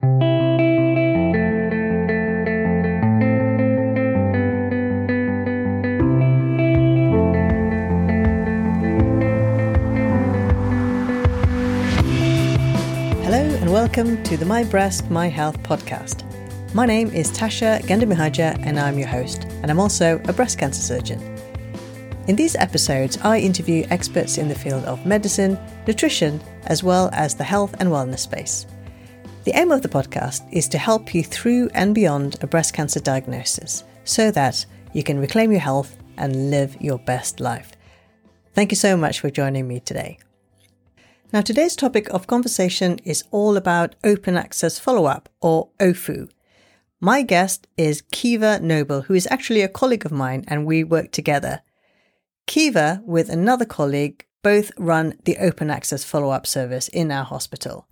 Hello 0.00 0.10
and 13.26 13.72
welcome 13.72 14.22
to 14.22 14.36
the 14.36 14.44
My 14.46 14.62
Breast, 14.62 15.10
My 15.10 15.26
Health 15.26 15.60
podcast. 15.64 16.22
My 16.74 16.86
name 16.86 17.08
is 17.08 17.32
Tasha 17.32 17.80
Gandamihardja 17.80 18.64
and 18.64 18.78
I'm 18.78 19.00
your 19.00 19.08
host, 19.08 19.46
and 19.62 19.68
I'm 19.68 19.80
also 19.80 20.22
a 20.28 20.32
breast 20.32 20.58
cancer 20.60 20.80
surgeon. 20.80 21.20
In 22.28 22.36
these 22.36 22.54
episodes, 22.54 23.18
I 23.22 23.40
interview 23.40 23.84
experts 23.90 24.38
in 24.38 24.46
the 24.46 24.54
field 24.54 24.84
of 24.84 25.04
medicine, 25.04 25.58
nutrition, 25.88 26.40
as 26.66 26.84
well 26.84 27.10
as 27.12 27.34
the 27.34 27.42
health 27.42 27.74
and 27.80 27.88
wellness 27.88 28.20
space. 28.20 28.64
The 29.44 29.56
aim 29.56 29.70
of 29.70 29.82
the 29.82 29.88
podcast 29.88 30.46
is 30.52 30.68
to 30.68 30.78
help 30.78 31.14
you 31.14 31.22
through 31.22 31.70
and 31.72 31.94
beyond 31.94 32.36
a 32.42 32.46
breast 32.46 32.74
cancer 32.74 33.00
diagnosis 33.00 33.84
so 34.04 34.30
that 34.32 34.66
you 34.92 35.02
can 35.02 35.18
reclaim 35.18 35.52
your 35.52 35.60
health 35.60 35.96
and 36.16 36.50
live 36.50 36.76
your 36.80 36.98
best 36.98 37.40
life. 37.40 37.72
Thank 38.54 38.72
you 38.72 38.76
so 38.76 38.96
much 38.96 39.20
for 39.20 39.30
joining 39.30 39.68
me 39.68 39.80
today. 39.80 40.18
Now, 41.32 41.40
today's 41.40 41.76
topic 41.76 42.08
of 42.08 42.26
conversation 42.26 42.98
is 43.04 43.24
all 43.30 43.56
about 43.56 43.94
open 44.02 44.36
access 44.36 44.78
follow 44.78 45.06
up, 45.06 45.28
or 45.40 45.68
OFU. 45.78 46.28
My 47.00 47.22
guest 47.22 47.68
is 47.76 48.02
Kieva 48.02 48.60
Noble, 48.60 49.02
who 49.02 49.14
is 49.14 49.28
actually 49.30 49.62
a 49.62 49.68
colleague 49.68 50.04
of 50.04 50.12
mine, 50.12 50.44
and 50.48 50.66
we 50.66 50.82
work 50.82 51.12
together. 51.12 51.62
Kieva, 52.46 53.04
with 53.04 53.28
another 53.28 53.64
colleague, 53.64 54.26
both 54.42 54.72
run 54.78 55.14
the 55.24 55.36
open 55.38 55.70
access 55.70 56.02
follow 56.02 56.30
up 56.30 56.46
service 56.46 56.88
in 56.88 57.12
our 57.12 57.24
hospital. 57.24 57.86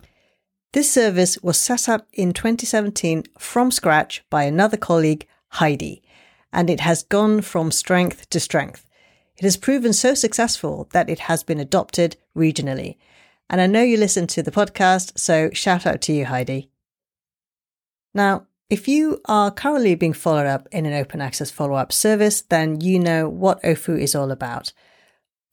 This 0.73 0.91
service 0.91 1.37
was 1.41 1.57
set 1.57 1.87
up 1.87 2.07
in 2.13 2.33
2017 2.33 3.23
from 3.39 3.71
scratch 3.71 4.23
by 4.29 4.43
another 4.43 4.77
colleague, 4.77 5.25
Heidi, 5.49 6.03
and 6.51 6.69
it 6.69 6.81
has 6.81 7.03
gone 7.03 7.41
from 7.41 7.71
strength 7.71 8.29
to 8.29 8.39
strength. 8.39 8.85
It 9.37 9.43
has 9.43 9.55
proven 9.55 9.93
so 9.93 10.13
successful 10.13 10.89
that 10.91 11.09
it 11.09 11.19
has 11.19 11.43
been 11.43 11.59
adopted 11.59 12.17
regionally. 12.35 12.97
And 13.49 13.61
I 13.61 13.67
know 13.67 13.81
you 13.81 13.95
listen 13.95 14.27
to 14.27 14.43
the 14.43 14.51
podcast, 14.51 15.17
so 15.17 15.49
shout 15.53 15.85
out 15.85 16.01
to 16.01 16.13
you, 16.13 16.25
Heidi. 16.25 16.69
Now, 18.13 18.47
if 18.69 18.89
you 18.89 19.21
are 19.25 19.51
currently 19.51 19.95
being 19.95 20.11
followed 20.11 20.47
up 20.47 20.67
in 20.73 20.85
an 20.85 20.93
open 20.93 21.21
access 21.21 21.49
follow 21.49 21.75
up 21.75 21.93
service, 21.93 22.41
then 22.41 22.81
you 22.81 22.99
know 22.99 23.29
what 23.29 23.63
OFU 23.63 24.01
is 24.01 24.15
all 24.15 24.31
about. 24.31 24.73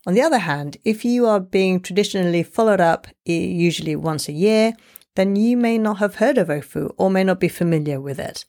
On 0.06 0.14
the 0.14 0.22
other 0.22 0.38
hand, 0.38 0.78
if 0.84 1.04
you 1.04 1.26
are 1.26 1.38
being 1.38 1.78
traditionally 1.80 2.42
followed 2.42 2.80
up, 2.80 3.06
usually 3.24 3.94
once 3.94 4.28
a 4.28 4.32
year, 4.32 4.72
then 5.16 5.36
you 5.36 5.56
may 5.56 5.78
not 5.78 5.98
have 5.98 6.16
heard 6.16 6.38
of 6.38 6.48
OFU 6.48 6.92
or 6.96 7.10
may 7.10 7.24
not 7.24 7.40
be 7.40 7.48
familiar 7.48 8.00
with 8.00 8.18
it. 8.18 8.44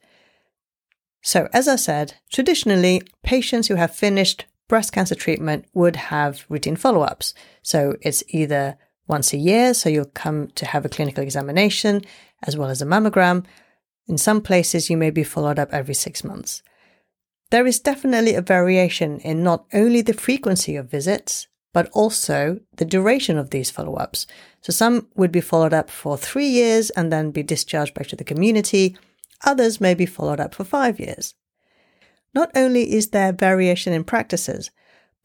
So, 1.21 1.47
as 1.53 1.67
I 1.67 1.75
said, 1.75 2.15
traditionally, 2.31 3.01
patients 3.23 3.67
who 3.67 3.75
have 3.75 3.95
finished 3.95 4.45
breast 4.67 4.91
cancer 4.91 5.15
treatment 5.15 5.65
would 5.73 5.95
have 5.95 6.45
routine 6.49 6.75
follow 6.75 7.01
ups. 7.01 7.33
So, 7.61 7.95
it's 8.01 8.23
either 8.29 8.77
once 9.07 9.33
a 9.33 9.37
year, 9.37 9.73
so 9.73 9.89
you'll 9.89 10.05
come 10.05 10.47
to 10.55 10.65
have 10.65 10.85
a 10.85 10.89
clinical 10.89 11.23
examination 11.23 12.01
as 12.43 12.57
well 12.57 12.69
as 12.69 12.81
a 12.81 12.85
mammogram. 12.85 13.45
In 14.07 14.17
some 14.17 14.41
places, 14.41 14.89
you 14.89 14.97
may 14.97 15.09
be 15.09 15.23
followed 15.23 15.59
up 15.59 15.73
every 15.73 15.95
six 15.95 16.23
months. 16.23 16.61
There 17.51 17.67
is 17.67 17.79
definitely 17.79 18.35
a 18.35 18.41
variation 18.41 19.19
in 19.19 19.43
not 19.43 19.65
only 19.73 20.01
the 20.01 20.13
frequency 20.13 20.75
of 20.75 20.89
visits, 20.89 21.47
but 21.75 21.89
also 21.91 22.57
the 22.77 22.85
duration 22.85 23.37
of 23.37 23.49
these 23.49 23.69
follow 23.69 23.95
ups. 23.95 24.25
So 24.61 24.71
some 24.71 25.09
would 25.15 25.33
be 25.33 25.41
followed 25.41 25.73
up 25.73 25.89
for 25.89 26.17
three 26.17 26.47
years 26.47 26.89
and 26.91 27.11
then 27.11 27.31
be 27.31 27.43
discharged 27.43 27.93
back 27.93 28.07
to 28.07 28.15
the 28.15 28.23
community. 28.23 28.95
Others 29.43 29.81
may 29.81 29.93
be 29.93 30.05
followed 30.05 30.39
up 30.39 30.55
for 30.55 30.63
five 30.63 31.01
years. 31.01 31.35
Not 32.33 32.49
only 32.55 32.93
is 32.93 33.09
there 33.09 33.33
variation 33.33 33.91
in 33.91 34.05
practices, 34.05 34.71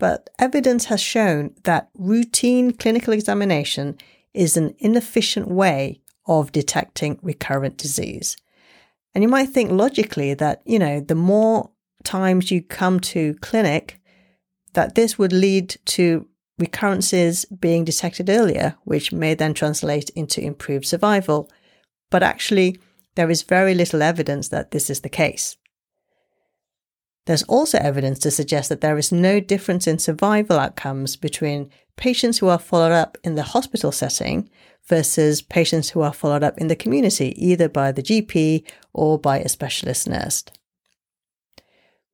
but 0.00 0.28
evidence 0.40 0.86
has 0.86 1.00
shown 1.00 1.54
that 1.62 1.88
routine 1.94 2.72
clinical 2.72 3.12
examination 3.12 3.96
is 4.34 4.56
an 4.56 4.74
inefficient 4.80 5.46
way 5.46 6.00
of 6.26 6.50
detecting 6.50 7.20
recurrent 7.22 7.76
disease. 7.76 8.36
And 9.14 9.22
you 9.22 9.28
might 9.28 9.50
think 9.50 9.70
logically 9.70 10.34
that, 10.34 10.62
you 10.64 10.80
know, 10.80 10.98
the 10.98 11.14
more 11.14 11.70
times 12.02 12.50
you 12.50 12.60
come 12.60 12.98
to 13.14 13.34
clinic, 13.34 14.00
that 14.72 14.96
this 14.96 15.16
would 15.16 15.32
lead 15.32 15.76
to 15.84 16.26
recurrences 16.60 17.44
being 17.46 17.84
detected 17.84 18.28
earlier, 18.28 18.76
which 18.84 19.12
may 19.12 19.34
then 19.34 19.54
translate 19.54 20.10
into 20.10 20.40
improved 20.40 20.86
survival. 20.86 21.50
But 22.10 22.22
actually, 22.22 22.78
there 23.14 23.30
is 23.30 23.42
very 23.42 23.74
little 23.74 24.02
evidence 24.02 24.48
that 24.48 24.70
this 24.70 24.90
is 24.90 25.00
the 25.00 25.08
case. 25.08 25.56
There's 27.26 27.42
also 27.44 27.78
evidence 27.78 28.18
to 28.20 28.30
suggest 28.30 28.68
that 28.68 28.80
there 28.80 28.98
is 28.98 29.12
no 29.12 29.40
difference 29.40 29.86
in 29.86 29.98
survival 29.98 30.58
outcomes 30.58 31.16
between 31.16 31.70
patients 31.96 32.38
who 32.38 32.48
are 32.48 32.58
followed 32.58 32.92
up 32.92 33.18
in 33.22 33.34
the 33.34 33.42
hospital 33.42 33.92
setting 33.92 34.48
versus 34.88 35.42
patients 35.42 35.90
who 35.90 36.00
are 36.00 36.12
followed 36.12 36.42
up 36.42 36.58
in 36.58 36.68
the 36.68 36.76
community, 36.76 37.34
either 37.36 37.68
by 37.68 37.92
the 37.92 38.02
GP 38.02 38.64
or 38.92 39.18
by 39.18 39.38
a 39.38 39.48
specialist 39.48 40.08
nurse. 40.08 40.44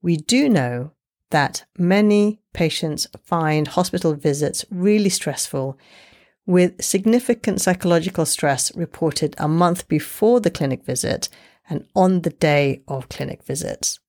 We 0.03 0.17
do 0.17 0.49
know 0.49 0.93
that 1.31 1.65
many 1.79 2.41
patients 2.57 3.07
find 3.23 3.69
hospital 3.69 4.15
visits 4.15 4.65
really 4.71 5.11
stressful, 5.11 5.79
with 6.47 6.83
significant 6.83 7.61
psychological 7.61 8.25
stress 8.25 8.75
reported 8.75 9.37
a 9.37 9.47
month 9.47 9.87
before 9.89 10.41
the 10.41 10.51
clinic 10.51 10.85
visit 10.85 11.29
and 11.69 11.87
on 11.95 12.23
the 12.23 12.31
day 12.31 12.83
of 12.89 13.11
clinic 13.11 13.43
visits. 13.45 14.01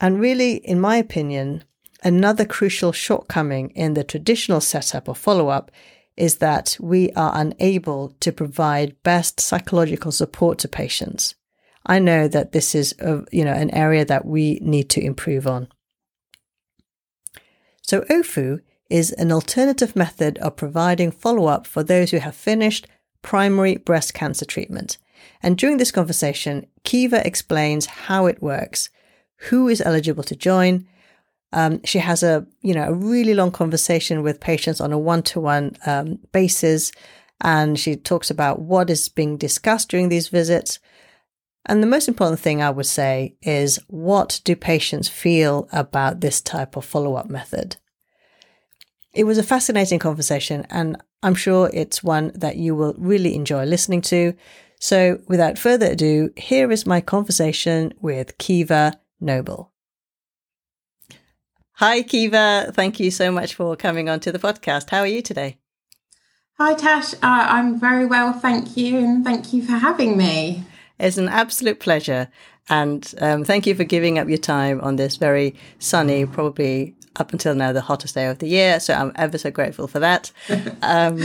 And 0.00 0.20
really, 0.20 0.56
in 0.56 0.80
my 0.80 0.96
opinion, 0.96 1.64
another 2.02 2.44
crucial 2.44 2.92
shortcoming 2.92 3.70
in 3.70 3.94
the 3.94 4.04
traditional 4.04 4.60
setup 4.60 5.08
of 5.08 5.16
follow 5.16 5.48
up 5.48 5.70
is 6.16 6.36
that 6.36 6.76
we 6.78 7.10
are 7.12 7.32
unable 7.34 8.10
to 8.20 8.32
provide 8.32 9.02
best 9.02 9.40
psychological 9.40 10.12
support 10.12 10.58
to 10.58 10.68
patients. 10.68 11.34
I 11.86 11.98
know 11.98 12.28
that 12.28 12.52
this 12.52 12.74
is 12.74 12.94
a, 13.00 13.24
you 13.32 13.44
know 13.44 13.54
an 13.54 13.70
area 13.70 14.04
that 14.04 14.26
we 14.26 14.58
need 14.60 14.90
to 14.90 15.00
improve 15.00 15.46
on. 15.46 15.68
So 17.90 18.02
OFU 18.02 18.60
is 18.88 19.10
an 19.10 19.32
alternative 19.32 19.96
method 19.96 20.38
of 20.38 20.54
providing 20.54 21.10
follow-up 21.10 21.66
for 21.66 21.82
those 21.82 22.12
who 22.12 22.18
have 22.18 22.36
finished 22.36 22.86
primary 23.20 23.78
breast 23.78 24.14
cancer 24.14 24.44
treatment. 24.44 24.96
And 25.42 25.58
during 25.58 25.78
this 25.78 25.90
conversation, 25.90 26.68
Kieva 26.84 27.26
explains 27.26 27.86
how 27.86 28.26
it 28.26 28.40
works, 28.40 28.90
who 29.48 29.66
is 29.66 29.80
eligible 29.80 30.22
to 30.22 30.36
join. 30.36 30.86
Um, 31.52 31.82
she 31.82 31.98
has 31.98 32.22
a 32.22 32.46
you 32.60 32.74
know 32.74 32.84
a 32.84 32.94
really 32.94 33.34
long 33.34 33.50
conversation 33.50 34.22
with 34.22 34.38
patients 34.38 34.80
on 34.80 34.92
a 34.92 34.98
one 35.12 35.24
to 35.24 35.40
one 35.40 35.76
basis, 36.30 36.92
and 37.40 37.76
she 37.76 37.96
talks 37.96 38.30
about 38.30 38.60
what 38.60 38.88
is 38.88 39.08
being 39.08 39.36
discussed 39.36 39.88
during 39.88 40.10
these 40.10 40.28
visits. 40.28 40.78
And 41.66 41.82
the 41.82 41.86
most 41.86 42.08
important 42.08 42.40
thing 42.40 42.62
I 42.62 42.70
would 42.70 42.86
say 42.86 43.36
is 43.42 43.78
what 43.88 44.40
do 44.44 44.56
patients 44.56 45.08
feel 45.08 45.68
about 45.72 46.20
this 46.20 46.40
type 46.40 46.76
of 46.76 46.84
follow 46.84 47.14
up 47.16 47.28
method? 47.28 47.76
It 49.12 49.24
was 49.24 49.38
a 49.38 49.42
fascinating 49.42 49.98
conversation, 49.98 50.66
and 50.70 50.96
I'm 51.22 51.34
sure 51.34 51.70
it's 51.72 52.02
one 52.02 52.30
that 52.34 52.56
you 52.56 52.74
will 52.74 52.94
really 52.96 53.34
enjoy 53.34 53.64
listening 53.64 54.02
to. 54.02 54.34
So, 54.78 55.20
without 55.26 55.58
further 55.58 55.86
ado, 55.86 56.30
here 56.36 56.70
is 56.70 56.86
my 56.86 57.00
conversation 57.00 57.92
with 58.00 58.38
Kieva 58.38 58.94
Noble. 59.20 59.72
Hi, 61.74 62.02
Kieva. 62.02 62.72
Thank 62.74 63.00
you 63.00 63.10
so 63.10 63.32
much 63.32 63.54
for 63.54 63.74
coming 63.74 64.08
on 64.08 64.20
to 64.20 64.32
the 64.32 64.38
podcast. 64.38 64.90
How 64.90 65.00
are 65.00 65.06
you 65.06 65.22
today? 65.22 65.58
Hi, 66.58 66.74
Tash. 66.74 67.14
Uh, 67.14 67.18
I'm 67.22 67.80
very 67.80 68.06
well, 68.06 68.32
thank 68.32 68.76
you, 68.76 68.98
and 68.98 69.24
thank 69.24 69.52
you 69.52 69.62
for 69.62 69.72
having 69.72 70.16
me. 70.16 70.64
It's 71.00 71.18
an 71.18 71.28
absolute 71.28 71.80
pleasure. 71.80 72.28
And 72.68 73.12
um, 73.20 73.44
thank 73.44 73.66
you 73.66 73.74
for 73.74 73.84
giving 73.84 74.18
up 74.18 74.28
your 74.28 74.38
time 74.38 74.80
on 74.80 74.96
this 74.96 75.16
very 75.16 75.54
sunny, 75.78 76.24
probably 76.26 76.94
up 77.16 77.32
until 77.32 77.54
now, 77.54 77.72
the 77.72 77.80
hottest 77.80 78.14
day 78.14 78.26
of 78.26 78.38
the 78.38 78.46
year. 78.46 78.78
So 78.78 78.94
I'm 78.94 79.12
ever 79.16 79.38
so 79.38 79.50
grateful 79.50 79.88
for 79.88 79.98
that. 79.98 80.30
um, 80.82 81.20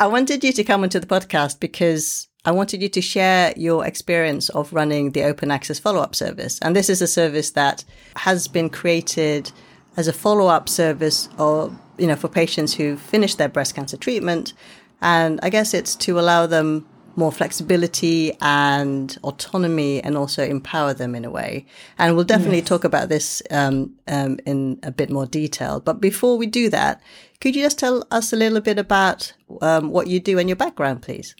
I 0.00 0.06
wanted 0.06 0.42
you 0.42 0.52
to 0.52 0.64
come 0.64 0.82
onto 0.82 0.98
the 0.98 1.06
podcast 1.06 1.60
because 1.60 2.28
I 2.44 2.50
wanted 2.50 2.82
you 2.82 2.88
to 2.90 3.00
share 3.00 3.52
your 3.56 3.86
experience 3.86 4.48
of 4.50 4.72
running 4.72 5.12
the 5.12 5.24
open 5.24 5.50
access 5.50 5.78
follow 5.78 6.00
up 6.00 6.14
service. 6.14 6.58
And 6.60 6.74
this 6.74 6.88
is 6.88 7.00
a 7.00 7.06
service 7.06 7.50
that 7.52 7.84
has 8.16 8.48
been 8.48 8.70
created 8.70 9.50
as 9.96 10.08
a 10.08 10.12
follow 10.12 10.48
up 10.48 10.68
service 10.68 11.28
or, 11.38 11.76
you 11.98 12.06
know, 12.06 12.16
for 12.16 12.28
patients 12.28 12.74
who 12.74 12.96
finish 12.96 13.34
their 13.36 13.48
breast 13.48 13.74
cancer 13.74 13.96
treatment. 13.96 14.52
And 15.00 15.40
I 15.42 15.50
guess 15.50 15.74
it's 15.74 15.94
to 15.96 16.18
allow 16.18 16.46
them 16.46 16.86
more 17.16 17.32
flexibility 17.32 18.32
and 18.40 19.16
autonomy 19.22 20.02
and 20.02 20.16
also 20.16 20.44
empower 20.44 20.94
them 20.94 21.14
in 21.14 21.24
a 21.24 21.30
way. 21.30 21.66
And 21.98 22.14
we'll 22.14 22.24
definitely 22.24 22.58
yes. 22.58 22.68
talk 22.68 22.84
about 22.84 23.08
this 23.08 23.42
um, 23.50 23.94
um, 24.06 24.38
in 24.46 24.78
a 24.82 24.90
bit 24.90 25.10
more 25.10 25.26
detail. 25.26 25.80
But 25.80 26.00
before 26.00 26.36
we 26.36 26.46
do 26.46 26.68
that, 26.70 27.00
could 27.40 27.56
you 27.56 27.62
just 27.62 27.78
tell 27.78 28.06
us 28.10 28.32
a 28.32 28.36
little 28.36 28.60
bit 28.60 28.78
about 28.78 29.32
um, 29.60 29.90
what 29.90 30.06
you 30.06 30.20
do 30.20 30.38
and 30.38 30.48
your 30.48 30.56
background, 30.56 31.02
please? 31.02 31.34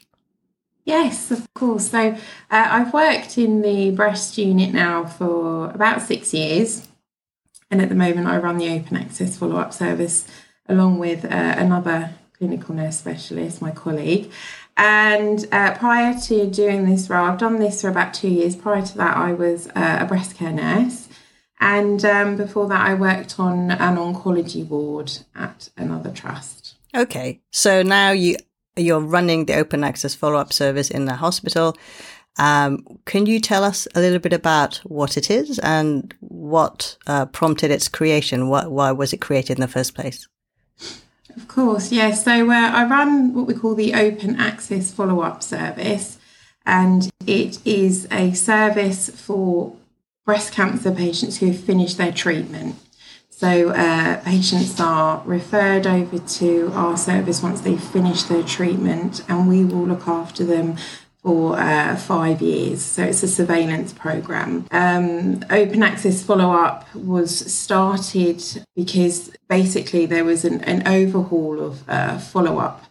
Yes, 0.85 1.31
of 1.31 1.53
course. 1.53 1.91
So 1.91 1.99
uh, 1.99 2.15
I've 2.49 2.93
worked 2.93 3.37
in 3.37 3.61
the 3.61 3.91
breast 3.91 4.37
unit 4.37 4.73
now 4.73 5.05
for 5.05 5.69
about 5.71 6.01
six 6.01 6.33
years. 6.33 6.87
And 7.69 7.81
at 7.81 7.89
the 7.89 7.95
moment, 7.95 8.27
I 8.27 8.37
run 8.37 8.57
the 8.57 8.69
open 8.69 8.95
access 8.95 9.37
follow 9.37 9.57
up 9.57 9.73
service 9.73 10.25
along 10.69 10.99
with 10.99 11.25
uh, 11.25 11.27
another 11.57 12.11
clinical 12.37 12.75
nurse 12.75 12.97
specialist, 12.97 13.61
my 13.61 13.71
colleague. 13.71 14.31
And 14.75 15.47
uh, 15.51 15.75
prior 15.75 16.19
to 16.21 16.47
doing 16.47 16.85
this 16.85 17.09
role, 17.09 17.25
I've 17.25 17.39
done 17.39 17.59
this 17.59 17.81
for 17.81 17.89
about 17.89 18.13
two 18.13 18.29
years. 18.29 18.55
Prior 18.55 18.85
to 18.85 18.97
that, 18.97 19.17
I 19.17 19.33
was 19.33 19.67
uh, 19.69 19.97
a 20.01 20.05
breast 20.05 20.35
care 20.35 20.51
nurse. 20.51 21.09
And 21.59 22.05
um, 22.05 22.37
before 22.37 22.67
that, 22.67 22.87
I 22.87 22.93
worked 22.93 23.39
on 23.39 23.71
an 23.71 23.95
oncology 23.95 24.67
ward 24.67 25.11
at 25.35 25.69
another 25.75 26.11
trust. 26.11 26.75
Okay. 26.95 27.41
So 27.51 27.81
now 27.81 28.11
you 28.11 28.37
you're 28.75 28.99
running 28.99 29.45
the 29.45 29.55
open 29.55 29.83
access 29.83 30.13
follow 30.13 30.37
up 30.37 30.53
service 30.53 30.91
in 30.91 31.05
the 31.05 31.15
hospital. 31.15 31.75
Um, 32.37 32.85
can 33.05 33.25
you 33.25 33.39
tell 33.39 33.63
us 33.63 33.87
a 33.95 33.99
little 33.99 34.19
bit 34.19 34.33
about 34.33 34.75
what 34.83 35.17
it 35.17 35.31
is 35.31 35.57
and 35.59 36.13
what 36.19 36.95
uh, 37.07 37.25
prompted 37.25 37.71
its 37.71 37.87
creation? 37.87 38.49
Why 38.49 38.91
was 38.91 39.13
it 39.13 39.17
created 39.21 39.57
in 39.57 39.61
the 39.61 39.67
first 39.67 39.95
place? 39.95 40.27
Of 41.37 41.47
course, 41.47 41.91
yeah. 41.91 42.11
So 42.11 42.49
uh, 42.49 42.71
I 42.73 42.85
run 42.85 43.33
what 43.35 43.45
we 43.45 43.53
call 43.53 43.75
the 43.75 43.93
open 43.93 44.37
access 44.37 44.91
follow 44.91 45.21
up 45.21 45.43
service, 45.43 46.17
and 46.65 47.09
it 47.27 47.59
is 47.63 48.07
a 48.11 48.33
service 48.33 49.09
for 49.09 49.75
breast 50.25 50.51
cancer 50.51 50.91
patients 50.91 51.37
who 51.37 51.45
have 51.47 51.59
finished 51.59 51.97
their 51.99 52.11
treatment. 52.11 52.75
So 53.29 53.69
uh, 53.69 54.19
patients 54.23 54.79
are 54.79 55.21
referred 55.25 55.85
over 55.85 56.17
to 56.17 56.71
our 56.73 56.97
service 56.97 57.43
once 57.43 57.61
they've 57.61 57.79
finished 57.79 58.29
their 58.29 58.41
treatment, 58.41 59.23
and 59.29 59.47
we 59.47 59.63
will 59.63 59.85
look 59.85 60.07
after 60.07 60.43
them 60.43 60.77
for 61.23 61.59
uh, 61.59 61.95
five 61.95 62.41
years. 62.41 62.81
So 62.81 63.03
it's 63.03 63.23
a 63.23 63.27
surveillance 63.27 63.91
program. 63.93 64.65
Um, 64.71 65.43
open 65.49 65.83
access 65.83 66.23
follow 66.23 66.51
up 66.51 66.93
was 66.95 67.53
started 67.53 68.43
because 68.75 69.31
basically 69.49 70.05
there 70.05 70.23
was 70.23 70.45
an, 70.45 70.63
an 70.63 70.87
overhaul 70.87 71.59
of 71.59 71.89
uh, 71.89 72.17
follow 72.17 72.59
up 72.59 72.85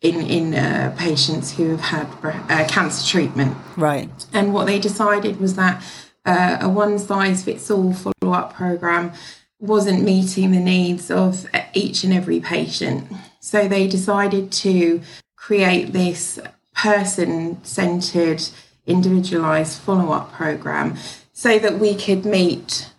in 0.00 0.20
in 0.20 0.54
uh, 0.54 0.94
patients 0.96 1.56
who 1.56 1.76
have 1.76 1.80
had 1.80 2.06
uh, 2.24 2.66
cancer 2.68 3.06
treatment. 3.06 3.56
Right. 3.76 4.10
And 4.32 4.54
what 4.54 4.66
they 4.66 4.78
decided 4.78 5.40
was 5.40 5.56
that 5.56 5.82
uh, 6.24 6.58
a 6.60 6.68
one 6.68 6.98
size 6.98 7.44
fits 7.44 7.70
all 7.70 7.92
follow 7.92 8.32
up 8.32 8.54
program 8.54 9.12
wasn't 9.60 10.02
meeting 10.04 10.52
the 10.52 10.60
needs 10.60 11.10
of 11.10 11.46
each 11.74 12.04
and 12.04 12.12
every 12.12 12.38
patient. 12.38 13.10
So 13.40 13.66
they 13.66 13.88
decided 13.88 14.52
to 14.52 15.00
create 15.36 15.92
this 15.92 16.38
person 16.78 17.62
centered, 17.64 18.42
individualized 18.86 19.80
follow 19.80 20.12
up 20.12 20.32
program 20.32 20.96
so 21.32 21.58
that 21.58 21.78
we 21.78 21.94
could 21.94 22.24
meet 22.24 22.90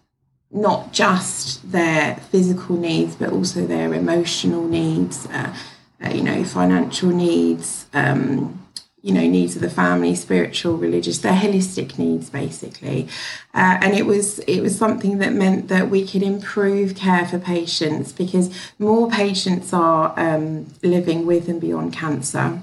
not 0.52 0.92
just 0.92 1.72
their 1.72 2.16
physical 2.16 2.76
needs, 2.76 3.16
but 3.16 3.32
also 3.32 3.66
their 3.66 3.94
emotional 3.94 4.68
needs, 4.68 5.28
uh, 5.28 5.56
uh, 6.04 6.10
you 6.10 6.24
know, 6.24 6.44
financial 6.44 7.10
needs, 7.10 7.86
um, 7.94 8.56
you 9.02 9.14
know 9.14 9.26
needs 9.26 9.56
of 9.56 9.62
the 9.62 9.70
family 9.70 10.14
spiritual 10.14 10.76
religious 10.76 11.20
their 11.20 11.34
holistic 11.34 11.98
needs 11.98 12.30
basically. 12.30 13.08
Uh, 13.54 13.78
and 13.82 13.94
it 13.94 14.06
was 14.06 14.40
it 14.40 14.60
was 14.60 14.78
something 14.78 15.20
that 15.20 15.32
meant 15.32 15.70
that 15.70 15.90
we 15.90 16.06
could 16.06 16.22
improve 16.22 16.96
care 16.96 17.26
for 17.26 17.40
patients 17.40 18.12
because 18.12 18.54
more 18.78 19.10
patients 19.10 19.72
are 19.72 20.14
um, 20.20 20.68
living 20.84 21.26
with 21.26 21.48
and 21.48 21.62
beyond 21.62 21.94
cancer 21.94 22.62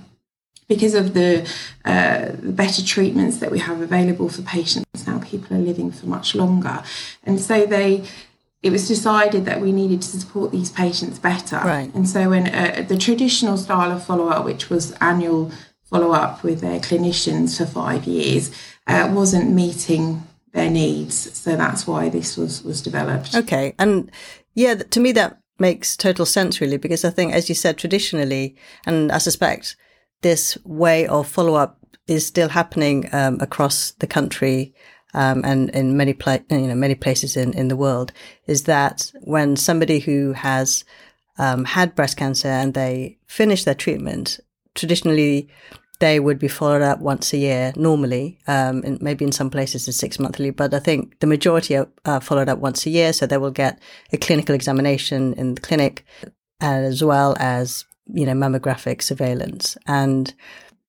because 0.68 0.94
of 0.94 1.14
the, 1.14 1.48
uh, 1.84 2.32
the 2.40 2.52
better 2.52 2.84
treatments 2.84 3.38
that 3.38 3.50
we 3.50 3.58
have 3.58 3.80
available 3.80 4.28
for 4.28 4.42
patients 4.42 5.06
now 5.06 5.18
people 5.18 5.56
are 5.56 5.60
living 5.60 5.90
for 5.90 6.06
much 6.06 6.34
longer 6.34 6.82
and 7.24 7.40
so 7.40 7.66
they 7.66 8.04
it 8.62 8.70
was 8.70 8.88
decided 8.88 9.44
that 9.44 9.60
we 9.60 9.70
needed 9.70 10.02
to 10.02 10.08
support 10.18 10.50
these 10.50 10.70
patients 10.70 11.18
better 11.18 11.56
right. 11.58 11.94
and 11.94 12.08
so 12.08 12.30
when 12.30 12.48
uh, 12.48 12.84
the 12.88 12.96
traditional 12.96 13.56
style 13.56 13.92
of 13.92 14.04
follow-up 14.04 14.44
which 14.44 14.70
was 14.70 14.92
annual 15.00 15.50
follow 15.84 16.12
up 16.12 16.42
with 16.42 16.60
their 16.60 16.80
clinicians 16.80 17.56
for 17.56 17.66
five 17.66 18.04
years 18.04 18.50
uh, 18.86 19.10
wasn't 19.12 19.50
meeting 19.50 20.22
their 20.56 20.70
needs. 20.70 21.38
So 21.38 21.54
that's 21.54 21.86
why 21.86 22.08
this 22.08 22.36
was 22.36 22.64
was 22.64 22.82
developed. 22.82 23.34
Okay, 23.34 23.74
and 23.78 24.10
yeah, 24.54 24.74
to 24.74 25.00
me 25.00 25.12
that 25.12 25.38
makes 25.58 25.96
total 25.96 26.26
sense, 26.26 26.60
really, 26.60 26.76
because 26.76 27.04
I 27.04 27.10
think, 27.10 27.32
as 27.32 27.48
you 27.48 27.54
said, 27.54 27.78
traditionally, 27.78 28.56
and 28.84 29.12
I 29.12 29.18
suspect 29.18 29.76
this 30.22 30.58
way 30.64 31.06
of 31.06 31.28
follow 31.28 31.54
up 31.54 31.78
is 32.06 32.26
still 32.26 32.48
happening 32.48 33.08
um, 33.12 33.38
across 33.40 33.92
the 33.92 34.06
country. 34.06 34.74
Um, 35.14 35.42
and 35.44 35.70
in 35.70 35.96
many 35.96 36.12
pla- 36.12 36.38
you 36.50 36.66
know 36.66 36.74
many 36.74 36.94
places 36.94 37.36
in, 37.36 37.52
in 37.54 37.68
the 37.68 37.76
world 37.76 38.12
is 38.46 38.64
that 38.64 39.12
when 39.22 39.56
somebody 39.56 39.98
who 39.98 40.32
has 40.32 40.84
um, 41.38 41.64
had 41.64 41.94
breast 41.94 42.16
cancer 42.16 42.48
and 42.48 42.74
they 42.74 43.18
finish 43.26 43.64
their 43.64 43.74
treatment, 43.74 44.40
traditionally 44.74 45.48
they 45.98 46.20
would 46.20 46.38
be 46.38 46.48
followed 46.48 46.82
up 46.82 47.00
once 47.00 47.32
a 47.32 47.38
year 47.38 47.72
normally 47.76 48.38
um, 48.46 48.82
in, 48.82 48.98
maybe 49.00 49.24
in 49.24 49.32
some 49.32 49.50
places 49.50 49.88
it's 49.88 49.96
six 49.96 50.18
monthly 50.18 50.50
but 50.50 50.74
i 50.74 50.78
think 50.78 51.18
the 51.20 51.26
majority 51.26 51.76
are 51.76 51.88
uh, 52.04 52.20
followed 52.20 52.48
up 52.48 52.58
once 52.58 52.84
a 52.86 52.90
year 52.90 53.12
so 53.12 53.26
they 53.26 53.38
will 53.38 53.50
get 53.50 53.80
a 54.12 54.16
clinical 54.16 54.54
examination 54.54 55.32
in 55.34 55.54
the 55.54 55.60
clinic 55.60 56.04
as 56.60 57.02
well 57.02 57.36
as 57.38 57.84
you 58.12 58.26
know 58.26 58.32
mammographic 58.32 59.02
surveillance 59.02 59.76
and 59.86 60.34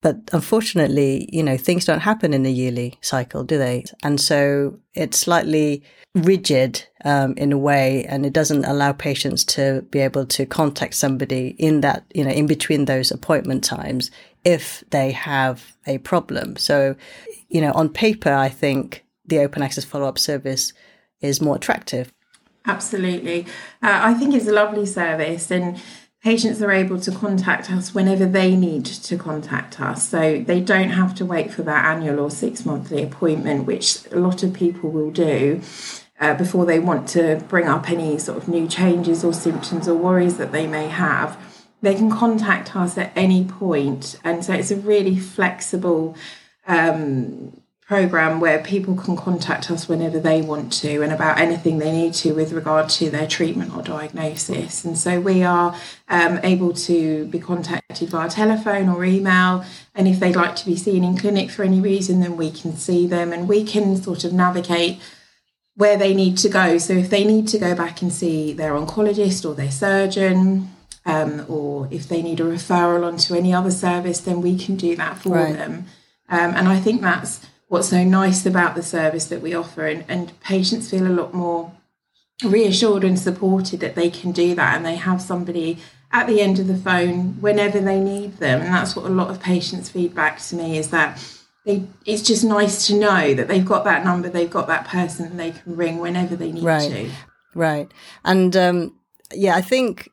but 0.02 0.18
unfortunately 0.34 1.30
you 1.32 1.44
know 1.44 1.58
things 1.58 1.86
don't 1.86 2.02
happen 2.02 2.34
in 2.34 2.46
a 2.46 2.50
yearly 2.50 2.98
cycle 3.02 3.44
do 3.44 3.58
they 3.58 3.84
and 4.04 4.22
so 4.22 4.78
it's 4.94 5.18
slightly 5.18 5.84
rigid 6.24 6.84
um, 7.06 7.34
in 7.38 7.52
a 7.52 7.58
way, 7.58 8.06
and 8.06 8.26
it 8.26 8.34
doesn't 8.34 8.66
allow 8.66 8.92
patients 8.92 9.44
to 9.46 9.84
be 9.92 10.00
able 10.00 10.26
to 10.26 10.46
contact 10.46 10.96
somebody 10.96 11.56
in 11.58 11.82
that, 11.82 12.06
you 12.14 12.24
know, 12.24 12.32
in 12.32 12.48
between 12.48 12.86
those 12.86 13.12
appointment 13.12 13.64
times 13.64 14.12
if 14.44 14.84
they 14.92 15.12
have 15.12 15.76
a 15.86 15.98
problem. 16.00 16.56
So, 16.58 16.96
you 17.50 17.62
know, 17.62 17.72
on 17.74 17.90
paper, 17.90 18.32
I 18.32 18.50
think 18.50 19.06
the 19.26 19.40
open 19.40 19.62
access 19.62 19.86
follow 19.86 20.08
up 20.08 20.18
service 20.18 20.74
is 21.22 21.42
more 21.42 21.56
attractive. 21.56 22.12
Absolutely. 22.66 23.46
Uh, 23.82 24.00
I 24.04 24.14
think 24.14 24.36
it's 24.36 24.48
a 24.48 24.52
lovely 24.54 24.86
service, 24.86 25.52
and 25.52 25.82
patients 26.28 26.62
are 26.62 26.74
able 26.74 27.00
to 27.00 27.10
contact 27.10 27.72
us 27.72 27.96
whenever 27.96 28.26
they 28.26 28.54
need 28.54 28.84
to 28.84 29.18
contact 29.18 29.80
us. 29.80 30.10
So 30.10 30.44
they 30.46 30.60
don't 30.60 30.90
have 30.90 31.16
to 31.16 31.26
wait 31.26 31.54
for 31.54 31.64
that 31.64 31.86
annual 31.86 32.20
or 32.20 32.30
six 32.30 32.66
monthly 32.66 33.02
appointment, 33.02 33.66
which 33.66 34.06
a 34.12 34.20
lot 34.20 34.44
of 34.44 34.52
people 34.52 34.90
will 34.90 35.10
do 35.10 35.62
uh, 36.20 36.34
before 36.34 36.66
they 36.66 36.80
want 36.80 37.08
to 37.16 37.42
bring 37.48 37.70
up 37.70 37.90
any 37.90 38.20
sort 38.20 38.40
of 38.40 38.50
new 38.50 38.68
changes 38.68 39.24
or 39.24 39.32
symptoms 39.32 39.88
or 39.88 39.96
worries 39.96 40.36
that 40.36 40.52
they 40.52 40.68
may 40.68 40.90
have. 40.90 41.40
They 41.82 41.96
can 41.96 42.12
contact 42.12 42.76
us 42.76 42.98
at 42.98 43.14
any 43.16 43.46
point, 43.46 44.20
and 44.22 44.44
so 44.44 44.52
it's 44.52 44.72
a 44.72 44.76
really 44.76 45.18
flexible 45.18 46.18
um, 46.68 47.62
program 47.88 48.42
where 48.42 48.62
people 48.62 48.96
can 48.96 49.16
contact 49.16 49.72
us 49.72 49.88
whenever 49.88 50.20
they 50.20 50.42
want 50.42 50.74
to 50.74 51.02
and 51.02 51.14
about 51.14 51.40
anything 51.40 51.78
they 51.78 51.92
need 51.92 52.14
to 52.14 52.34
with 52.34 52.52
regard 52.52 52.90
to 52.90 53.10
their 53.10 53.26
treatment 53.26 53.74
or 53.74 53.82
diagnosis. 53.82 54.84
And 54.84 54.98
so 54.98 55.22
we 55.22 55.42
are 55.42 55.74
um, 56.10 56.38
able 56.44 56.74
to 56.74 57.26
be 57.28 57.40
contacted 57.40 58.10
via 58.10 58.30
telephone 58.30 58.90
or 58.90 59.06
email. 59.06 59.64
And 59.96 60.06
if 60.06 60.20
they'd 60.20 60.36
like 60.36 60.58
to 60.58 60.66
be 60.66 60.76
seen 60.76 61.06
in 61.06 61.18
clinic 61.18 61.50
for 61.50 61.64
any 61.64 61.80
reason, 61.80 62.20
then 62.20 62.36
we 62.36 62.52
can 62.52 62.76
see 62.76 63.08
them 63.08 63.32
and 63.32 63.48
we 63.48 63.64
can 63.64 63.96
sort 63.96 64.26
of 64.26 64.34
navigate 64.34 65.00
where 65.76 65.96
they 65.96 66.14
need 66.14 66.38
to 66.40 66.50
go. 66.50 66.78
So 66.80 66.92
if 66.92 67.10
they 67.10 67.24
need 67.24 67.48
to 67.50 67.58
go 67.58 67.74
back 67.74 68.02
and 68.02 68.12
see 68.12 68.52
their 68.52 68.74
oncologist 68.74 69.50
or 69.50 69.56
their 69.56 69.72
surgeon, 69.72 70.72
um, 71.06 71.46
or 71.48 71.88
if 71.90 72.10
they 72.10 72.22
need 72.22 72.42
a 72.42 72.44
referral 72.44 73.08
onto 73.08 73.34
any 73.34 73.54
other 73.54 73.72
service, 73.72 74.20
then 74.20 74.42
we 74.42 74.58
can 74.58 74.76
do 74.76 74.94
that 74.98 75.20
for 75.20 75.30
right. 75.30 75.56
them. 75.56 75.86
Um, 76.28 76.54
and 76.54 76.68
I 76.68 76.82
think 76.82 77.00
that's 77.00 77.48
what's 77.68 77.90
so 77.90 78.04
nice 78.04 78.46
about 78.46 78.76
the 78.76 78.84
service 78.84 79.26
that 79.28 79.42
we 79.42 79.54
offer, 79.54 79.86
and, 79.88 80.06
and 80.08 80.40
patients 80.42 80.90
feel 80.90 81.08
a 81.08 81.10
lot 81.10 81.34
more 81.34 81.74
reassured 82.44 83.04
and 83.04 83.18
supported 83.20 83.80
that 83.80 83.96
they 83.96 84.10
can 84.10 84.32
do 84.32 84.54
that 84.54 84.76
and 84.76 84.86
they 84.86 84.96
have 84.96 85.22
somebody 85.22 85.80
at 86.12 86.28
the 86.28 86.40
end 86.40 86.60
of 86.60 86.68
the 86.68 86.78
phone 86.78 87.42
whenever 87.42 87.80
they 87.80 88.00
need 88.00 88.38
them. 88.38 88.62
And 88.62 88.74
that's 88.74 88.96
what 88.96 89.06
a 89.06 89.10
lot 89.10 89.30
of 89.30 89.42
patients 89.42 89.90
feedback 89.90 90.40
to 90.44 90.56
me 90.56 90.78
is 90.78 90.90
that 90.92 91.22
they 91.66 91.84
it's 92.06 92.22
just 92.22 92.44
nice 92.44 92.88
to 92.88 92.96
know 92.96 93.34
that 93.34 93.48
they've 93.48 93.66
got 93.66 93.84
that 93.84 94.06
number, 94.06 94.30
they've 94.30 94.50
got 94.50 94.68
that 94.68 94.88
person 94.88 95.36
they 95.36 95.52
can 95.52 95.76
ring 95.76 95.98
whenever 95.98 96.36
they 96.36 96.52
need 96.52 96.64
right. 96.64 96.90
to. 96.90 97.12
Right. 97.56 97.92
And 98.24 98.56
um, 98.56 98.98
yeah, 99.34 99.56
I 99.56 99.62
think 99.62 100.10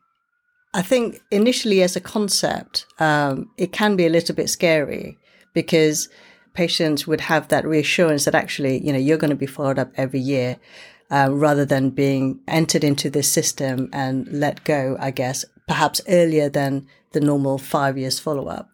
I 0.73 0.81
think 0.81 1.21
initially 1.31 1.81
as 1.81 1.95
a 1.95 2.01
concept, 2.01 2.85
um, 2.99 3.49
it 3.57 3.71
can 3.71 3.95
be 3.95 4.05
a 4.05 4.09
little 4.09 4.35
bit 4.35 4.49
scary 4.49 5.17
because 5.53 6.09
patients 6.55 7.05
would 7.05 7.21
have 7.21 7.49
that 7.49 7.65
reassurance 7.65 8.25
that 8.25 8.35
actually, 8.35 8.85
you 8.85 8.91
know, 8.91 8.99
you're 8.99 9.17
going 9.17 9.29
to 9.29 9.35
be 9.35 9.45
followed 9.45 9.79
up 9.79 9.91
every 9.95 10.19
year. 10.19 10.57
Uh, 11.11 11.29
rather 11.31 11.65
than 11.65 11.91
being 11.91 12.39
entered 12.47 12.83
into 12.83 13.11
this 13.11 13.31
system 13.31 13.87
and 13.93 14.27
let 14.29 14.63
go, 14.63 14.97
I 14.99 15.11
guess, 15.11 15.45
perhaps 15.67 16.01
earlier 16.07 16.49
than 16.49 16.87
the 17.11 17.19
normal 17.19 17.59
five 17.59 17.95
years 17.95 18.17
follow 18.19 18.47
up. 18.47 18.71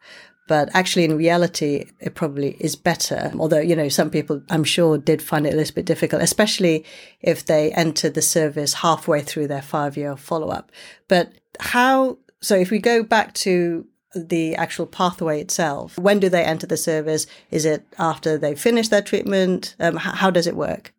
but 0.52 0.70
actually 0.74 1.06
in 1.06 1.16
reality 1.16 1.86
it 2.02 2.14
probably 2.14 2.58
is 2.60 2.76
better 2.76 3.32
although 3.40 3.60
you 3.60 3.74
know 3.74 3.88
some 3.88 4.10
people 4.10 4.42
i'm 4.50 4.66
sure 4.66 4.98
did 4.98 5.22
find 5.22 5.48
it 5.48 5.54
a 5.54 5.56
little 5.56 5.74
bit 5.74 5.86
difficult 5.86 6.22
especially 6.22 6.84
if 7.22 7.46
they 7.46 7.72
entered 7.72 8.16
the 8.16 8.22
service 8.22 8.74
halfway 8.74 9.22
through 9.22 9.48
their 9.48 9.62
five 9.62 9.96
year 9.96 10.18
follow 10.18 10.50
up 10.50 10.70
but 11.08 11.32
how 11.60 12.18
so 12.42 12.54
if 12.56 12.70
we 12.70 12.80
go 12.80 13.02
back 13.02 13.34
to 13.34 13.86
the 14.16 14.56
actual 14.56 14.86
pathway 14.86 15.40
itself 15.40 15.98
when 15.98 16.20
do 16.20 16.30
they 16.30 16.44
enter 16.44 16.68
the 16.68 16.78
service 16.78 17.26
is 17.50 17.66
it 17.66 17.86
after 17.98 18.38
they 18.38 18.54
finish 18.56 18.90
their 18.90 19.02
treatment 19.02 19.76
um, 19.80 19.96
how 19.96 20.30
does 20.30 20.48
it 20.48 20.56
work 20.56 20.94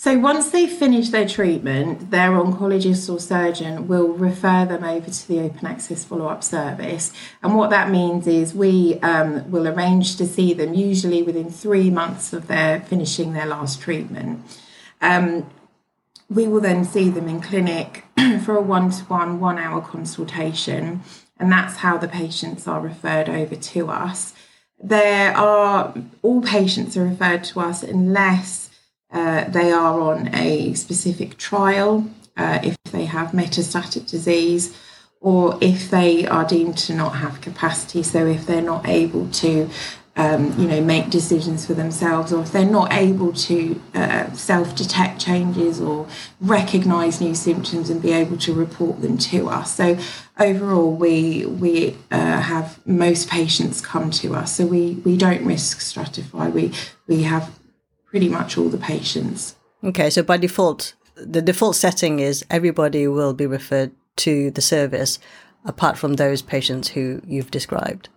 so 0.00 0.16
once 0.16 0.50
they 0.50 0.68
finish 0.68 1.08
their 1.08 1.26
treatment, 1.26 2.12
their 2.12 2.30
oncologist 2.30 3.12
or 3.12 3.18
surgeon 3.18 3.88
will 3.88 4.12
refer 4.12 4.64
them 4.64 4.84
over 4.84 5.10
to 5.10 5.28
the 5.28 5.40
open 5.40 5.66
access 5.66 6.04
follow 6.04 6.28
up 6.28 6.44
service. 6.44 7.12
And 7.42 7.56
what 7.56 7.70
that 7.70 7.90
means 7.90 8.28
is 8.28 8.54
we 8.54 9.00
um, 9.00 9.50
will 9.50 9.66
arrange 9.66 10.14
to 10.18 10.24
see 10.24 10.54
them 10.54 10.72
usually 10.72 11.24
within 11.24 11.50
three 11.50 11.90
months 11.90 12.32
of 12.32 12.46
their 12.46 12.78
finishing 12.82 13.32
their 13.32 13.46
last 13.46 13.80
treatment. 13.80 14.40
Um, 15.00 15.50
we 16.30 16.46
will 16.46 16.60
then 16.60 16.84
see 16.84 17.10
them 17.10 17.26
in 17.26 17.40
clinic 17.40 18.04
for 18.44 18.56
a 18.56 18.62
one 18.62 18.90
to 18.90 19.02
one, 19.06 19.40
one 19.40 19.58
hour 19.58 19.80
consultation. 19.80 21.02
And 21.38 21.52
that's 21.52 21.76
how 21.76 21.98
the 21.98 22.08
patients 22.08 22.66
are 22.66 22.80
referred 22.80 23.28
over 23.28 23.54
to 23.54 23.88
us. 23.88 24.34
There 24.80 25.36
are 25.36 25.94
all 26.22 26.40
patients 26.42 26.96
are 26.96 27.04
referred 27.04 27.44
to 27.44 27.60
us 27.60 27.82
unless 27.82 28.70
uh, 29.10 29.44
they 29.44 29.72
are 29.72 30.00
on 30.00 30.34
a 30.34 30.74
specific 30.74 31.36
trial 31.36 32.08
uh, 32.36 32.60
if 32.62 32.76
they 32.84 33.06
have 33.06 33.32
metastatic 33.32 34.08
disease 34.08 34.76
or 35.20 35.58
if 35.60 35.90
they 35.90 36.26
are 36.26 36.46
deemed 36.46 36.78
to 36.78 36.94
not 36.94 37.16
have 37.16 37.40
capacity. 37.40 38.02
So 38.02 38.26
if 38.26 38.46
they're 38.46 38.62
not 38.62 38.88
able 38.88 39.28
to, 39.28 39.68
um, 40.18 40.52
you 40.58 40.66
know, 40.66 40.80
make 40.80 41.10
decisions 41.10 41.64
for 41.64 41.74
themselves, 41.74 42.32
or 42.32 42.42
if 42.42 42.50
they're 42.50 42.66
not 42.66 42.92
able 42.92 43.32
to 43.32 43.80
uh, 43.94 44.30
self-detect 44.32 45.20
changes 45.20 45.80
or 45.80 46.08
recognise 46.40 47.20
new 47.20 47.36
symptoms 47.36 47.88
and 47.88 48.02
be 48.02 48.12
able 48.12 48.36
to 48.38 48.52
report 48.52 49.00
them 49.00 49.16
to 49.16 49.48
us. 49.48 49.76
So 49.76 49.96
overall, 50.38 50.92
we 50.92 51.46
we 51.46 51.96
uh, 52.10 52.40
have 52.40 52.84
most 52.84 53.30
patients 53.30 53.80
come 53.80 54.10
to 54.10 54.34
us, 54.34 54.56
so 54.56 54.66
we 54.66 54.94
we 55.04 55.16
don't 55.16 55.44
risk 55.44 55.78
stratify. 55.78 56.52
We 56.52 56.72
we 57.06 57.22
have 57.22 57.56
pretty 58.04 58.28
much 58.28 58.58
all 58.58 58.68
the 58.68 58.78
patients. 58.78 59.54
Okay, 59.84 60.10
so 60.10 60.24
by 60.24 60.36
default, 60.36 60.94
the 61.14 61.40
default 61.40 61.76
setting 61.76 62.18
is 62.18 62.44
everybody 62.50 63.06
will 63.06 63.34
be 63.34 63.46
referred 63.46 63.92
to 64.16 64.50
the 64.50 64.60
service 64.60 65.20
apart 65.64 65.96
from 65.96 66.14
those 66.14 66.42
patients 66.42 66.88
who 66.88 67.22
you've 67.24 67.52
described. 67.52 68.08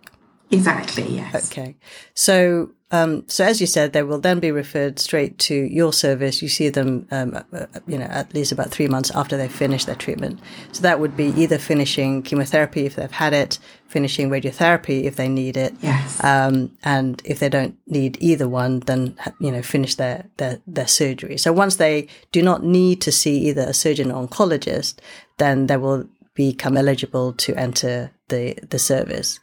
Exactly, 0.52 1.08
yes. 1.08 1.50
Okay. 1.50 1.76
So, 2.14 2.72
um, 2.90 3.24
so 3.26 3.42
as 3.42 3.58
you 3.58 3.66
said, 3.66 3.94
they 3.94 4.02
will 4.02 4.20
then 4.20 4.38
be 4.38 4.52
referred 4.52 4.98
straight 4.98 5.38
to 5.38 5.54
your 5.54 5.94
service. 5.94 6.42
You 6.42 6.48
see 6.48 6.68
them, 6.68 7.08
um, 7.10 7.34
uh, 7.34 7.66
you 7.86 7.96
know, 7.96 8.04
at 8.04 8.34
least 8.34 8.52
about 8.52 8.70
three 8.70 8.86
months 8.86 9.10
after 9.14 9.38
they 9.38 9.48
finish 9.48 9.86
their 9.86 9.94
treatment. 9.94 10.40
So 10.72 10.82
that 10.82 11.00
would 11.00 11.16
be 11.16 11.28
either 11.42 11.56
finishing 11.56 12.22
chemotherapy 12.22 12.84
if 12.84 12.96
they've 12.96 13.10
had 13.10 13.32
it, 13.32 13.58
finishing 13.88 14.28
radiotherapy 14.28 15.04
if 15.04 15.16
they 15.16 15.28
need 15.28 15.56
it. 15.56 15.74
Yes. 15.80 16.22
Um, 16.22 16.76
and 16.84 17.22
if 17.24 17.38
they 17.38 17.48
don't 17.48 17.78
need 17.86 18.18
either 18.20 18.46
one, 18.46 18.80
then, 18.80 19.16
you 19.40 19.50
know, 19.50 19.62
finish 19.62 19.94
their, 19.94 20.26
their, 20.36 20.60
their 20.66 20.86
surgery. 20.86 21.38
So 21.38 21.50
once 21.50 21.76
they 21.76 22.08
do 22.30 22.42
not 22.42 22.62
need 22.62 23.00
to 23.00 23.10
see 23.10 23.38
either 23.48 23.62
a 23.62 23.74
surgeon 23.74 24.12
or 24.12 24.28
oncologist, 24.28 24.96
then 25.38 25.66
they 25.66 25.78
will 25.78 26.06
become 26.34 26.76
eligible 26.76 27.32
to 27.32 27.54
enter 27.54 28.10
the, 28.28 28.54
the 28.68 28.78
service. 28.78 29.40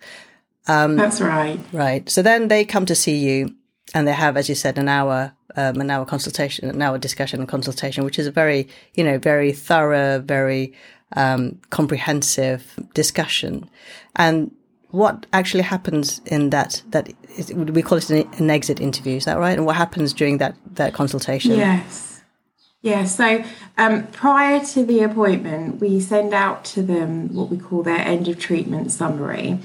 Um, 0.69 0.95
That's 0.95 1.19
right. 1.19 1.59
Right. 1.73 2.09
So 2.09 2.21
then 2.21 2.47
they 2.47 2.63
come 2.63 2.85
to 2.85 2.95
see 2.95 3.17
you, 3.17 3.55
and 3.93 4.07
they 4.07 4.13
have, 4.13 4.37
as 4.37 4.47
you 4.47 4.55
said, 4.55 4.77
an 4.77 4.87
hour, 4.87 5.33
um, 5.55 5.81
an 5.81 5.89
hour 5.89 6.05
consultation, 6.05 6.69
an 6.69 6.81
hour 6.81 6.97
discussion 6.97 7.39
and 7.39 7.49
consultation, 7.49 8.05
which 8.05 8.19
is 8.19 8.27
a 8.27 8.31
very, 8.31 8.67
you 8.93 9.03
know, 9.03 9.17
very 9.17 9.51
thorough, 9.51 10.19
very 10.19 10.73
um, 11.15 11.59
comprehensive 11.71 12.79
discussion. 12.93 13.67
And 14.15 14.51
what 14.91 15.25
actually 15.33 15.63
happens 15.63 16.21
in 16.25 16.51
that 16.51 16.83
that 16.89 17.09
is, 17.37 17.51
we 17.53 17.81
call 17.81 17.97
it 17.97 18.09
an, 18.09 18.29
an 18.37 18.49
exit 18.49 18.79
interview? 18.79 19.17
Is 19.17 19.25
that 19.25 19.39
right? 19.39 19.57
And 19.57 19.65
what 19.65 19.75
happens 19.75 20.13
during 20.13 20.37
that 20.37 20.55
that 20.75 20.93
consultation? 20.93 21.55
Yes. 21.55 22.21
Yeah, 22.81 23.03
so 23.03 23.43
um, 23.77 24.07
prior 24.07 24.63
to 24.67 24.85
the 24.85 25.01
appointment, 25.01 25.81
we 25.81 25.99
send 25.99 26.33
out 26.33 26.63
to 26.65 26.81
them 26.81 27.33
what 27.33 27.49
we 27.49 27.57
call 27.57 27.83
their 27.83 27.97
end 27.97 28.29
of 28.29 28.39
treatment 28.39 28.91
summary. 28.91 29.59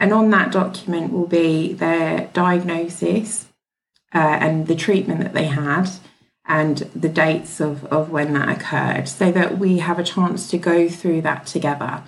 And 0.00 0.12
on 0.14 0.30
that 0.30 0.50
document 0.50 1.12
will 1.12 1.26
be 1.26 1.74
their 1.74 2.30
diagnosis 2.32 3.46
uh, 4.14 4.18
and 4.18 4.66
the 4.66 4.74
treatment 4.74 5.20
that 5.20 5.34
they 5.34 5.44
had 5.44 5.90
and 6.46 6.78
the 6.96 7.08
dates 7.08 7.60
of, 7.60 7.84
of 7.86 8.10
when 8.10 8.32
that 8.32 8.48
occurred 8.48 9.06
so 9.06 9.30
that 9.30 9.58
we 9.58 9.78
have 9.78 9.98
a 9.98 10.02
chance 10.02 10.50
to 10.50 10.58
go 10.58 10.88
through 10.88 11.20
that 11.20 11.46
together. 11.46 12.02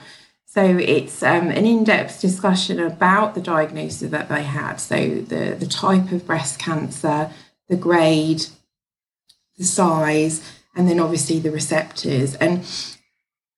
So 0.47 0.65
it's 0.65 1.23
um, 1.23 1.51
an 1.51 1.65
in-depth 1.65 2.21
discussion 2.21 2.81
about 2.81 3.35
the 3.35 3.41
diagnosis 3.41 4.11
that 4.11 4.29
they 4.29 4.43
had. 4.43 4.77
So 4.77 4.97
the, 4.97 5.57
the 5.59 5.67
type 5.67 6.13
of 6.13 6.27
breast 6.27 6.59
cancer, 6.59 7.31
the 7.69 7.77
grade, 7.77 8.47
the 9.59 9.65
size, 9.65 10.43
and 10.75 10.89
then 10.89 10.99
obviously 10.99 11.39
the 11.39 11.51
receptors. 11.51 12.35
And 12.37 12.65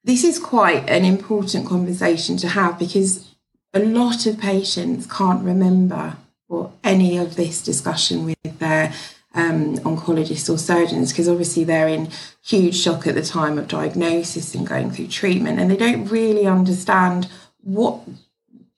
this 0.03 0.23
is 0.23 0.39
quite 0.39 0.89
an 0.89 1.05
important 1.05 1.67
conversation 1.67 2.37
to 2.39 2.49
have 2.49 2.79
because 2.79 3.34
a 3.75 3.81
lot 3.81 4.27
of 4.27 4.39
patients 4.39 5.07
can't 5.07 5.45
remember 5.45 6.17
or 6.49 6.73
any 6.83 7.19
of 7.19 7.37
this 7.37 7.63
discussion 7.63 8.25
with 8.25 8.59
their 8.59 8.93
um, 9.35 9.77
oncologists 9.79 10.49
or 10.49 10.57
surgeons 10.57 11.11
because 11.11 11.29
obviously 11.29 11.65
they're 11.65 11.89
in 11.89 12.09
huge 12.43 12.77
shock 12.77 13.07
at 13.07 13.17
the 13.17 13.23
time 13.23 13.59
of 13.59 13.67
diagnosis 13.67 14.55
and 14.55 14.67
going 14.67 14.91
through 14.91 15.09
treatment 15.09 15.59
and 15.59 15.71
they 15.71 15.77
don't 15.77 16.07
really 16.07 16.47
understand 16.47 17.29
what 17.63 18.01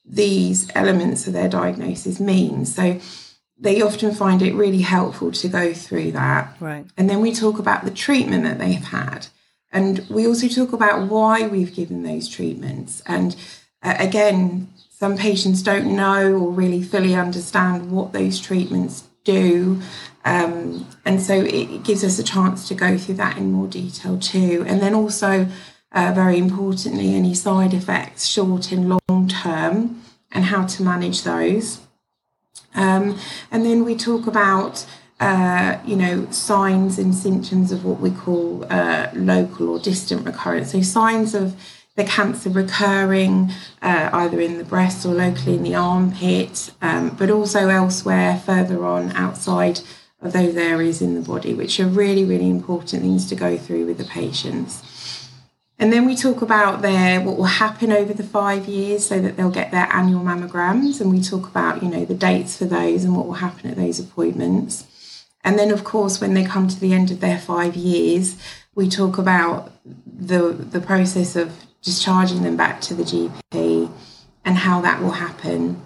these 0.04 0.70
elements 0.74 1.26
of 1.26 1.34
their 1.34 1.48
diagnosis 1.48 2.18
mean. 2.18 2.64
So 2.64 2.98
they 3.58 3.82
often 3.82 4.14
find 4.14 4.40
it 4.40 4.54
really 4.54 4.82
helpful 4.82 5.32
to 5.32 5.48
go 5.48 5.74
through 5.74 6.12
that. 6.12 6.56
Right. 6.60 6.86
And 6.96 7.10
then 7.10 7.20
we 7.20 7.34
talk 7.34 7.58
about 7.58 7.84
the 7.84 7.90
treatment 7.90 8.44
that 8.44 8.58
they've 8.58 8.84
had. 8.84 9.26
And 9.72 10.06
we 10.08 10.26
also 10.26 10.48
talk 10.48 10.72
about 10.72 11.08
why 11.08 11.46
we've 11.46 11.74
given 11.74 12.02
those 12.02 12.28
treatments. 12.28 13.02
And 13.06 13.36
uh, 13.82 13.96
again, 13.98 14.68
some 14.98 15.14
patients 15.18 15.62
don't 15.62 15.94
know 15.94 16.32
or 16.32 16.50
really 16.50 16.82
fully 16.82 17.14
understand 17.14 17.90
what 17.90 18.14
those 18.14 18.40
treatments 18.40 19.04
do. 19.24 19.82
Um, 20.24 20.86
and 21.04 21.20
so 21.20 21.34
it 21.34 21.84
gives 21.84 22.02
us 22.02 22.18
a 22.18 22.22
chance 22.22 22.66
to 22.68 22.74
go 22.74 22.96
through 22.96 23.16
that 23.16 23.36
in 23.36 23.52
more 23.52 23.66
detail 23.66 24.18
too. 24.18 24.64
And 24.66 24.80
then 24.80 24.94
also, 24.94 25.48
uh, 25.92 26.12
very 26.14 26.38
importantly, 26.38 27.14
any 27.14 27.34
side 27.34 27.74
effects, 27.74 28.26
short 28.26 28.72
and 28.72 28.88
long 28.88 29.28
term, 29.28 30.02
and 30.32 30.46
how 30.46 30.64
to 30.64 30.82
manage 30.82 31.24
those. 31.24 31.80
Um, 32.74 33.18
and 33.50 33.66
then 33.66 33.84
we 33.84 33.96
talk 33.96 34.26
about, 34.26 34.86
uh, 35.20 35.78
you 35.84 35.96
know, 35.96 36.26
signs 36.30 36.98
and 36.98 37.14
symptoms 37.14 37.70
of 37.70 37.84
what 37.84 38.00
we 38.00 38.10
call 38.10 38.64
uh, 38.70 39.10
local 39.12 39.68
or 39.68 39.78
distant 39.78 40.24
recurrence. 40.24 40.72
So 40.72 40.80
signs 40.80 41.34
of 41.34 41.54
the 41.96 42.04
cancer 42.04 42.50
recurring 42.50 43.50
uh, 43.82 44.10
either 44.12 44.40
in 44.40 44.58
the 44.58 44.64
breast 44.64 45.04
or 45.04 45.14
locally 45.14 45.56
in 45.56 45.62
the 45.62 45.74
armpit, 45.74 46.70
um, 46.82 47.10
but 47.18 47.30
also 47.30 47.68
elsewhere 47.68 48.40
further 48.44 48.84
on 48.84 49.10
outside 49.12 49.80
of 50.20 50.32
those 50.32 50.56
areas 50.56 51.00
in 51.02 51.14
the 51.14 51.20
body, 51.20 51.54
which 51.54 51.80
are 51.80 51.86
really, 51.86 52.24
really 52.24 52.50
important 52.50 53.02
things 53.02 53.26
to 53.28 53.34
go 53.34 53.56
through 53.56 53.86
with 53.86 53.98
the 53.98 54.04
patients. 54.04 54.82
And 55.78 55.92
then 55.92 56.06
we 56.06 56.16
talk 56.16 56.40
about 56.40 56.80
their 56.80 57.20
what 57.20 57.36
will 57.36 57.44
happen 57.44 57.92
over 57.92 58.14
the 58.14 58.22
five 58.22 58.66
years 58.66 59.06
so 59.06 59.20
that 59.20 59.36
they'll 59.36 59.50
get 59.50 59.70
their 59.70 59.88
annual 59.92 60.24
mammograms 60.24 61.00
and 61.00 61.10
we 61.10 61.20
talk 61.20 61.46
about, 61.46 61.82
you 61.82 61.90
know, 61.90 62.04
the 62.04 62.14
dates 62.14 62.56
for 62.56 62.64
those 62.64 63.04
and 63.04 63.14
what 63.14 63.26
will 63.26 63.34
happen 63.34 63.70
at 63.70 63.76
those 63.76 64.00
appointments. 64.00 65.24
And 65.44 65.58
then 65.58 65.70
of 65.70 65.84
course 65.84 66.18
when 66.18 66.32
they 66.32 66.44
come 66.44 66.66
to 66.68 66.80
the 66.80 66.94
end 66.94 67.10
of 67.10 67.20
their 67.20 67.38
five 67.38 67.76
years, 67.76 68.36
we 68.74 68.88
talk 68.88 69.18
about 69.18 69.70
the 69.84 70.52
the 70.52 70.80
process 70.80 71.36
of 71.36 71.52
discharging 71.86 72.42
them 72.42 72.56
back 72.56 72.80
to 72.80 72.94
the 72.94 73.04
GP 73.04 73.90
and 74.44 74.56
how 74.56 74.80
that 74.80 75.00
will 75.00 75.12
happen. 75.12 75.80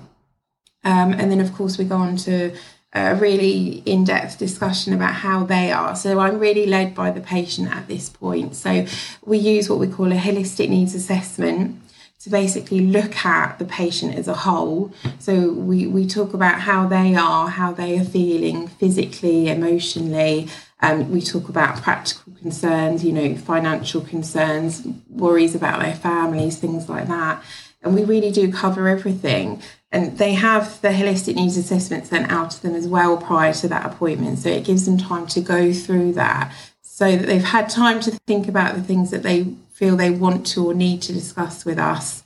Um, 0.82 1.12
and 1.12 1.30
then, 1.30 1.40
of 1.40 1.52
course, 1.52 1.76
we 1.76 1.84
go 1.84 1.96
on 1.96 2.16
to 2.28 2.56
a 2.94 3.14
really 3.14 3.82
in 3.84 4.04
depth 4.04 4.38
discussion 4.38 4.94
about 4.94 5.12
how 5.12 5.44
they 5.44 5.70
are. 5.70 5.94
So, 5.94 6.18
I'm 6.18 6.38
really 6.38 6.64
led 6.64 6.94
by 6.94 7.10
the 7.10 7.20
patient 7.20 7.70
at 7.70 7.86
this 7.86 8.08
point. 8.08 8.56
So, 8.56 8.86
we 9.24 9.36
use 9.36 9.68
what 9.68 9.78
we 9.78 9.88
call 9.88 10.10
a 10.10 10.16
holistic 10.16 10.70
needs 10.70 10.94
assessment 10.94 11.78
to 12.20 12.30
basically 12.30 12.80
look 12.80 13.24
at 13.24 13.58
the 13.58 13.66
patient 13.66 14.14
as 14.14 14.26
a 14.26 14.34
whole. 14.34 14.92
So, 15.18 15.52
we, 15.52 15.86
we 15.86 16.06
talk 16.06 16.32
about 16.32 16.62
how 16.62 16.88
they 16.88 17.14
are, 17.14 17.48
how 17.48 17.72
they 17.72 17.98
are 17.98 18.04
feeling 18.04 18.68
physically, 18.68 19.48
emotionally, 19.48 20.48
um, 20.82 21.10
we 21.10 21.20
talk 21.20 21.48
about 21.48 21.82
practical 21.82 22.32
concerns, 22.40 23.04
you 23.04 23.12
know, 23.12 23.36
financial 23.36 24.00
concerns, 24.00 24.86
worries 25.08 25.54
about 25.54 25.80
their 25.80 25.94
families, 25.94 26.58
things 26.58 26.88
like 26.88 27.08
that. 27.08 27.42
And 27.82 27.94
we 27.94 28.04
really 28.04 28.30
do 28.30 28.52
cover 28.52 28.88
everything. 28.88 29.62
and 29.92 30.18
they 30.18 30.34
have 30.34 30.80
the 30.82 30.88
holistic 30.88 31.34
needs 31.34 31.56
assessment 31.56 32.06
sent 32.06 32.30
out 32.30 32.50
to 32.52 32.62
them 32.62 32.74
as 32.74 32.86
well 32.86 33.16
prior 33.16 33.52
to 33.52 33.68
that 33.68 33.86
appointment. 33.86 34.38
So 34.38 34.48
it 34.48 34.64
gives 34.64 34.86
them 34.86 34.98
time 34.98 35.26
to 35.28 35.40
go 35.40 35.72
through 35.72 36.12
that 36.12 36.52
so 36.82 37.16
that 37.16 37.26
they've 37.26 37.42
had 37.42 37.68
time 37.68 38.00
to 38.00 38.12
think 38.26 38.46
about 38.46 38.76
the 38.76 38.82
things 38.82 39.10
that 39.10 39.22
they 39.22 39.54
feel 39.72 39.96
they 39.96 40.10
want 40.10 40.46
to 40.48 40.66
or 40.66 40.74
need 40.74 41.02
to 41.02 41.12
discuss 41.12 41.64
with 41.64 41.78
us 41.78 42.22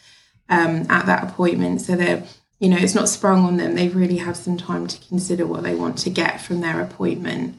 um, 0.49 0.85
at 0.91 1.07
that 1.07 1.25
appointment. 1.25 1.81
So 1.81 1.97
they're, 1.97 2.25
you 2.59 2.69
know, 2.69 2.77
it's 2.77 2.95
not 2.95 3.09
sprung 3.09 3.45
on 3.45 3.57
them. 3.57 3.75
They 3.75 3.89
really 3.89 4.19
have 4.19 4.37
some 4.37 4.57
time 4.57 4.87
to 4.87 5.09
consider 5.09 5.47
what 5.47 5.63
they 5.63 5.75
want 5.75 5.97
to 5.99 6.11
get 6.11 6.41
from 6.41 6.61
their 6.61 6.81
appointment. 6.81 7.59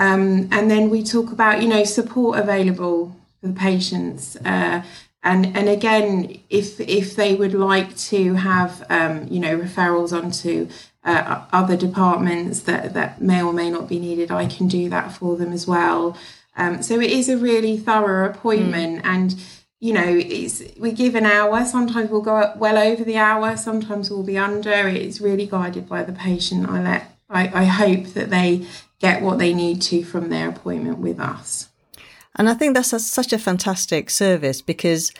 Um, 0.00 0.48
and 0.50 0.70
then 0.70 0.88
we 0.88 1.02
talk 1.02 1.30
about, 1.30 1.60
you 1.62 1.68
know, 1.68 1.84
support 1.84 2.38
available 2.38 3.14
for 3.40 3.48
the 3.48 3.52
patients. 3.52 4.34
Uh, 4.36 4.82
and 5.22 5.54
and 5.54 5.68
again, 5.68 6.40
if 6.48 6.80
if 6.80 7.14
they 7.14 7.34
would 7.34 7.52
like 7.52 7.94
to 8.08 8.34
have, 8.34 8.82
um, 8.88 9.28
you 9.28 9.38
know, 9.38 9.58
referrals 9.58 10.16
onto 10.16 10.68
uh, 11.04 11.44
other 11.52 11.76
departments 11.76 12.60
that 12.60 12.94
that 12.94 13.20
may 13.20 13.42
or 13.42 13.52
may 13.52 13.70
not 13.70 13.90
be 13.90 13.98
needed, 13.98 14.30
I 14.30 14.46
can 14.46 14.68
do 14.68 14.88
that 14.88 15.12
for 15.12 15.36
them 15.36 15.52
as 15.52 15.66
well. 15.66 16.16
Um, 16.56 16.82
so 16.82 16.98
it 16.98 17.10
is 17.10 17.28
a 17.28 17.36
really 17.36 17.76
thorough 17.76 18.30
appointment, 18.30 19.02
mm. 19.02 19.06
and 19.06 19.34
you 19.80 19.92
know, 19.92 20.16
it's 20.18 20.62
we 20.78 20.92
give 20.92 21.14
an 21.14 21.26
hour. 21.26 21.66
Sometimes 21.66 22.08
we'll 22.08 22.22
go 22.22 22.54
well 22.56 22.78
over 22.78 23.04
the 23.04 23.18
hour. 23.18 23.58
Sometimes 23.58 24.08
we'll 24.08 24.22
be 24.22 24.38
under. 24.38 24.88
It's 24.88 25.20
really 25.20 25.46
guided 25.46 25.86
by 25.86 26.02
the 26.04 26.12
patient. 26.12 26.70
I 26.70 26.82
let 26.82 27.16
I, 27.28 27.62
I 27.62 27.64
hope 27.64 28.06
that 28.14 28.30
they 28.30 28.66
get 29.00 29.22
what 29.22 29.38
they 29.38 29.52
need 29.52 29.82
to 29.82 30.04
from 30.04 30.28
their 30.28 30.48
appointment 30.48 30.98
with 30.98 31.18
us. 31.18 31.68
And 32.36 32.48
I 32.48 32.54
think 32.54 32.74
that's 32.74 32.92
a, 32.92 33.00
such 33.00 33.32
a 33.32 33.38
fantastic 33.38 34.08
service 34.10 34.62
because, 34.62 35.12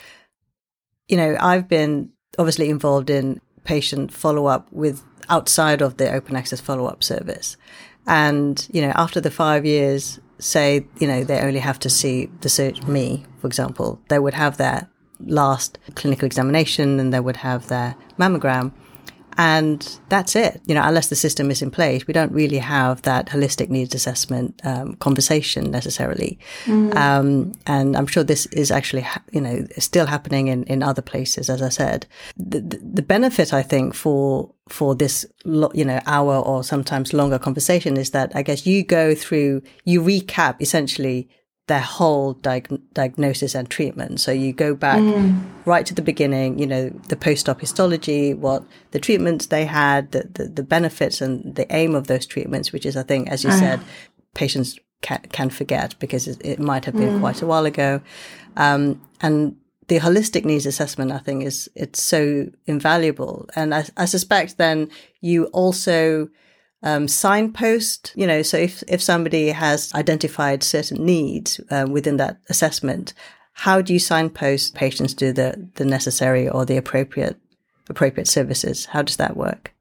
you 1.08 1.16
know, 1.16 1.36
I've 1.40 1.68
been 1.68 2.10
obviously 2.38 2.70
involved 2.70 3.10
in 3.10 3.40
patient 3.64 4.12
follow 4.12 4.46
up 4.46 4.70
with 4.72 5.02
outside 5.28 5.82
of 5.82 5.96
the 5.96 6.12
open 6.12 6.36
access 6.36 6.60
follow 6.60 6.86
up 6.86 7.02
service. 7.02 7.56
And, 8.06 8.66
you 8.72 8.80
know, 8.82 8.92
after 8.94 9.20
the 9.20 9.30
five 9.30 9.66
years, 9.66 10.20
say, 10.38 10.86
you 10.98 11.06
know, 11.06 11.24
they 11.24 11.40
only 11.40 11.60
have 11.60 11.78
to 11.80 11.90
see 11.90 12.30
the 12.40 12.48
search 12.48 12.82
me, 12.84 13.24
for 13.38 13.46
example, 13.46 14.00
they 14.08 14.18
would 14.18 14.34
have 14.34 14.56
their 14.56 14.88
last 15.20 15.78
clinical 15.94 16.26
examination 16.26 16.98
and 16.98 17.12
they 17.12 17.20
would 17.20 17.36
have 17.36 17.68
their 17.68 17.94
mammogram. 18.18 18.72
And 19.40 19.98
that's 20.10 20.36
it. 20.36 20.60
You 20.66 20.74
know, 20.74 20.82
unless 20.84 21.08
the 21.08 21.16
system 21.16 21.50
is 21.50 21.62
in 21.62 21.70
place, 21.70 22.06
we 22.06 22.12
don't 22.12 22.30
really 22.30 22.58
have 22.58 23.00
that 23.02 23.24
holistic 23.28 23.70
needs 23.70 23.94
assessment 23.94 24.60
um, 24.64 24.96
conversation 24.96 25.70
necessarily. 25.70 26.38
Mm. 26.66 26.94
Um, 26.94 27.52
and 27.66 27.96
I'm 27.96 28.06
sure 28.06 28.22
this 28.22 28.44
is 28.52 28.70
actually, 28.70 29.06
you 29.32 29.40
know, 29.40 29.66
still 29.78 30.04
happening 30.04 30.48
in, 30.48 30.64
in 30.64 30.82
other 30.82 31.00
places, 31.00 31.48
as 31.48 31.62
I 31.62 31.70
said. 31.70 32.06
The, 32.36 32.60
the, 32.60 32.80
the 32.96 33.02
benefit, 33.02 33.54
I 33.54 33.62
think, 33.62 33.94
for 33.94 34.52
for 34.68 34.94
this, 34.94 35.26
you 35.44 35.84
know, 35.86 36.00
hour 36.06 36.36
or 36.36 36.62
sometimes 36.62 37.14
longer 37.14 37.38
conversation 37.38 37.96
is 37.96 38.10
that 38.10 38.30
I 38.36 38.42
guess 38.42 38.66
you 38.66 38.84
go 38.84 39.14
through, 39.14 39.62
you 39.84 40.02
recap 40.02 40.60
essentially 40.60 41.30
their 41.70 41.78
whole 41.78 42.34
diag- 42.34 42.82
diagnosis 42.94 43.54
and 43.54 43.70
treatment. 43.70 44.18
So 44.18 44.32
you 44.32 44.52
go 44.52 44.74
back 44.74 44.98
mm. 44.98 45.40
right 45.64 45.86
to 45.86 45.94
the 45.94 46.02
beginning, 46.02 46.58
you 46.58 46.66
know, 46.66 46.90
the 47.06 47.14
post-op 47.14 47.60
histology, 47.60 48.34
what 48.34 48.64
the 48.90 48.98
treatments 48.98 49.46
they 49.46 49.66
had, 49.66 50.10
the, 50.10 50.28
the, 50.34 50.48
the, 50.48 50.62
benefits 50.64 51.20
and 51.20 51.54
the 51.54 51.72
aim 51.72 51.94
of 51.94 52.08
those 52.08 52.26
treatments, 52.26 52.72
which 52.72 52.84
is, 52.84 52.96
I 52.96 53.04
think, 53.04 53.28
as 53.28 53.44
you 53.44 53.50
uh. 53.50 53.58
said, 53.58 53.80
patients 54.34 54.80
can, 55.00 55.20
can 55.30 55.48
forget 55.48 55.94
because 56.00 56.26
it, 56.26 56.44
it 56.44 56.58
might 56.58 56.84
have 56.86 56.96
been 56.96 57.18
mm. 57.18 57.20
quite 57.20 57.40
a 57.40 57.46
while 57.46 57.66
ago. 57.66 58.00
Um, 58.56 59.00
and 59.20 59.54
the 59.86 60.00
holistic 60.00 60.44
needs 60.44 60.66
assessment, 60.66 61.12
I 61.12 61.18
think, 61.18 61.44
is 61.44 61.70
it's 61.76 62.02
so 62.02 62.50
invaluable. 62.66 63.48
And 63.54 63.72
I, 63.72 63.84
I 63.96 64.06
suspect 64.06 64.58
then 64.58 64.90
you 65.20 65.44
also 65.46 66.30
um, 66.82 67.08
signpost, 67.08 68.12
you 68.16 68.26
know, 68.26 68.42
so 68.42 68.56
if, 68.56 68.82
if 68.88 69.02
somebody 69.02 69.48
has 69.48 69.92
identified 69.94 70.62
certain 70.62 71.04
needs 71.04 71.60
um, 71.70 71.92
within 71.92 72.16
that 72.16 72.38
assessment, 72.48 73.12
how 73.52 73.82
do 73.82 73.92
you 73.92 73.98
signpost 73.98 74.74
patients 74.74 75.14
to 75.14 75.32
the, 75.32 75.68
the 75.74 75.84
necessary 75.84 76.48
or 76.48 76.64
the 76.64 76.76
appropriate 76.76 77.36
appropriate 77.88 78.28
services? 78.28 78.86
How 78.86 79.02
does 79.02 79.16
that 79.16 79.36
work? 79.36 79.72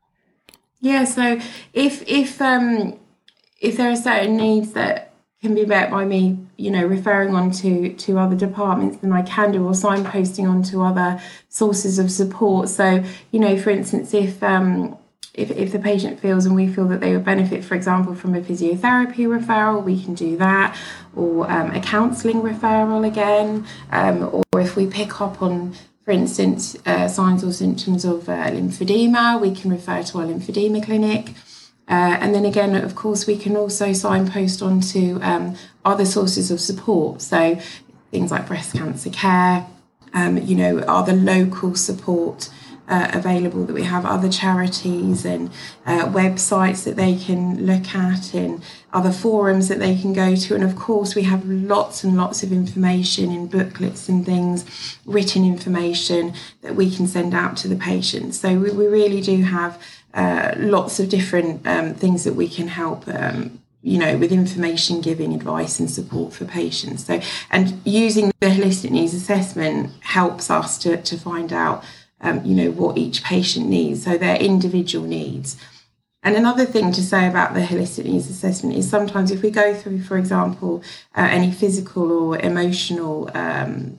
Yeah, 0.81 1.05
so 1.05 1.39
if 1.73 2.03
if 2.07 2.41
um, 2.41 2.99
if 3.61 3.77
there 3.77 3.91
are 3.91 3.95
certain 3.95 4.35
needs 4.37 4.73
that 4.73 5.13
can 5.41 5.55
be 5.55 5.65
met 5.65 5.89
by 5.89 6.03
me, 6.03 6.37
you 6.57 6.69
know, 6.69 6.85
referring 6.85 7.33
on 7.33 7.49
to, 7.49 7.93
to 7.93 8.19
other 8.19 8.35
departments 8.35 8.97
than 8.97 9.13
I 9.13 9.21
can 9.21 9.53
do, 9.53 9.65
or 9.65 9.71
signposting 9.71 10.49
on 10.49 10.63
to 10.63 10.81
other 10.81 11.21
sources 11.47 11.97
of 11.97 12.11
support. 12.11 12.67
So, 12.67 13.03
you 13.31 13.39
know, 13.39 13.57
for 13.57 13.69
instance, 13.69 14.13
if 14.13 14.43
um, 14.43 14.97
if, 15.39 15.51
if 15.51 15.71
the 15.71 15.79
patient 15.79 16.19
feels 16.19 16.45
and 16.45 16.53
we 16.55 16.67
feel 16.67 16.87
that 16.89 16.99
they 16.99 17.13
would 17.13 17.23
benefit, 17.23 17.63
for 17.63 17.75
example, 17.75 18.13
from 18.13 18.35
a 18.35 18.41
physiotherapy 18.41 19.25
referral, 19.25 19.83
we 19.83 20.03
can 20.03 20.13
do 20.13 20.37
that, 20.37 20.77
or 21.15 21.49
um, 21.49 21.71
a 21.71 21.79
counselling 21.79 22.41
referral 22.41 23.07
again, 23.07 23.65
um, 23.91 24.29
or 24.33 24.59
if 24.59 24.75
we 24.75 24.85
pick 24.85 25.21
up 25.21 25.41
on, 25.41 25.73
for 26.03 26.11
instance, 26.11 26.75
uh, 26.85 27.07
signs 27.07 27.43
or 27.43 27.53
symptoms 27.53 28.03
of 28.03 28.27
uh, 28.27 28.47
lymphedema, 28.47 29.39
we 29.39 29.55
can 29.55 29.71
refer 29.71 30.03
to 30.03 30.17
our 30.19 30.25
lymphedema 30.25 30.83
clinic. 30.83 31.33
Uh, 31.87 32.17
and 32.21 32.35
then 32.35 32.45
again, 32.45 32.75
of 32.75 32.93
course, 32.93 33.25
we 33.25 33.35
can 33.35 33.55
also 33.55 33.93
signpost 33.93 34.61
onto 34.61 35.19
um, 35.23 35.55
other 35.85 36.05
sources 36.05 36.51
of 36.51 36.59
support. 36.59 37.21
So 37.21 37.59
things 38.11 38.29
like 38.29 38.45
breast 38.45 38.73
cancer 38.73 39.09
care, 39.09 39.65
um, 40.13 40.37
you 40.37 40.55
know, 40.55 40.81
are 40.83 41.03
the 41.03 41.13
local 41.13 41.75
support 41.75 42.49
uh, 42.89 43.09
available 43.13 43.63
that 43.65 43.73
we 43.73 43.83
have 43.83 44.05
other 44.05 44.29
charities 44.29 45.23
and 45.23 45.49
uh, 45.85 46.05
websites 46.07 46.83
that 46.83 46.95
they 46.95 47.15
can 47.15 47.65
look 47.65 47.93
at 47.95 48.33
and 48.33 48.61
other 48.91 49.11
forums 49.11 49.67
that 49.67 49.79
they 49.79 49.95
can 49.95 50.11
go 50.11 50.35
to 50.35 50.55
and 50.55 50.63
of 50.63 50.75
course 50.75 51.15
we 51.15 51.21
have 51.21 51.47
lots 51.47 52.03
and 52.03 52.17
lots 52.17 52.41
of 52.41 52.51
information 52.51 53.31
in 53.31 53.45
booklets 53.47 54.09
and 54.09 54.25
things 54.25 54.97
written 55.05 55.45
information 55.45 56.33
that 56.61 56.75
we 56.75 56.89
can 56.93 57.07
send 57.07 57.33
out 57.33 57.55
to 57.55 57.67
the 57.67 57.75
patients 57.75 58.39
so 58.39 58.57
we, 58.57 58.71
we 58.71 58.87
really 58.87 59.21
do 59.21 59.43
have 59.43 59.81
uh, 60.15 60.55
lots 60.57 60.99
of 60.99 61.07
different 61.07 61.65
um, 61.67 61.93
things 61.93 62.23
that 62.23 62.33
we 62.33 62.49
can 62.49 62.67
help 62.67 63.07
um, 63.07 63.59
you 63.81 63.97
know, 63.97 64.17
with 64.17 64.31
information 64.31 64.99
giving, 64.99 65.33
advice, 65.33 65.79
and 65.79 65.89
support 65.89 66.33
for 66.33 66.43
patients. 66.43 67.05
So, 67.05 67.21
and 67.49 67.79
using 67.85 68.31
the 68.41 68.47
holistic 68.47 68.91
needs 68.91 69.13
assessment 69.13 69.91
helps 70.01 70.49
us 70.49 70.77
to, 70.79 71.01
to 71.01 71.17
find 71.17 71.53
out 71.53 71.83
um, 72.21 72.43
you 72.45 72.55
know, 72.55 72.71
what 72.71 72.97
each 72.97 73.23
patient 73.23 73.67
needs, 73.67 74.03
so 74.03 74.17
their 74.17 74.37
individual 74.37 75.05
needs. 75.05 75.57
And 76.21 76.35
another 76.35 76.65
thing 76.65 76.91
to 76.91 77.01
say 77.01 77.27
about 77.27 77.53
the 77.53 77.61
holistic 77.61 78.03
needs 78.03 78.29
assessment 78.29 78.75
is 78.75 78.89
sometimes 78.89 79.31
if 79.31 79.41
we 79.41 79.51
go 79.51 79.73
through, 79.73 80.01
for 80.01 80.17
example, 80.17 80.83
uh, 81.15 81.27
any 81.31 81.51
physical 81.51 82.11
or 82.11 82.37
emotional 82.39 83.29
um, 83.33 83.97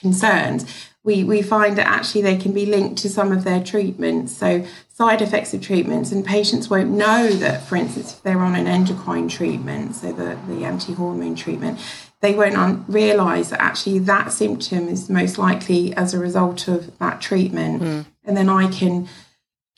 concerns, 0.00 0.64
we, 1.04 1.24
we 1.24 1.42
find 1.42 1.76
that 1.76 1.86
actually 1.86 2.22
they 2.22 2.36
can 2.36 2.52
be 2.52 2.66
linked 2.66 2.98
to 3.02 3.08
some 3.08 3.32
of 3.32 3.44
their 3.44 3.62
treatments. 3.62 4.36
So, 4.36 4.64
side 4.88 5.22
effects 5.22 5.54
of 5.54 5.62
treatments, 5.62 6.12
and 6.12 6.24
patients 6.24 6.68
won't 6.68 6.90
know 6.90 7.28
that, 7.28 7.62
for 7.62 7.76
instance, 7.76 8.12
if 8.12 8.22
they're 8.22 8.40
on 8.40 8.54
an 8.54 8.66
endocrine 8.66 9.28
treatment, 9.28 9.94
so 9.94 10.12
the, 10.12 10.38
the 10.46 10.64
anti 10.64 10.92
hormone 10.92 11.34
treatment, 11.34 11.78
they 12.20 12.34
won't 12.34 12.56
un- 12.56 12.84
realize 12.88 13.50
that 13.50 13.60
actually 13.60 13.98
that 14.00 14.32
symptom 14.32 14.88
is 14.88 15.08
most 15.08 15.38
likely 15.38 15.94
as 15.94 16.12
a 16.12 16.18
result 16.18 16.68
of 16.68 16.96
that 16.98 17.20
treatment. 17.20 17.82
Mm. 17.82 18.06
And 18.24 18.36
then 18.36 18.48
I 18.48 18.70
can 18.70 19.08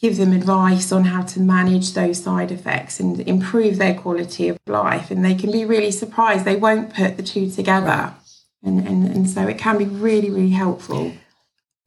give 0.01 0.17
them 0.17 0.33
advice 0.33 0.91
on 0.91 1.05
how 1.05 1.23
to 1.23 1.41
manage 1.41 1.95
those 1.95 2.21
side 2.23 2.51
effects 2.51 2.99
and 2.99 3.21
improve 3.21 3.79
their 3.79 3.95
quality 3.95 4.49
of 4.49 4.59
life. 4.67 5.13
And 5.13 5.25
they 5.25 5.37
can 5.37 5.53
be 5.53 5.65
really 5.65 5.93
surprised. 5.93 6.45
They 6.45 6.57
won't 6.57 6.93
put 6.93 7.17
the 7.17 7.23
two 7.23 7.49
together. 7.49 7.87
Right. 7.87 8.15
And, 8.65 8.87
and, 8.87 9.07
and 9.07 9.31
so 9.31 9.47
it 9.47 9.59
can 9.59 9.79
be 9.79 9.85
really, 9.85 10.31
really 10.31 10.51
helpful. 10.51 11.13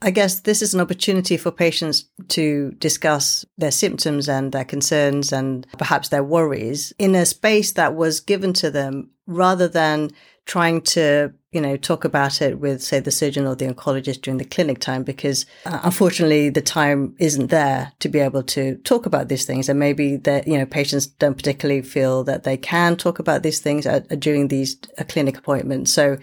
I 0.01 0.11
guess 0.11 0.41
this 0.41 0.61
is 0.61 0.73
an 0.73 0.81
opportunity 0.81 1.35
for 1.35 1.51
patients 1.51 2.05
to 2.29 2.71
discuss 2.79 3.45
their 3.57 3.71
symptoms 3.71 4.29
and 4.29 4.51
their 4.51 4.65
concerns 4.65 5.33
and 5.33 5.65
perhaps 5.77 6.09
their 6.09 6.23
worries 6.23 6.93
in 6.99 7.15
a 7.15 7.25
space 7.25 7.71
that 7.73 7.95
was 7.95 8.19
given 8.19 8.53
to 8.53 8.69
them 8.69 9.09
rather 9.25 9.67
than 9.67 10.11
trying 10.45 10.81
to 10.81 11.33
you 11.51 11.61
know 11.61 11.75
talk 11.77 12.05
about 12.05 12.41
it 12.41 12.59
with 12.59 12.81
say 12.81 12.99
the 12.99 13.11
surgeon 13.11 13.47
or 13.47 13.55
the 13.55 13.65
oncologist 13.65 14.21
during 14.21 14.37
the 14.37 14.45
clinic 14.45 14.79
time 14.79 15.03
because 15.03 15.45
uh, 15.65 15.79
unfortunately 15.83 16.49
the 16.49 16.61
time 16.61 17.15
isn't 17.19 17.47
there 17.47 17.91
to 17.99 18.09
be 18.09 18.19
able 18.19 18.43
to 18.43 18.75
talk 18.77 19.05
about 19.05 19.27
these 19.27 19.45
things. 19.45 19.69
And 19.69 19.79
maybe 19.79 20.17
that 20.17 20.47
you 20.47 20.57
know 20.57 20.65
patients 20.65 21.07
don't 21.07 21.35
particularly 21.35 21.81
feel 21.81 22.23
that 22.25 22.43
they 22.43 22.57
can 22.57 22.95
talk 22.95 23.19
about 23.19 23.43
these 23.43 23.59
things 23.59 23.85
at, 23.85 24.11
at, 24.11 24.19
during 24.19 24.47
these 24.47 24.77
uh, 24.97 25.03
clinic 25.05 25.37
appointments. 25.37 25.91
So 25.91 26.17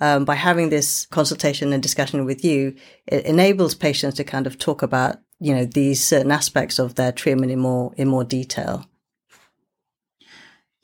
um, 0.00 0.24
by 0.24 0.34
having 0.34 0.68
this 0.68 1.06
consultation 1.06 1.72
and 1.72 1.82
discussion 1.82 2.24
with 2.24 2.44
you 2.44 2.74
it 3.06 3.24
enables 3.24 3.74
patients 3.74 4.16
to 4.16 4.24
kind 4.24 4.46
of 4.46 4.58
talk 4.58 4.82
about 4.82 5.16
you 5.40 5.54
know 5.54 5.64
these 5.64 6.04
certain 6.04 6.30
aspects 6.30 6.78
of 6.78 6.94
their 6.94 7.12
treatment 7.12 7.52
in 7.52 7.58
more 7.58 7.92
in 7.96 8.08
more 8.08 8.24
detail 8.24 8.86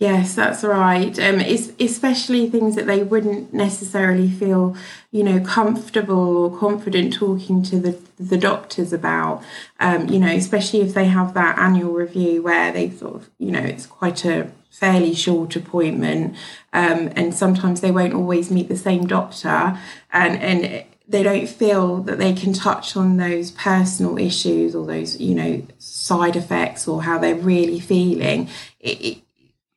Yes, 0.02 0.34
that's 0.34 0.64
right. 0.64 1.16
Um, 1.20 1.38
especially 1.78 2.50
things 2.50 2.74
that 2.74 2.86
they 2.88 3.04
wouldn't 3.04 3.54
necessarily 3.54 4.28
feel, 4.28 4.76
you 5.12 5.22
know, 5.22 5.38
comfortable 5.38 6.36
or 6.38 6.58
confident 6.58 7.12
talking 7.14 7.62
to 7.64 7.78
the 7.78 7.96
the 8.18 8.36
doctors 8.36 8.92
about. 8.92 9.44
Um, 9.78 10.08
you 10.08 10.18
know, 10.18 10.26
especially 10.34 10.80
if 10.80 10.92
they 10.92 11.04
have 11.04 11.34
that 11.34 11.56
annual 11.56 11.92
review 11.92 12.42
where 12.42 12.72
they 12.72 12.90
sort 12.90 13.14
of, 13.14 13.30
you 13.38 13.52
know, 13.52 13.60
it's 13.60 13.86
quite 13.86 14.24
a 14.24 14.50
fairly 14.72 15.14
short 15.14 15.54
appointment, 15.54 16.34
um, 16.72 17.12
and 17.14 17.32
sometimes 17.32 17.80
they 17.80 17.92
won't 17.92 18.14
always 18.14 18.50
meet 18.50 18.66
the 18.68 18.76
same 18.76 19.06
doctor, 19.06 19.78
and 20.12 20.36
and 20.42 20.84
they 21.08 21.22
don't 21.22 21.48
feel 21.48 21.98
that 22.02 22.18
they 22.18 22.32
can 22.32 22.52
touch 22.52 22.96
on 22.96 23.18
those 23.18 23.52
personal 23.52 24.18
issues 24.18 24.74
or 24.74 24.84
those, 24.84 25.20
you 25.20 25.34
know, 25.34 25.62
side 25.78 26.34
effects 26.34 26.88
or 26.88 27.02
how 27.04 27.18
they're 27.18 27.36
really 27.36 27.78
feeling. 27.78 28.48
It, 28.80 29.21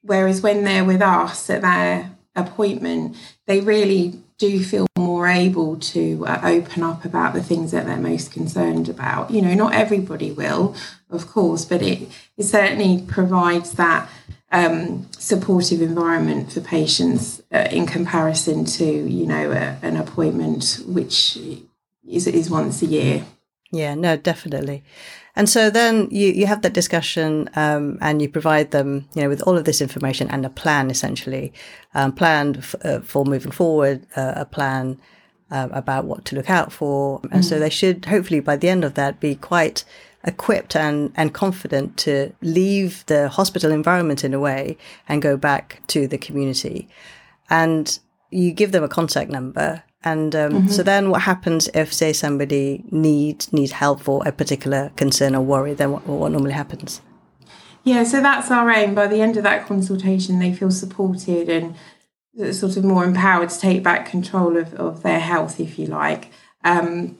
Whereas 0.05 0.41
when 0.41 0.63
they're 0.63 0.85
with 0.85 1.01
us 1.01 1.49
at 1.49 1.61
their 1.61 2.11
appointment, 2.35 3.15
they 3.47 3.59
really 3.59 4.19
do 4.37 4.63
feel 4.63 4.85
more 4.97 5.27
able 5.27 5.77
to 5.77 6.25
uh, 6.27 6.41
open 6.43 6.83
up 6.83 7.05
about 7.05 7.33
the 7.33 7.41
things 7.41 7.71
that 7.71 7.85
they're 7.85 7.97
most 7.97 8.31
concerned 8.31 8.89
about. 8.89 9.31
You 9.31 9.41
know, 9.41 9.53
not 9.53 9.73
everybody 9.73 10.31
will, 10.31 10.75
of 11.09 11.27
course, 11.27 11.65
but 11.65 11.81
it, 11.81 12.09
it 12.37 12.43
certainly 12.43 13.03
provides 13.07 13.71
that 13.73 14.09
um, 14.51 15.07
supportive 15.17 15.81
environment 15.81 16.51
for 16.51 16.61
patients 16.61 17.41
uh, 17.51 17.67
in 17.71 17.85
comparison 17.87 18.65
to, 18.65 18.85
you 18.85 19.25
know, 19.25 19.51
a, 19.51 19.77
an 19.81 19.95
appointment 19.95 20.81
which 20.85 21.37
is, 22.07 22.27
is 22.27 22.49
once 22.49 22.81
a 22.81 22.85
year. 22.85 23.25
Yeah, 23.71 23.95
no, 23.95 24.17
definitely. 24.17 24.83
And 25.35 25.49
so 25.49 25.69
then 25.69 26.07
you, 26.11 26.27
you 26.29 26.45
have 26.45 26.61
that 26.61 26.73
discussion 26.73 27.49
um, 27.55 27.97
and 28.01 28.21
you 28.21 28.29
provide 28.29 28.71
them, 28.71 29.07
you 29.13 29.23
know, 29.23 29.29
with 29.29 29.41
all 29.41 29.57
of 29.57 29.65
this 29.65 29.81
information 29.81 30.29
and 30.29 30.45
a 30.45 30.49
plan 30.49 30.89
essentially, 30.89 31.53
um, 31.93 32.13
plan 32.13 32.55
f- 32.57 32.75
uh, 32.85 32.99
for 33.01 33.25
moving 33.25 33.51
forward, 33.51 34.05
uh, 34.15 34.33
a 34.35 34.45
plan 34.45 34.97
uh, 35.51 35.67
about 35.71 36.05
what 36.05 36.23
to 36.25 36.35
look 36.35 36.49
out 36.49 36.71
for. 36.71 37.19
And 37.31 37.43
mm. 37.43 37.43
so 37.43 37.59
they 37.59 37.69
should 37.69 38.05
hopefully 38.05 38.39
by 38.39 38.55
the 38.55 38.69
end 38.69 38.85
of 38.85 38.93
that 38.93 39.19
be 39.19 39.35
quite 39.35 39.83
equipped 40.23 40.75
and, 40.75 41.11
and 41.15 41.33
confident 41.33 41.97
to 41.97 42.33
leave 42.41 43.05
the 43.07 43.29
hospital 43.29 43.71
environment 43.71 44.23
in 44.23 44.33
a 44.33 44.39
way 44.39 44.77
and 45.07 45.21
go 45.21 45.37
back 45.37 45.81
to 45.87 46.07
the 46.07 46.17
community. 46.17 46.87
And 47.49 47.99
you 48.31 48.51
give 48.51 48.71
them 48.71 48.83
a 48.83 48.89
contact 48.89 49.29
number 49.29 49.83
and 50.05 50.35
um, 50.35 50.51
mm-hmm. 50.51 50.67
so 50.67 50.83
then 50.83 51.09
what 51.09 51.23
happens 51.23 51.67
if, 51.73 51.91
say, 51.91 52.13
somebody 52.13 52.83
needs 52.91 53.51
needs 53.51 53.73
help 53.73 53.99
for 53.99 54.25
a 54.27 54.31
particular 54.31 54.91
concern 54.95 55.35
or 55.35 55.41
worry? 55.41 55.73
Then 55.73 55.91
what, 55.91 56.05
what 56.07 56.31
normally 56.31 56.53
happens? 56.53 57.01
Yeah, 57.83 58.03
so 58.03 58.21
that's 58.21 58.49
our 58.51 58.69
aim. 58.69 58.95
By 58.95 59.07
the 59.07 59.21
end 59.21 59.35
of 59.35 59.43
that 59.43 59.67
consultation, 59.67 60.39
they 60.39 60.53
feel 60.53 60.71
supported 60.71 61.49
and 61.49 61.75
sort 62.55 62.77
of 62.77 62.83
more 62.83 63.03
empowered 63.03 63.49
to 63.49 63.59
take 63.59 63.83
back 63.83 64.05
control 64.05 64.57
of, 64.57 64.73
of 64.75 65.03
their 65.03 65.19
health, 65.19 65.59
if 65.59 65.79
you 65.79 65.87
like. 65.87 66.31
Um, 66.63 67.17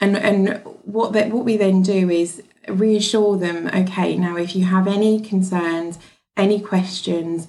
and 0.00 0.16
and 0.16 0.62
what 0.84 1.12
that 1.12 1.30
what 1.30 1.44
we 1.44 1.56
then 1.56 1.82
do 1.82 2.10
is 2.10 2.42
reassure 2.68 3.36
them. 3.36 3.68
Okay, 3.68 4.16
now 4.16 4.36
if 4.36 4.56
you 4.56 4.64
have 4.64 4.86
any 4.86 5.20
concerns, 5.20 5.98
any 6.36 6.60
questions, 6.60 7.48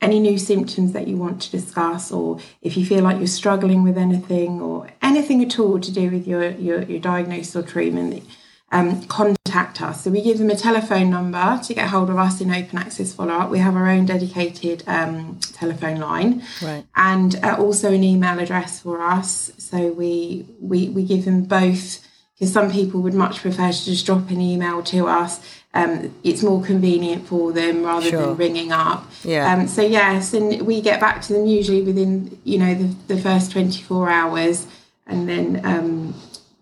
any 0.00 0.18
new 0.18 0.38
symptoms 0.38 0.92
that 0.92 1.06
you 1.08 1.16
want 1.16 1.42
to 1.42 1.50
discuss, 1.50 2.10
or 2.10 2.38
if 2.62 2.76
you 2.76 2.86
feel 2.86 3.02
like 3.02 3.18
you're 3.18 3.26
struggling 3.26 3.82
with 3.82 3.98
anything, 3.98 4.60
or 4.60 4.88
anything 5.02 5.42
at 5.44 5.58
all 5.58 5.78
to 5.78 5.92
do 5.92 6.10
with 6.10 6.26
your, 6.26 6.50
your, 6.52 6.82
your 6.82 7.00
diagnosis 7.00 7.54
or 7.56 7.62
treatment, 7.62 8.24
um, 8.72 9.04
contact 9.06 9.82
us. 9.82 10.04
So 10.04 10.10
we 10.10 10.22
give 10.22 10.38
them 10.38 10.50
a 10.50 10.56
telephone 10.56 11.10
number 11.10 11.60
to 11.62 11.74
get 11.74 11.88
hold 11.88 12.08
of 12.08 12.18
us 12.18 12.40
in 12.40 12.52
open 12.52 12.78
access 12.78 13.12
follow 13.12 13.34
up. 13.34 13.50
We 13.50 13.58
have 13.58 13.76
our 13.76 13.88
own 13.88 14.06
dedicated 14.06 14.84
um, 14.86 15.40
telephone 15.52 15.98
line, 15.98 16.44
right. 16.62 16.84
and 16.94 17.34
uh, 17.42 17.56
also 17.58 17.92
an 17.92 18.04
email 18.04 18.38
address 18.38 18.80
for 18.80 19.00
us. 19.02 19.52
So 19.58 19.92
we 19.92 20.46
we 20.60 20.88
we 20.88 21.04
give 21.04 21.24
them 21.24 21.44
both 21.44 22.06
because 22.34 22.52
some 22.52 22.70
people 22.70 23.02
would 23.02 23.14
much 23.14 23.40
prefer 23.40 23.72
to 23.72 23.84
just 23.84 24.06
drop 24.06 24.30
an 24.30 24.40
email 24.40 24.82
to 24.84 25.08
us 25.08 25.40
um, 25.72 26.14
it's 26.24 26.42
more 26.42 26.62
convenient 26.62 27.26
for 27.26 27.52
them 27.52 27.84
rather 27.84 28.08
sure. 28.08 28.26
than 28.26 28.36
ringing 28.36 28.72
up. 28.72 29.08
Yeah. 29.22 29.52
Um, 29.52 29.68
so 29.68 29.82
yes, 29.82 30.34
and 30.34 30.62
we 30.62 30.80
get 30.80 31.00
back 31.00 31.22
to 31.22 31.32
them 31.32 31.46
usually 31.46 31.82
within 31.82 32.38
you 32.44 32.58
know 32.58 32.74
the, 32.74 33.14
the 33.14 33.20
first 33.20 33.52
24 33.52 34.10
hours, 34.10 34.66
and 35.06 35.28
then 35.28 35.64
um, 35.64 36.14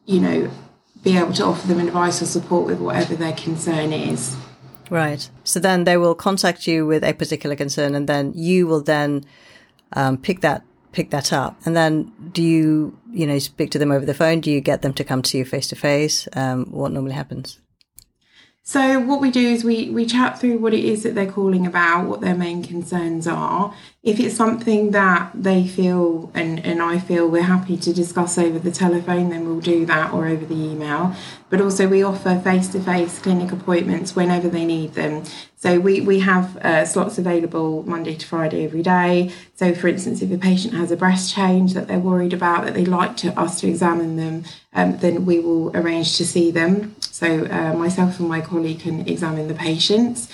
you 0.04 0.20
know 0.20 0.50
be 1.02 1.16
able 1.16 1.32
to 1.32 1.44
offer 1.44 1.66
them 1.66 1.80
advice 1.80 2.20
or 2.20 2.26
support 2.26 2.66
with 2.66 2.80
whatever 2.80 3.14
their 3.14 3.32
concern 3.32 3.92
is. 3.92 4.36
Right. 4.90 5.28
So 5.44 5.60
then 5.60 5.84
they 5.84 5.96
will 5.96 6.14
contact 6.14 6.66
you 6.66 6.86
with 6.86 7.02
a 7.04 7.14
particular 7.14 7.56
concern, 7.56 7.94
and 7.94 8.06
then 8.08 8.32
you 8.34 8.66
will 8.66 8.82
then 8.82 9.24
um, 9.94 10.18
pick 10.18 10.42
that 10.42 10.64
pick 10.92 11.10
that 11.10 11.32
up. 11.32 11.58
And 11.64 11.74
then 11.74 12.12
do 12.32 12.42
you 12.42 12.98
you 13.10 13.26
know 13.26 13.38
speak 13.38 13.70
to 13.70 13.78
them 13.78 13.90
over 13.90 14.04
the 14.04 14.12
phone? 14.12 14.40
Do 14.40 14.50
you 14.50 14.60
get 14.60 14.82
them 14.82 14.92
to 14.94 15.04
come 15.04 15.22
to 15.22 15.38
you 15.38 15.46
face 15.46 15.68
to 15.68 15.76
face? 15.76 16.28
What 16.34 16.92
normally 16.92 17.14
happens? 17.14 17.58
So 18.68 19.00
what 19.00 19.22
we 19.22 19.30
do 19.30 19.40
is 19.40 19.64
we 19.64 19.88
we 19.88 20.04
chat 20.04 20.38
through 20.38 20.58
what 20.58 20.74
it 20.74 20.84
is 20.84 21.02
that 21.04 21.14
they're 21.14 21.32
calling 21.32 21.66
about, 21.66 22.06
what 22.06 22.20
their 22.20 22.34
main 22.34 22.62
concerns 22.62 23.26
are. 23.26 23.72
If 24.02 24.20
it's 24.20 24.36
something 24.36 24.90
that 24.90 25.30
they 25.34 25.66
feel 25.66 26.30
and, 26.34 26.62
and 26.66 26.82
I 26.82 26.98
feel 26.98 27.26
we're 27.26 27.42
happy 27.44 27.78
to 27.78 27.94
discuss 27.94 28.36
over 28.36 28.58
the 28.58 28.70
telephone, 28.70 29.30
then 29.30 29.46
we'll 29.46 29.60
do 29.60 29.86
that 29.86 30.12
or 30.12 30.26
over 30.26 30.44
the 30.44 30.54
email. 30.54 31.14
But 31.48 31.62
also 31.62 31.88
we 31.88 32.02
offer 32.02 32.38
face-to-face 32.38 33.20
clinic 33.20 33.52
appointments 33.52 34.14
whenever 34.14 34.50
they 34.50 34.66
need 34.66 34.92
them. 34.92 35.24
So 35.56 35.80
we, 35.80 36.02
we 36.02 36.20
have 36.20 36.56
uh, 36.58 36.84
slots 36.84 37.18
available 37.18 37.82
Monday 37.84 38.14
to 38.16 38.26
Friday 38.26 38.64
every 38.64 38.82
day. 38.82 39.32
So 39.54 39.74
for 39.74 39.88
instance, 39.88 40.20
if 40.22 40.30
a 40.30 40.38
patient 40.38 40.74
has 40.74 40.90
a 40.90 40.96
breast 40.96 41.34
change 41.34 41.72
that 41.72 41.88
they're 41.88 41.98
worried 41.98 42.34
about, 42.34 42.64
that 42.64 42.74
they'd 42.74 42.86
like 42.86 43.16
to, 43.18 43.38
us 43.38 43.60
to 43.60 43.66
examine 43.66 44.16
them, 44.16 44.44
um, 44.74 44.98
then 44.98 45.24
we 45.24 45.40
will 45.40 45.74
arrange 45.76 46.16
to 46.18 46.26
see 46.26 46.50
them. 46.50 46.94
So 47.18 47.46
uh, 47.46 47.74
myself 47.74 48.20
and 48.20 48.28
my 48.28 48.40
colleague 48.40 48.78
can 48.78 49.08
examine 49.08 49.48
the 49.48 49.54
patients 49.54 50.28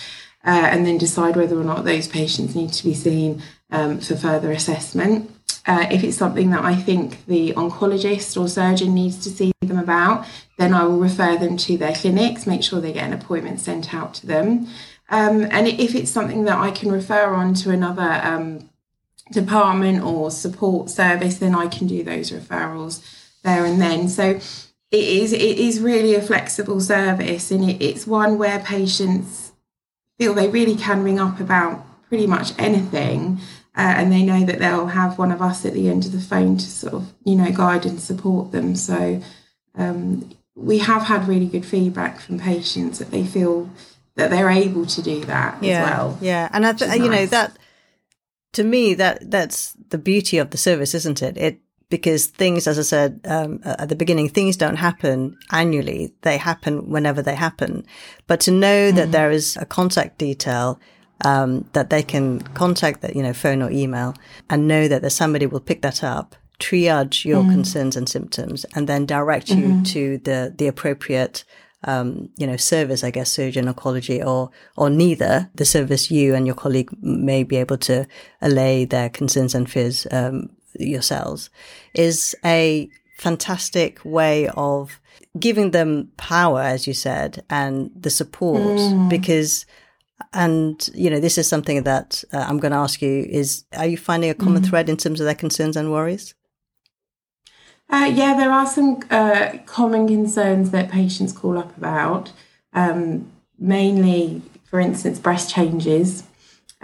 uh, 0.44 0.68
and 0.70 0.84
then 0.84 0.98
decide 0.98 1.34
whether 1.34 1.58
or 1.58 1.64
not 1.64 1.86
those 1.86 2.06
patients 2.06 2.54
need 2.54 2.74
to 2.74 2.84
be 2.84 2.92
seen 2.92 3.42
um, 3.70 4.00
for 4.00 4.16
further 4.16 4.52
assessment. 4.52 5.30
Uh, 5.66 5.86
if 5.90 6.04
it's 6.04 6.18
something 6.18 6.50
that 6.50 6.62
I 6.62 6.74
think 6.74 7.24
the 7.24 7.54
oncologist 7.54 8.38
or 8.38 8.48
surgeon 8.48 8.92
needs 8.92 9.16
to 9.24 9.30
see 9.30 9.50
them 9.62 9.78
about, 9.78 10.26
then 10.58 10.74
I 10.74 10.84
will 10.84 10.98
refer 10.98 11.38
them 11.38 11.56
to 11.56 11.78
their 11.78 11.94
clinics, 11.94 12.46
make 12.46 12.62
sure 12.62 12.82
they 12.82 12.92
get 12.92 13.04
an 13.04 13.14
appointment 13.14 13.60
sent 13.60 13.94
out 13.94 14.12
to 14.16 14.26
them. 14.26 14.68
Um, 15.08 15.48
and 15.50 15.66
if 15.66 15.94
it's 15.94 16.10
something 16.10 16.44
that 16.44 16.58
I 16.58 16.70
can 16.70 16.92
refer 16.92 17.32
on 17.32 17.54
to 17.54 17.70
another 17.70 18.20
um, 18.22 18.68
department 19.32 20.04
or 20.04 20.30
support 20.30 20.90
service, 20.90 21.38
then 21.38 21.54
I 21.54 21.68
can 21.68 21.86
do 21.86 22.04
those 22.04 22.30
referrals 22.30 23.02
there 23.42 23.64
and 23.64 23.80
then. 23.80 24.08
So 24.08 24.38
it 24.94 25.08
is 25.08 25.32
it 25.32 25.58
is 25.58 25.80
really 25.80 26.14
a 26.14 26.22
flexible 26.22 26.80
service 26.80 27.50
and 27.50 27.68
it, 27.68 27.82
it's 27.82 28.06
one 28.06 28.38
where 28.38 28.60
patients 28.60 29.52
feel 30.18 30.32
they 30.32 30.48
really 30.48 30.76
can 30.76 31.02
ring 31.02 31.18
up 31.18 31.40
about 31.40 31.84
pretty 32.08 32.26
much 32.26 32.52
anything 32.58 33.40
uh, 33.76 33.94
and 33.96 34.12
they 34.12 34.22
know 34.22 34.44
that 34.44 34.60
they'll 34.60 34.86
have 34.86 35.18
one 35.18 35.32
of 35.32 35.42
us 35.42 35.66
at 35.66 35.72
the 35.74 35.88
end 35.88 36.06
of 36.06 36.12
the 36.12 36.20
phone 36.20 36.56
to 36.56 36.66
sort 36.66 36.94
of 36.94 37.12
you 37.24 37.34
know 37.34 37.50
guide 37.50 37.84
and 37.84 38.00
support 38.00 38.52
them. 38.52 38.76
So 38.76 39.20
um, 39.74 40.30
we 40.54 40.78
have 40.78 41.02
had 41.02 41.26
really 41.26 41.46
good 41.46 41.66
feedback 41.66 42.20
from 42.20 42.38
patients 42.38 43.00
that 43.00 43.10
they 43.10 43.24
feel 43.24 43.68
that 44.14 44.30
they're 44.30 44.50
able 44.50 44.86
to 44.86 45.02
do 45.02 45.24
that 45.24 45.60
yeah, 45.60 45.82
as 45.82 45.90
well 45.90 46.18
yeah. 46.20 46.48
And 46.52 46.64
I 46.64 46.72
th- 46.72 46.92
you 46.92 47.08
nice. 47.08 47.10
know 47.10 47.26
that 47.26 47.58
to 48.52 48.62
me 48.62 48.94
that 48.94 49.28
that's 49.28 49.72
the 49.88 49.98
beauty 49.98 50.38
of 50.38 50.50
the 50.50 50.58
service 50.58 50.94
isn't 50.94 51.20
it? 51.20 51.36
It 51.36 51.60
because 51.90 52.26
things, 52.26 52.66
as 52.66 52.78
I 52.78 52.82
said 52.82 53.20
um, 53.24 53.60
at 53.64 53.88
the 53.88 53.96
beginning, 53.96 54.28
things 54.28 54.56
don't 54.56 54.76
happen 54.76 55.36
annually. 55.50 56.12
They 56.22 56.38
happen 56.38 56.90
whenever 56.90 57.22
they 57.22 57.34
happen. 57.34 57.84
But 58.26 58.40
to 58.40 58.50
know 58.50 58.88
mm-hmm. 58.88 58.96
that 58.96 59.12
there 59.12 59.30
is 59.30 59.56
a 59.56 59.64
contact 59.64 60.18
detail 60.18 60.80
um, 61.24 61.68
that 61.72 61.90
they 61.90 62.02
can 62.02 62.40
contact 62.40 63.00
that, 63.02 63.14
you 63.14 63.22
know, 63.22 63.32
phone 63.32 63.62
or 63.62 63.70
email 63.70 64.14
and 64.50 64.68
know 64.68 64.88
that 64.88 65.00
there's 65.02 65.14
somebody 65.14 65.46
will 65.46 65.60
pick 65.60 65.82
that 65.82 66.02
up, 66.02 66.36
triage 66.58 67.24
your 67.24 67.42
mm-hmm. 67.42 67.52
concerns 67.52 67.96
and 67.96 68.08
symptoms, 68.08 68.64
and 68.74 68.88
then 68.88 69.06
direct 69.06 69.50
you 69.50 69.66
mm-hmm. 69.66 69.82
to 69.84 70.18
the, 70.18 70.54
the 70.56 70.66
appropriate 70.66 71.44
um, 71.86 72.30
you 72.36 72.46
know, 72.46 72.56
service, 72.56 73.04
I 73.04 73.10
guess, 73.10 73.30
surgeon 73.30 73.66
oncology 73.66 74.24
or, 74.24 74.50
or 74.76 74.90
neither 74.90 75.50
the 75.54 75.64
service 75.64 76.10
you 76.10 76.34
and 76.34 76.46
your 76.46 76.56
colleague 76.56 76.90
may 77.02 77.44
be 77.44 77.56
able 77.56 77.76
to 77.78 78.06
allay 78.40 78.84
their 78.84 79.10
concerns 79.10 79.54
and 79.54 79.70
fears, 79.70 80.06
um, 80.10 80.50
yourselves 80.78 81.50
is 81.94 82.34
a 82.44 82.88
fantastic 83.16 84.04
way 84.04 84.48
of 84.56 85.00
giving 85.38 85.70
them 85.72 86.10
power, 86.16 86.60
as 86.60 86.86
you 86.86 86.94
said, 86.94 87.44
and 87.50 87.90
the 87.94 88.10
support 88.10 88.78
mm. 88.78 89.08
because 89.08 89.66
and 90.32 90.90
you 90.94 91.10
know 91.10 91.20
this 91.20 91.38
is 91.38 91.48
something 91.48 91.82
that 91.82 92.22
uh, 92.32 92.44
i'm 92.48 92.58
going 92.58 92.72
to 92.72 92.78
ask 92.78 93.02
you 93.02 93.26
is 93.28 93.64
are 93.76 93.86
you 93.86 93.96
finding 93.96 94.30
a 94.30 94.34
common 94.34 94.62
mm. 94.62 94.68
thread 94.68 94.88
in 94.88 94.96
terms 94.96 95.20
of 95.20 95.26
their 95.26 95.34
concerns 95.34 95.76
and 95.76 95.90
worries 95.90 96.34
uh, 97.90 98.10
yeah 98.12 98.34
there 98.36 98.50
are 98.50 98.66
some 98.66 99.00
uh, 99.10 99.52
common 99.66 100.06
concerns 100.06 100.70
that 100.70 100.90
patients 100.90 101.32
call 101.32 101.58
up 101.58 101.76
about 101.76 102.32
um, 102.72 103.30
mainly 103.58 104.42
for 104.64 104.80
instance 104.80 105.18
breast 105.18 105.50
changes 105.50 106.24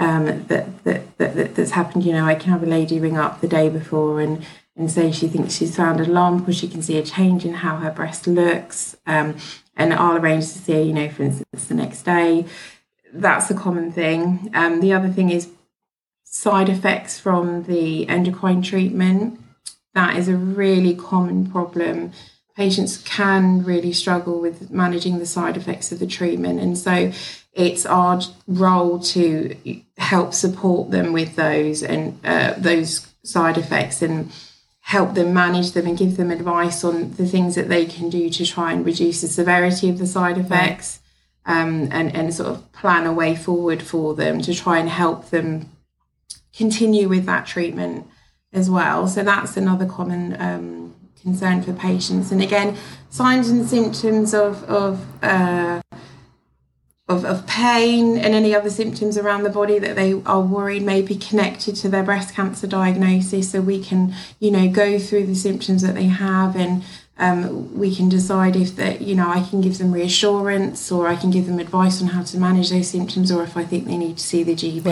um, 0.01 0.25
that, 0.47 0.85
that, 0.85 1.19
that, 1.19 1.55
that's 1.55 1.71
happened. 1.71 2.05
You 2.05 2.13
know, 2.15 2.25
I 2.25 2.35
can 2.35 2.51
have 2.51 2.63
a 2.65 2.67
lady 2.67 2.99
ring 2.99 3.17
up 3.17 3.41
the 3.41 3.49
day 3.49 3.69
before 3.69 4.21
and 4.21 4.45
and 4.77 4.91
say 4.91 5.13
she 5.13 5.29
thinks 5.29 5.55
she's 5.55 5.77
found 5.77 6.01
a 6.01 6.07
lump 6.07 6.49
or 6.49 6.53
she 6.55 6.67
can 6.67 6.81
see 6.81 6.97
a 6.97 7.03
change 7.03 7.45
in 7.45 7.53
how 7.53 7.77
her 7.77 7.91
breast 7.91 8.27
looks. 8.27 8.97
Um, 9.07 9.37
and 9.77 9.93
I'll 9.93 10.17
arrange 10.17 10.45
to 10.45 10.59
see 10.59 10.73
her, 10.73 10.83
you 10.83 10.95
know, 10.95 11.11
for 11.11 11.25
instance, 11.25 11.67
the 11.67 11.75
next 11.75 12.03
day. 12.05 12.47
That's 13.13 13.51
a 13.51 13.55
common 13.55 13.93
thing. 13.93 14.51
Um, 14.55 14.81
the 14.81 14.95
other 14.95 15.11
thing 15.11 15.29
is 15.29 15.51
side 16.25 16.71
effects 16.71 17.19
from 17.19 17.65
the 17.65 18.09
endocrine 18.09 18.63
treatment. 18.63 19.39
That 19.93 20.17
is 20.17 20.29
a 20.29 20.37
really 20.37 20.95
common 20.95 21.51
problem. 21.51 22.13
Patients 22.57 22.97
can 22.97 23.63
really 23.63 23.93
struggle 23.93 24.41
with 24.41 24.71
managing 24.71 25.19
the 25.19 25.27
side 25.27 25.59
effects 25.59 25.93
of 25.93 25.99
the 25.99 26.07
treatment. 26.07 26.59
And 26.59 26.79
so 26.79 27.13
it's 27.53 27.85
our 27.85 28.21
role 28.47 28.99
to 28.99 29.57
help 29.99 30.33
support 30.33 30.91
them 30.91 31.13
with 31.13 31.37
those 31.37 31.83
and 31.83 32.19
uh, 32.25 32.55
those 32.57 33.07
side 33.23 33.59
effects 33.59 34.03
and 34.03 34.33
help 34.81 35.15
them 35.15 35.33
manage 35.35 35.73
them 35.73 35.87
and 35.87 35.99
give 35.99 36.17
them 36.17 36.31
advice 36.31 36.83
on 36.83 37.13
the 37.13 37.27
things 37.27 37.55
that 37.55 37.69
they 37.69 37.85
can 37.87 38.09
do 38.09 38.31
to 38.31 38.47
try 38.47 38.73
and 38.73 38.85
reduce 38.85 39.21
the 39.21 39.29
severity 39.29 39.89
of 39.89 39.99
the 39.99 40.07
side 40.07 40.39
effects 40.39 41.01
um, 41.47 41.89
and, 41.91 42.15
and 42.15 42.35
sort 42.35 42.49
of 42.49 42.73
plan 42.73 43.07
a 43.07 43.13
way 43.13 43.35
forward 43.35 43.83
for 43.83 44.15
them 44.15 44.41
to 44.41 44.55
try 44.55 44.79
and 44.79 44.89
help 44.89 45.31
them 45.31 45.69
continue 46.55 47.09
with 47.09 47.25
that 47.27 47.47
treatment 47.47 48.07
as 48.53 48.69
well. 48.69 49.07
So 49.07 49.23
that's 49.23 49.57
another 49.57 49.87
common 49.87 50.41
um, 50.41 50.95
concern 51.23 51.63
for 51.63 51.73
patients. 51.73 52.33
And 52.33 52.43
again, 52.43 52.77
signs 53.11 53.49
and 53.49 53.69
symptoms 53.69 54.35
of, 54.35 54.65
of 54.65 55.07
uh, 55.23 55.81
of, 57.11 57.25
of 57.25 57.45
pain 57.47 58.17
and 58.17 58.35
any 58.35 58.55
other 58.55 58.71
symptoms 58.71 59.19
around 59.19 59.43
the 59.43 59.51
body 59.51 59.81
that 59.81 59.97
they 59.97 60.13
are 60.25 60.41
worried 60.41 60.83
may 60.83 61.03
be 61.03 61.17
connected 61.17 61.75
to 61.75 61.89
their 61.89 62.05
breast 62.05 62.35
cancer 62.35 62.69
diagnosis. 62.69 63.51
So 63.51 63.61
we 63.61 63.83
can, 63.83 64.15
you 64.39 64.53
know, 64.53 64.69
go 64.69 64.99
through 64.99 65.27
the 65.27 65.35
symptoms 65.35 65.83
that 65.83 65.97
they 65.97 66.05
have 66.05 66.55
and 66.55 66.85
um, 67.19 67.77
we 67.77 67.95
can 67.95 68.09
decide 68.09 68.55
if 68.55 68.77
that, 68.77 69.03
you 69.03 69.17
know, 69.17 69.29
I 69.29 69.43
can 69.43 69.61
give 69.61 69.77
them 69.77 69.93
reassurance 69.93 70.91
or 70.91 71.09
I 71.09 71.17
can 71.17 71.31
give 71.31 71.47
them 71.47 71.59
advice 71.59 72.01
on 72.01 72.09
how 72.09 72.23
to 72.23 72.39
manage 72.39 72.71
those 72.71 72.89
symptoms 72.89 73.31
or 73.31 73.43
if 73.43 73.57
I 73.57 73.65
think 73.65 73.87
they 73.87 73.99
need 73.99 74.17
to 74.17 74.23
see 74.23 74.45
the 74.45 74.55
GP 74.55 74.85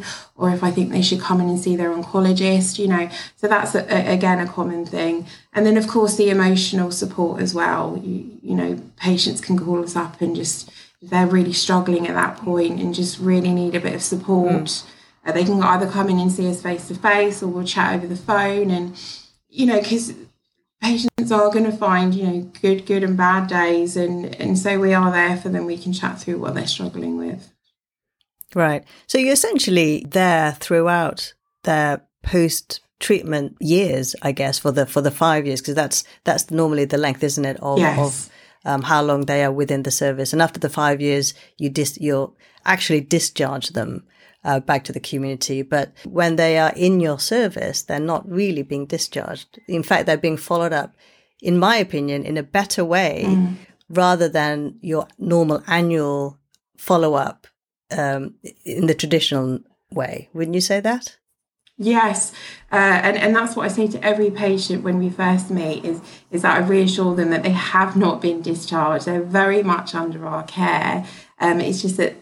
right. 0.00 0.06
or 0.34 0.50
if 0.50 0.64
I 0.64 0.70
think 0.70 0.90
they 0.90 1.02
should 1.02 1.20
come 1.20 1.40
in 1.42 1.48
and 1.48 1.60
see 1.60 1.76
their 1.76 1.90
oncologist, 1.90 2.78
you 2.78 2.88
know. 2.88 3.08
So 3.36 3.46
that's, 3.46 3.74
a, 3.74 3.84
a, 3.94 4.14
again, 4.14 4.40
a 4.40 4.48
common 4.48 4.86
thing. 4.86 5.26
And 5.52 5.64
then, 5.64 5.76
of 5.76 5.86
course, 5.86 6.16
the 6.16 6.30
emotional 6.30 6.90
support 6.90 7.40
as 7.40 7.54
well. 7.54 8.00
You, 8.02 8.38
you 8.42 8.54
know, 8.54 8.80
patients 8.96 9.40
can 9.40 9.58
call 9.58 9.84
us 9.84 9.94
up 9.94 10.20
and 10.20 10.34
just, 10.34 10.68
they're 11.02 11.26
really 11.26 11.52
struggling 11.52 12.06
at 12.08 12.14
that 12.14 12.38
point 12.38 12.80
and 12.80 12.94
just 12.94 13.18
really 13.18 13.52
need 13.52 13.74
a 13.74 13.80
bit 13.80 13.94
of 13.94 14.02
support, 14.02 14.64
mm. 14.64 14.86
uh, 15.24 15.32
they 15.32 15.44
can 15.44 15.62
either 15.62 15.88
come 15.88 16.08
in 16.08 16.18
and 16.18 16.32
see 16.32 16.48
us 16.48 16.62
face 16.62 16.88
to 16.88 16.94
face 16.94 17.42
or 17.42 17.48
we'll 17.48 17.64
chat 17.64 17.94
over 17.94 18.06
the 18.06 18.16
phone. 18.16 18.70
And, 18.70 18.98
you 19.48 19.66
know, 19.66 19.80
because 19.80 20.14
patients 20.80 21.30
are 21.30 21.50
going 21.50 21.64
to 21.64 21.76
find, 21.76 22.14
you 22.14 22.26
know, 22.26 22.50
good, 22.60 22.86
good 22.86 23.04
and 23.04 23.16
bad 23.16 23.48
days. 23.48 23.96
And, 23.96 24.34
and 24.40 24.58
so 24.58 24.78
we 24.78 24.94
are 24.94 25.12
there 25.12 25.36
for 25.36 25.48
them. 25.48 25.66
We 25.66 25.78
can 25.78 25.92
chat 25.92 26.20
through 26.20 26.38
what 26.38 26.54
they're 26.54 26.66
struggling 26.66 27.18
with. 27.18 27.52
Right. 28.54 28.84
So 29.06 29.18
you're 29.18 29.34
essentially 29.34 30.06
there 30.08 30.52
throughout 30.52 31.34
their 31.64 32.06
post 32.22 32.80
treatment 32.98 33.56
years, 33.60 34.16
I 34.22 34.32
guess, 34.32 34.58
for 34.58 34.72
the 34.72 34.86
for 34.86 35.02
the 35.02 35.10
five 35.10 35.46
years, 35.46 35.60
because 35.60 35.74
that's 35.74 36.04
that's 36.24 36.50
normally 36.50 36.86
the 36.86 36.96
length, 36.96 37.22
isn't 37.22 37.44
it, 37.44 37.58
of, 37.60 37.78
yes. 37.78 37.98
of 37.98 38.30
um, 38.66 38.82
how 38.82 39.00
long 39.00 39.22
they 39.22 39.44
are 39.44 39.52
within 39.52 39.84
the 39.84 39.90
service. 39.90 40.32
And 40.32 40.42
after 40.42 40.60
the 40.60 40.68
five 40.68 41.00
years, 41.00 41.32
you 41.56 41.70
dis- 41.70 41.98
you'll 42.00 42.36
actually 42.64 43.00
discharge 43.00 43.68
them 43.70 44.04
uh, 44.44 44.60
back 44.60 44.84
to 44.84 44.92
the 44.92 45.00
community. 45.00 45.62
But 45.62 45.92
when 46.04 46.36
they 46.36 46.58
are 46.58 46.72
in 46.76 47.00
your 47.00 47.20
service, 47.20 47.82
they're 47.82 48.00
not 48.00 48.28
really 48.28 48.62
being 48.62 48.86
discharged. 48.86 49.60
In 49.68 49.84
fact, 49.84 50.06
they're 50.06 50.16
being 50.18 50.36
followed 50.36 50.72
up, 50.72 50.94
in 51.40 51.58
my 51.58 51.76
opinion, 51.76 52.24
in 52.24 52.36
a 52.36 52.42
better 52.42 52.84
way 52.84 53.24
mm. 53.26 53.54
rather 53.88 54.28
than 54.28 54.78
your 54.80 55.06
normal 55.16 55.62
annual 55.68 56.38
follow 56.76 57.14
up 57.14 57.46
um, 57.96 58.34
in 58.64 58.86
the 58.86 58.94
traditional 58.94 59.60
way. 59.92 60.28
Wouldn't 60.34 60.56
you 60.56 60.60
say 60.60 60.80
that? 60.80 61.16
Yes, 61.78 62.32
uh, 62.72 62.76
and 62.76 63.18
and 63.18 63.36
that's 63.36 63.54
what 63.54 63.66
I 63.66 63.68
say 63.68 63.86
to 63.88 64.02
every 64.02 64.30
patient 64.30 64.82
when 64.82 64.98
we 64.98 65.10
first 65.10 65.50
meet 65.50 65.84
is 65.84 66.00
is 66.30 66.40
that 66.40 66.56
I 66.56 66.66
reassure 66.66 67.14
them 67.14 67.28
that 67.30 67.42
they 67.42 67.50
have 67.50 67.96
not 67.96 68.22
been 68.22 68.40
discharged. 68.40 69.04
They're 69.04 69.22
very 69.22 69.62
much 69.62 69.94
under 69.94 70.26
our 70.26 70.42
care. 70.44 71.04
Um, 71.38 71.60
it's 71.60 71.82
just 71.82 71.98
that 71.98 72.16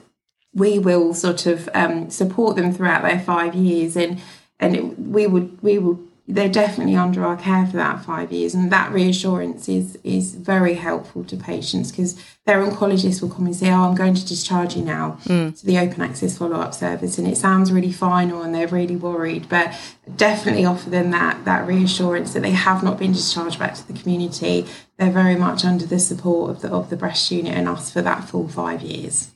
we 0.55 0.81
will 0.81 1.15
sort 1.15 1.47
of 1.47 1.69
um, 1.73 2.11
support 2.11 2.57
them 2.57 2.73
throughout 2.73 3.03
their 3.03 3.21
five 3.21 3.55
years, 3.55 3.97
and 3.97 4.21
and 4.59 4.75
it, 4.75 4.99
we 4.99 5.29
would 5.29 5.63
we 5.63 5.79
would 5.79 6.04
they're 6.27 6.49
definitely 6.49 6.97
under 6.97 7.23
our 7.23 7.37
care 7.37 7.67
for 7.67 7.77
that 7.77 8.03
five 8.03 8.33
years 8.33 8.55
and 8.55 8.73
that 8.73 8.91
reassurance 8.93 9.69
is 9.69 9.99
is 10.03 10.35
very 10.35 10.75
helpful 10.75 11.23
to 11.23 11.37
patients 11.37 11.91
because 11.91 12.15
their 12.47 12.65
oncologist 12.65 13.21
will 13.21 13.29
come 13.29 13.45
and 13.45 13.55
say 13.55 13.71
oh 13.71 13.83
i'm 13.83 13.95
going 13.95 14.15
to 14.15 14.25
discharge 14.25 14.75
you 14.75 14.83
now 14.83 15.19
mm. 15.25 15.59
to 15.59 15.67
the 15.67 15.79
open 15.79 16.01
access 16.01 16.39
follow-up 16.39 16.73
service 16.73 17.19
and 17.19 17.29
it 17.29 17.37
sounds 17.37 17.71
really 17.71 17.93
final 17.93 18.43
and 18.43 18.55
they're 18.55 18.69
really 18.69 18.97
worried 18.97 19.47
but 19.51 19.75
definitely 20.17 20.65
offer 20.65 20.89
them 20.89 21.11
that 21.11 21.45
that 21.45 21.67
reassurance 21.67 22.33
that 22.33 22.41
they 22.41 22.53
have 22.53 22.83
not 22.83 22.99
been 22.99 23.13
discharged 23.13 23.59
back 23.59 23.75
to 23.75 23.87
the 23.87 23.99
community 23.99 24.67
they're 24.97 25.11
very 25.11 25.37
much 25.37 25.65
under 25.65 25.85
the 25.85 25.99
support 25.99 26.51
of 26.51 26.63
the 26.63 26.71
of 26.71 26.89
the 26.89 26.97
breast 26.97 27.31
unit 27.31 27.53
and 27.55 27.69
us 27.69 27.91
for 27.91 28.01
that 28.01 28.25
full 28.25 28.49
five 28.49 28.81
years 28.81 29.33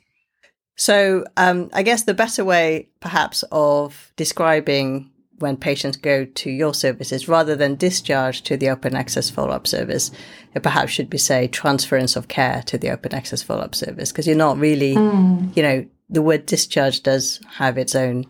so 0.74 1.22
um, 1.36 1.68
i 1.74 1.82
guess 1.82 2.04
the 2.04 2.14
better 2.14 2.46
way 2.46 2.88
perhaps 3.00 3.44
of 3.52 4.10
describing 4.16 5.10
when 5.38 5.56
patients 5.56 5.96
go 5.96 6.24
to 6.24 6.50
your 6.50 6.74
services 6.74 7.28
rather 7.28 7.56
than 7.56 7.76
discharge 7.76 8.42
to 8.42 8.56
the 8.56 8.68
open 8.68 8.94
access 8.94 9.30
follow 9.30 9.50
up 9.50 9.66
service. 9.66 10.10
It 10.54 10.62
perhaps 10.62 10.92
should 10.92 11.10
be, 11.10 11.18
say, 11.18 11.48
transference 11.48 12.16
of 12.16 12.28
care 12.28 12.62
to 12.66 12.78
the 12.78 12.90
open 12.90 13.14
access 13.14 13.42
follow 13.42 13.62
up 13.62 13.74
service 13.74 14.10
because 14.12 14.26
you're 14.26 14.36
not 14.36 14.58
really, 14.58 14.94
mm. 14.94 15.56
you 15.56 15.62
know, 15.62 15.86
the 16.10 16.22
word 16.22 16.46
discharge 16.46 17.02
does 17.02 17.40
have 17.48 17.78
its 17.78 17.94
own, 17.94 18.26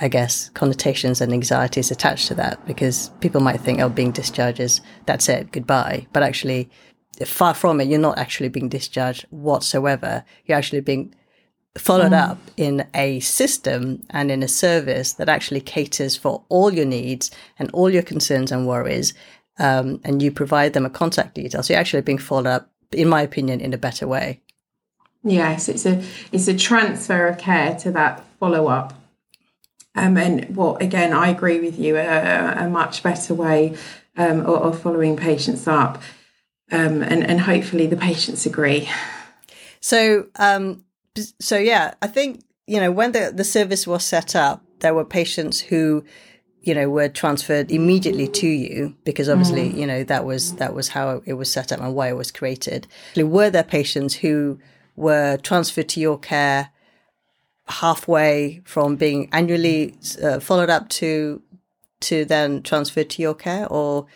I 0.00 0.08
guess, 0.08 0.50
connotations 0.50 1.20
and 1.20 1.32
anxieties 1.32 1.90
attached 1.90 2.28
to 2.28 2.34
that 2.34 2.64
because 2.66 3.10
people 3.20 3.40
might 3.40 3.60
think, 3.60 3.80
oh, 3.80 3.88
being 3.88 4.12
discharged 4.12 4.60
is 4.60 4.80
that's 5.06 5.28
it, 5.28 5.52
goodbye. 5.52 6.06
But 6.12 6.22
actually, 6.22 6.70
far 7.24 7.54
from 7.54 7.80
it, 7.80 7.88
you're 7.88 7.98
not 7.98 8.18
actually 8.18 8.48
being 8.48 8.68
discharged 8.68 9.26
whatsoever. 9.30 10.24
You're 10.46 10.58
actually 10.58 10.80
being 10.80 11.14
followed 11.76 12.12
mm. 12.12 12.30
up 12.30 12.38
in 12.56 12.86
a 12.94 13.20
system 13.20 14.02
and 14.10 14.30
in 14.30 14.42
a 14.42 14.48
service 14.48 15.14
that 15.14 15.28
actually 15.28 15.60
caters 15.60 16.16
for 16.16 16.44
all 16.48 16.72
your 16.72 16.84
needs 16.84 17.30
and 17.58 17.70
all 17.72 17.88
your 17.88 18.02
concerns 18.02 18.52
and 18.52 18.66
worries. 18.66 19.14
Um, 19.58 20.00
and 20.04 20.22
you 20.22 20.30
provide 20.30 20.72
them 20.72 20.86
a 20.86 20.90
contact 20.90 21.34
detail. 21.34 21.62
So 21.62 21.74
you're 21.74 21.80
actually 21.80 22.02
being 22.02 22.18
followed 22.18 22.46
up, 22.46 22.70
in 22.90 23.08
my 23.08 23.22
opinion, 23.22 23.60
in 23.60 23.74
a 23.74 23.78
better 23.78 24.06
way. 24.06 24.40
Yes, 25.24 25.68
it's 25.68 25.86
a 25.86 26.02
it's 26.32 26.48
a 26.48 26.56
transfer 26.56 27.28
of 27.28 27.38
care 27.38 27.76
to 27.76 27.92
that 27.92 28.24
follow 28.40 28.66
up. 28.66 28.94
Um, 29.94 30.16
and 30.16 30.56
what 30.56 30.82
again, 30.82 31.12
I 31.12 31.28
agree 31.28 31.60
with 31.60 31.78
you, 31.78 31.96
a, 31.96 32.64
a 32.64 32.68
much 32.68 33.02
better 33.02 33.34
way 33.34 33.76
um, 34.16 34.40
of, 34.40 34.62
of, 34.62 34.82
following 34.82 35.16
patients 35.16 35.68
up, 35.68 36.02
um, 36.72 37.02
and 37.02 37.24
and 37.24 37.40
hopefully 37.40 37.86
the 37.86 37.96
patients 37.96 38.46
agree. 38.46 38.88
So 39.80 40.26
um, 40.36 40.84
so 41.40 41.58
yeah, 41.58 41.94
I 42.02 42.06
think 42.06 42.44
you 42.66 42.80
know 42.80 42.90
when 42.90 43.12
the 43.12 43.32
the 43.34 43.44
service 43.44 43.86
was 43.86 44.04
set 44.04 44.34
up, 44.34 44.62
there 44.80 44.94
were 44.94 45.04
patients 45.04 45.60
who 45.60 46.04
you 46.62 46.74
know 46.74 46.88
were 46.88 47.08
transferred 47.08 47.70
immediately 47.70 48.28
to 48.28 48.46
you 48.46 48.96
because 49.04 49.28
obviously 49.28 49.70
mm. 49.70 49.76
you 49.76 49.86
know 49.86 50.04
that 50.04 50.24
was 50.24 50.54
that 50.56 50.74
was 50.74 50.88
how 50.88 51.22
it 51.24 51.34
was 51.34 51.52
set 51.52 51.72
up 51.72 51.80
and 51.80 51.94
why 51.94 52.08
it 52.08 52.16
was 52.16 52.30
created. 52.30 52.86
Were 53.16 53.50
there 53.50 53.64
patients 53.64 54.14
who 54.14 54.58
were 54.96 55.36
transferred 55.38 55.88
to 55.90 56.00
your 56.00 56.18
care 56.18 56.70
halfway 57.68 58.60
from 58.64 58.96
being 58.96 59.28
annually 59.32 59.94
uh, 60.22 60.40
followed 60.40 60.70
up 60.70 60.88
to 60.88 61.42
to 62.00 62.24
then 62.24 62.62
transferred 62.62 63.08
to 63.10 63.22
your 63.22 63.34
care 63.34 63.66
or 63.68 64.06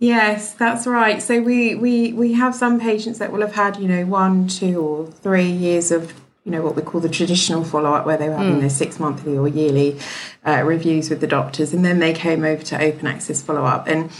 Yes, 0.00 0.52
that's 0.52 0.86
right. 0.86 1.20
So 1.20 1.42
we, 1.42 1.74
we 1.74 2.12
we 2.12 2.32
have 2.34 2.54
some 2.54 2.78
patients 2.78 3.18
that 3.18 3.32
will 3.32 3.40
have 3.40 3.54
had, 3.54 3.78
you 3.78 3.88
know, 3.88 4.06
one, 4.06 4.46
two 4.46 4.80
or 4.80 5.06
three 5.08 5.50
years 5.50 5.90
of 5.90 6.14
you 6.48 6.52
know 6.52 6.62
what 6.62 6.76
we 6.76 6.80
call 6.80 7.02
the 7.02 7.10
traditional 7.10 7.62
follow 7.62 7.92
up, 7.92 8.06
where 8.06 8.16
they 8.16 8.30
were 8.30 8.36
having 8.36 8.56
mm. 8.56 8.60
their 8.60 8.70
six 8.70 8.98
monthly 8.98 9.36
or 9.36 9.46
yearly 9.46 9.98
uh, 10.46 10.62
reviews 10.64 11.10
with 11.10 11.20
the 11.20 11.26
doctors, 11.26 11.74
and 11.74 11.84
then 11.84 11.98
they 11.98 12.14
came 12.14 12.42
over 12.42 12.62
to 12.62 12.82
open 12.82 13.06
access 13.06 13.42
follow 13.42 13.66
up. 13.66 13.86
And 13.86 14.10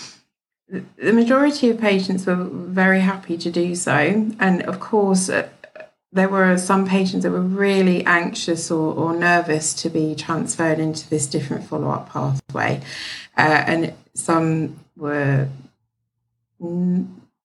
the 0.69 1.15
majority 1.15 1.71
of 1.71 1.81
patients 1.81 2.27
were 2.27 2.35
very 2.35 3.01
happy 3.01 3.39
to 3.39 3.51
do 3.51 3.75
so. 3.75 3.95
And 4.39 4.63
of 4.65 4.79
course, 4.79 5.31
uh, 5.31 5.49
there 6.13 6.29
were 6.29 6.59
some 6.59 6.87
patients 6.87 7.23
that 7.23 7.31
were 7.31 7.41
really 7.41 8.05
anxious 8.05 8.71
or, 8.71 8.95
or, 8.95 9.15
nervous 9.15 9.73
to 9.73 9.89
be 9.89 10.15
transferred 10.15 10.79
into 10.79 11.09
this 11.09 11.27
different 11.27 11.67
follow 11.67 11.89
up 11.89 12.11
pathway. 12.11 12.83
Uh, 13.39 13.65
and 13.67 13.95
some 14.13 14.79
were 14.99 15.49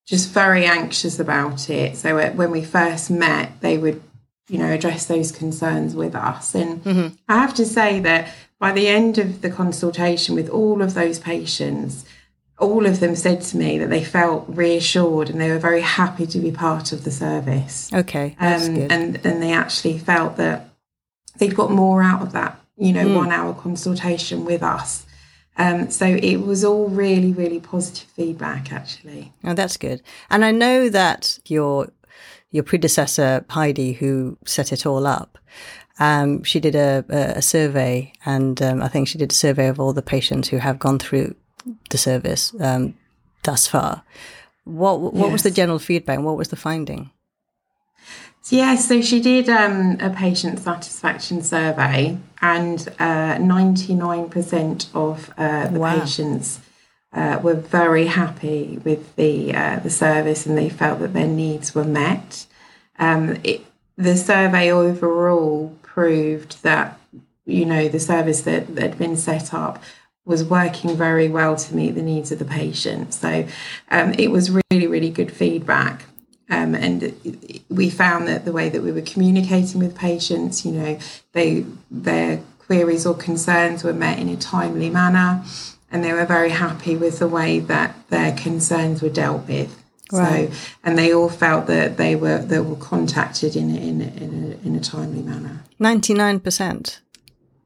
just 0.06 0.32
very 0.32 0.66
anxious 0.66 1.20
about 1.20 1.70
it. 1.70 1.96
So 1.96 2.18
uh, 2.18 2.32
when 2.32 2.52
we 2.52 2.66
first 2.66 3.10
met, 3.10 3.62
they 3.62 3.78
would 3.78 4.02
you 4.54 4.60
know, 4.60 4.72
address 4.72 5.08
those 5.08 5.32
concerns 5.32 5.96
with 5.96 6.14
us. 6.14 6.54
And 6.54 6.84
mm-hmm. 6.84 7.16
I 7.28 7.40
have 7.40 7.56
to 7.56 7.66
say 7.66 8.00
that 8.02 8.32
by 8.60 8.72
the 8.72 8.88
end 8.88 9.18
of 9.18 9.42
the 9.42 9.50
consultation 9.50 10.36
with 10.36 10.48
all 10.48 10.84
of 10.84 10.94
those 10.94 11.18
patients, 11.18 12.06
all 12.60 12.86
of 12.86 13.00
them 13.00 13.16
said 13.16 13.42
to 13.42 13.58
me 13.58 13.80
that 13.80 13.90
they 13.90 14.04
felt 14.04 14.46
reassured 14.48 15.32
and 15.32 15.42
they 15.42 15.50
were 15.50 15.58
very 15.58 15.82
happy 15.82 16.28
to 16.28 16.38
be 16.38 16.52
part 16.52 16.92
of 16.92 17.04
the 17.04 17.10
service. 17.10 17.92
Okay, 17.92 18.36
um, 18.40 18.76
and 18.92 19.26
and 19.26 19.42
they 19.42 19.54
actually 19.54 19.98
felt 19.98 20.38
that 20.38 20.70
they'd 21.40 21.56
got 21.56 21.72
more 21.72 22.04
out 22.04 22.22
of 22.22 22.32
that, 22.34 22.62
you 22.78 22.94
know, 22.94 23.08
mm. 23.08 23.16
one 23.16 23.32
hour 23.32 23.56
consultation 23.56 24.46
with 24.46 24.62
us. 24.62 25.08
Um, 25.58 25.90
so 25.90 26.06
it 26.06 26.38
was 26.38 26.64
all 26.64 26.90
really, 26.90 27.34
really 27.34 27.60
positive 27.60 28.08
feedback, 28.10 28.72
actually. 28.72 29.34
Oh, 29.44 29.56
that's 29.56 29.78
good. 29.78 30.04
And 30.30 30.46
I 30.46 30.52
know 30.52 30.90
that 30.90 31.40
your 31.48 31.90
your 32.54 32.64
predecessor 32.64 33.44
Heidi, 33.50 33.94
who 33.94 34.38
set 34.46 34.72
it 34.72 34.86
all 34.86 35.06
up, 35.06 35.38
um, 36.00 36.44
she 36.44 36.60
did 36.60 36.76
a, 36.76 37.04
a, 37.10 37.42
survey, 37.42 38.14
and 38.26 38.62
um, 38.62 38.82
I 38.82 38.88
think 38.88 39.08
she 39.08 39.18
did 39.18 39.32
a 39.32 39.36
survey 39.36 39.68
of 39.68 39.80
all 39.80 39.92
the 39.92 40.02
patients 40.02 40.48
who 40.48 40.58
have 40.58 40.80
gone 40.80 41.00
through 41.00 41.36
the 41.90 41.98
service 41.98 42.54
um, 42.60 42.94
thus 43.44 43.68
far. 43.68 44.04
What 44.64 45.02
what 45.02 45.16
yes. 45.16 45.32
was 45.32 45.44
the 45.44 45.52
general 45.52 45.80
feedback? 45.80 46.18
and 46.18 46.26
What 46.26 46.38
was 46.38 46.48
the 46.48 46.56
finding? 46.56 47.12
Yeah, 48.50 48.76
so 48.76 49.02
she 49.02 49.20
did 49.22 49.50
um, 49.50 49.98
a 50.00 50.10
patient 50.10 50.60
satisfaction 50.60 51.42
survey, 51.42 52.18
and 52.42 52.88
uh, 53.00 53.38
99% 53.38 54.88
of 54.94 55.34
uh, 55.38 55.68
the 55.68 55.80
wow. 55.80 56.00
patients 56.00 56.60
uh, 57.14 57.40
were 57.44 57.54
very 57.54 58.08
happy 58.08 58.80
with 58.84 59.16
the 59.16 59.54
uh, 59.54 59.80
the 59.80 59.90
service, 59.90 60.46
and 60.46 60.58
they 60.58 60.70
felt 60.70 61.00
that 61.00 61.14
their 61.14 61.28
needs 61.28 61.76
were 61.76 61.84
met. 61.84 62.46
Um, 63.00 63.38
it, 63.44 63.66
the 63.98 64.18
survey 64.18 64.72
overall 64.72 65.78
proved 65.82 66.64
that 66.64 67.00
you 67.46 67.66
know 67.66 67.88
the 67.88 68.00
service 68.00 68.42
that, 68.42 68.68
had 68.78 68.98
been 68.98 69.18
set 69.18 69.54
up 69.54 69.82
was 70.26 70.44
working 70.44 70.96
very 70.96 71.28
well 71.28 71.56
to 71.56 71.76
meet 71.76 71.92
the 71.92 72.02
needs 72.02 72.32
of 72.32 72.40
the 72.40 72.46
patient. 72.46 73.14
So 73.14 73.46
um, 73.92 74.14
it 74.14 74.32
was 74.32 74.50
really, 74.50 74.88
really 74.88 75.10
good 75.10 75.32
feedback. 75.32 76.06
Um, 76.50 76.76
and 76.76 77.14
we 77.70 77.90
found 77.90 78.28
that 78.28 78.46
the 78.46 78.52
way 78.52 78.70
that 78.70 78.82
we 78.82 78.92
were 78.92 79.02
communicating 79.02 79.80
with 79.80 79.98
patients, 79.98 80.66
you 80.66 80.72
know, 80.72 81.00
they 81.34 81.66
their 81.92 82.42
queries 82.60 83.06
or 83.06 83.16
concerns 83.16 83.84
were 83.84 83.94
met 83.94 84.20
in 84.20 84.30
a 84.30 84.38
timely 84.38 84.90
manner, 84.90 85.44
and 85.94 86.04
they 86.04 86.12
were 86.12 86.26
very 86.26 86.50
happy 86.50 86.98
with 86.98 87.20
the 87.20 87.28
way 87.28 87.60
that 87.60 87.96
their 88.10 88.36
concerns 88.36 89.02
were 89.02 89.10
dealt 89.10 89.48
with. 89.48 89.80
Right. 90.12 90.52
So, 90.52 90.70
and 90.84 90.98
they 90.98 91.14
all 91.14 91.30
felt 91.30 91.68
that 91.68 91.98
they 91.98 92.16
were 92.16 92.40
they 92.40 92.60
were 92.60 92.76
contacted 92.76 93.56
in 93.56 93.70
in 93.76 94.02
in 94.02 94.60
a, 94.64 94.68
in 94.68 94.76
a 94.76 94.80
timely 94.82 95.22
manner. 95.22 95.64
Ninety 95.80 96.14
nine 96.14 96.40
percent. 96.40 97.00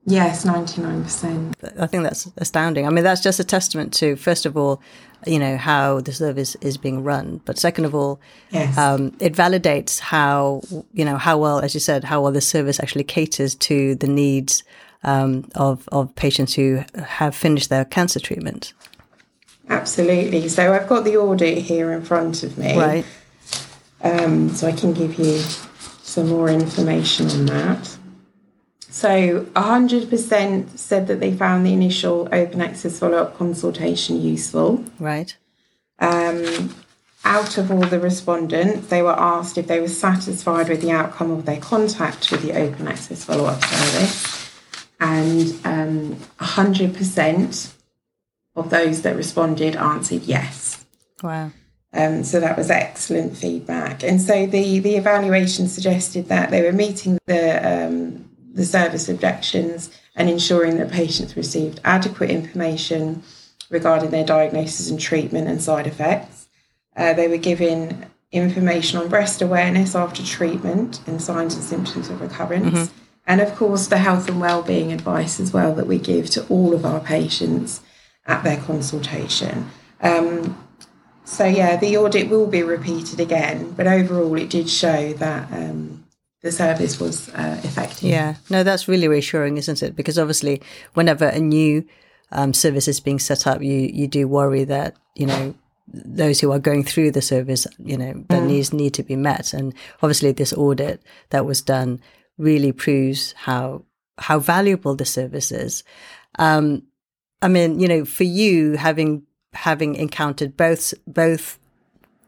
Yes, 0.10 0.46
99%. 0.46 1.54
I 1.78 1.86
think 1.86 2.04
that's 2.04 2.32
astounding. 2.38 2.88
I 2.88 2.90
mean, 2.92 3.04
that's 3.04 3.20
just 3.20 3.42
a 3.42 3.44
testament 3.44 3.94
to, 3.96 4.16
first 4.16 4.46
of 4.46 4.56
all, 4.56 4.82
you 5.26 5.38
know, 5.38 5.58
how 5.58 6.00
the 6.00 6.14
service 6.14 6.56
is 6.62 6.78
being 6.78 7.04
run. 7.04 7.42
But 7.44 7.58
second 7.58 7.84
of 7.84 7.94
all, 7.94 8.22
yes. 8.50 8.78
um, 8.78 9.14
it 9.20 9.34
validates 9.34 10.00
how, 10.00 10.62
you 10.94 11.04
know, 11.04 11.18
how 11.18 11.38
well, 11.38 11.60
as 11.60 11.74
you 11.74 11.82
said, 11.82 12.06
how 12.06 12.22
well 12.22 12.32
the 12.32 12.40
service 12.40 12.80
actually 12.80 13.04
caters 13.04 13.54
to 13.56 13.96
the 13.96 14.08
needs 14.08 14.64
um, 15.04 15.50
of, 15.56 15.88
of 15.92 16.14
patients 16.16 16.54
who 16.54 16.84
have 16.96 17.36
finished 17.36 17.70
their 17.70 17.86
cancer 17.86 18.20
treatment. 18.20 18.74
Absolutely. 19.70 20.48
So 20.48 20.74
I've 20.74 20.88
got 20.88 21.04
the 21.04 21.18
audit 21.18 21.60
here 21.60 21.92
in 21.92 22.02
front 22.02 22.44
of 22.44 22.58
me. 22.58 22.78
Right. 22.78 23.06
Um, 24.02 24.50
so 24.50 24.68
I 24.68 24.72
can 24.72 24.94
give 24.94 25.18
you 25.18 25.40
some 26.02 26.30
more 26.30 26.50
information 26.50 27.30
on 27.30 27.46
that. 27.48 27.98
So 28.90 29.42
100% 29.42 30.78
said 30.78 31.08
that 31.08 31.20
they 31.20 31.34
found 31.34 31.66
the 31.66 31.74
initial 31.74 32.30
open 32.32 32.62
access 32.62 32.98
follow 32.98 33.18
up 33.18 33.38
consultation 33.38 34.22
useful. 34.22 34.84
Right. 35.00 35.36
Um, 36.00 36.74
out 37.24 37.58
of 37.58 37.72
all 37.72 37.82
the 37.82 38.00
respondents, 38.00 38.88
they 38.88 39.02
were 39.02 39.20
asked 39.20 39.58
if 39.58 39.68
they 39.68 39.80
were 39.80 39.88
satisfied 39.88 40.70
with 40.70 40.82
the 40.82 40.92
outcome 40.92 41.32
of 41.32 41.46
their 41.46 41.60
contact 41.60 42.32
with 42.32 42.42
the 42.42 42.54
open 42.54 42.88
access 42.88 43.26
follow 43.26 43.46
up 43.46 43.64
service. 43.64 44.37
And 45.00 45.60
um, 45.64 46.16
100% 46.40 47.74
of 48.56 48.70
those 48.70 49.04
that 49.04 49.16
responded 49.16 49.76
answered 49.76 50.24
yes. 50.24 50.86
Wow. 51.22 51.52
Um, 51.94 52.24
so 52.24 52.40
that 52.40 52.58
was 52.58 52.70
excellent 52.70 53.38
feedback. 53.38 54.04
And 54.04 54.22
so 54.22 54.46
the, 54.46 54.80
the 54.80 54.96
evaluation 54.96 55.68
suggested 55.68 56.28
that 56.28 56.52
they 56.52 56.62
were 56.62 56.74
meeting 56.74 57.18
the 57.26 57.86
um, 57.88 58.28
the 58.54 58.66
service 58.66 59.08
objections 59.08 59.92
and 60.16 60.30
ensuring 60.30 60.78
that 60.78 60.92
patients 60.92 61.38
received 61.38 61.80
adequate 61.86 62.32
information 62.32 63.22
regarding 63.70 64.10
their 64.10 64.26
diagnosis 64.26 64.90
and 64.90 65.00
treatment 65.00 65.48
and 65.48 65.62
side 65.62 65.86
effects. 65.86 66.48
Uh, 66.96 67.14
they 67.14 67.28
were 67.28 67.38
given 67.38 68.08
information 68.32 69.00
on 69.00 69.08
breast 69.08 69.42
awareness 69.42 69.96
after 69.96 70.24
treatment 70.24 71.00
and 71.08 71.22
signs 71.22 71.54
and 71.54 71.64
symptoms 71.64 72.10
of 72.10 72.20
recurrence. 72.20 72.90
Mm-hmm. 72.90 73.07
And 73.28 73.42
of 73.42 73.54
course, 73.56 73.88
the 73.88 73.98
health 73.98 74.30
and 74.30 74.40
well-being 74.40 74.94
advice 74.94 75.40
as 75.40 75.52
well 75.52 75.76
that 75.76 75.86
we 75.86 76.00
give 76.00 76.30
to 76.32 76.48
all 76.48 76.74
of 76.74 76.86
our 76.86 77.02
patients 77.02 77.82
at 78.26 78.44
their 78.44 78.58
consultation. 78.58 79.70
Um, 80.02 80.58
so 81.26 81.46
yeah, 81.46 81.76
the 81.76 81.98
audit 81.98 82.30
will 82.30 82.48
be 82.48 82.64
repeated 82.64 83.20
again, 83.20 83.72
but 83.72 83.86
overall, 83.86 84.38
it 84.38 84.50
did 84.50 84.70
show 84.70 85.12
that 85.14 85.52
um, 85.52 86.06
the 86.42 86.54
service 86.54 87.02
was 87.02 87.28
uh, 87.30 87.60
effective. 87.64 88.10
Yeah, 88.10 88.36
no, 88.50 88.64
that's 88.64 88.88
really 88.88 89.10
reassuring, 89.10 89.58
isn't 89.58 89.84
it? 89.84 89.94
Because 89.94 90.18
obviously, 90.18 90.62
whenever 90.94 91.26
a 91.26 91.40
new 91.40 91.86
um, 92.32 92.54
service 92.54 92.88
is 92.88 93.02
being 93.02 93.20
set 93.20 93.46
up, 93.46 93.62
you 93.62 93.74
you 93.74 94.08
do 94.08 94.26
worry 94.28 94.64
that 94.64 94.96
you 95.16 95.26
know 95.26 95.54
those 95.94 96.40
who 96.40 96.52
are 96.52 96.60
going 96.60 96.84
through 96.84 97.12
the 97.12 97.22
service, 97.22 97.68
you 97.78 97.98
know, 97.98 98.14
their 98.30 98.42
mm. 98.42 98.48
needs 98.48 98.72
need 98.72 98.94
to 98.94 99.04
be 99.04 99.18
met, 99.18 99.54
and 99.54 99.74
obviously, 100.02 100.32
this 100.32 100.54
audit 100.54 101.02
that 101.32 101.46
was 101.46 101.62
done 101.62 102.00
really 102.38 102.72
proves 102.72 103.34
how 103.34 103.84
how 104.20 104.40
valuable 104.40 104.96
the 104.96 105.06
service 105.06 105.52
is. 105.52 105.84
Um, 106.40 106.84
I 107.42 107.48
mean, 107.48 107.80
you 107.80 107.88
know, 107.88 108.06
for 108.06 108.24
you 108.24 108.74
having 108.78 109.24
having 109.54 109.96
encountered 109.96 110.58
both 110.58 110.94
both 111.06 111.60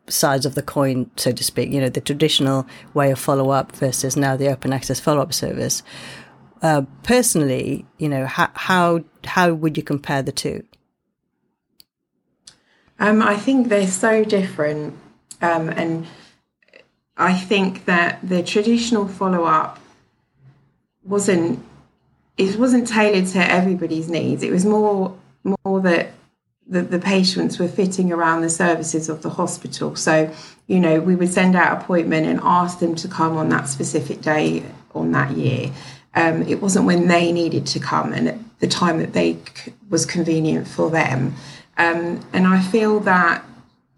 sides 0.08 0.46
of 0.46 0.56
the 0.56 0.62
coin, 0.62 1.10
so 1.18 1.32
to 1.32 1.44
speak, 1.44 1.72
you 1.72 1.80
know, 1.80 1.90
the 1.90 2.02
traditional 2.02 2.68
way 2.94 3.12
of 3.12 3.20
follow 3.20 3.52
up 3.52 3.76
versus 3.76 4.18
now 4.18 4.36
the 4.36 4.50
open 4.50 4.74
access 4.74 5.00
follow 5.00 5.22
up 5.22 5.34
service. 5.34 5.84
Uh, 6.62 6.82
personally, 7.04 7.86
you 7.98 8.10
know, 8.10 8.26
how, 8.26 8.50
how, 8.54 9.04
how 9.24 9.54
would 9.54 9.78
you 9.78 9.84
compare 9.84 10.22
the 10.22 10.32
two? 10.32 10.64
Um, 13.00 13.22
I 13.22 13.38
think 13.38 13.70
they're 13.70 13.88
so 13.88 14.26
different. 14.26 14.98
Um, 15.42 15.70
and 15.70 16.06
I 17.16 17.34
think 17.34 17.86
that 17.86 18.20
the 18.22 18.44
traditional 18.44 19.08
follow 19.08 19.46
up 19.46 19.80
wasn't 21.04 21.64
it 22.38 22.58
wasn't 22.58 22.88
tailored 22.88 23.28
to 23.28 23.40
everybody's 23.40 24.10
needs. 24.10 24.44
It 24.44 24.52
was 24.52 24.66
more 24.66 25.18
more 25.44 25.82
that 25.82 26.12
the, 26.70 26.82
the 26.84 27.00
patients 27.00 27.58
were 27.58 27.68
fitting 27.68 28.12
around 28.12 28.42
the 28.42 28.50
services 28.50 29.10
of 29.10 29.24
the 29.24 29.32
hospital. 29.32 29.96
So, 29.96 30.34
you 30.68 30.80
know, 30.80 31.00
we 31.00 31.16
would 31.16 31.34
send 31.34 31.56
out 31.56 31.82
appointment 31.82 32.28
and 32.28 32.40
ask 32.44 32.80
them 32.80 32.96
to 32.96 33.08
come 33.08 33.36
on 33.38 33.50
that 33.50 33.68
specific 33.68 34.22
day 34.22 34.64
on 34.94 35.12
that 35.14 35.32
year. 35.32 35.72
Um, 36.14 36.44
it 36.44 36.62
wasn't 36.62 36.86
when 36.86 37.08
they 37.08 37.32
needed 37.32 37.66
to 37.68 37.80
come 37.80 38.14
and 38.14 38.28
at 38.30 38.60
the 38.60 38.68
time 38.68 39.00
that 39.00 39.14
they 39.14 39.38
c- 39.56 39.74
was 39.90 40.06
convenient 40.06 40.68
for 40.68 40.90
them. 40.90 41.36
Um, 41.78 42.24
and 42.34 42.46
I 42.46 42.62
feel 42.62 43.00
that 43.02 43.44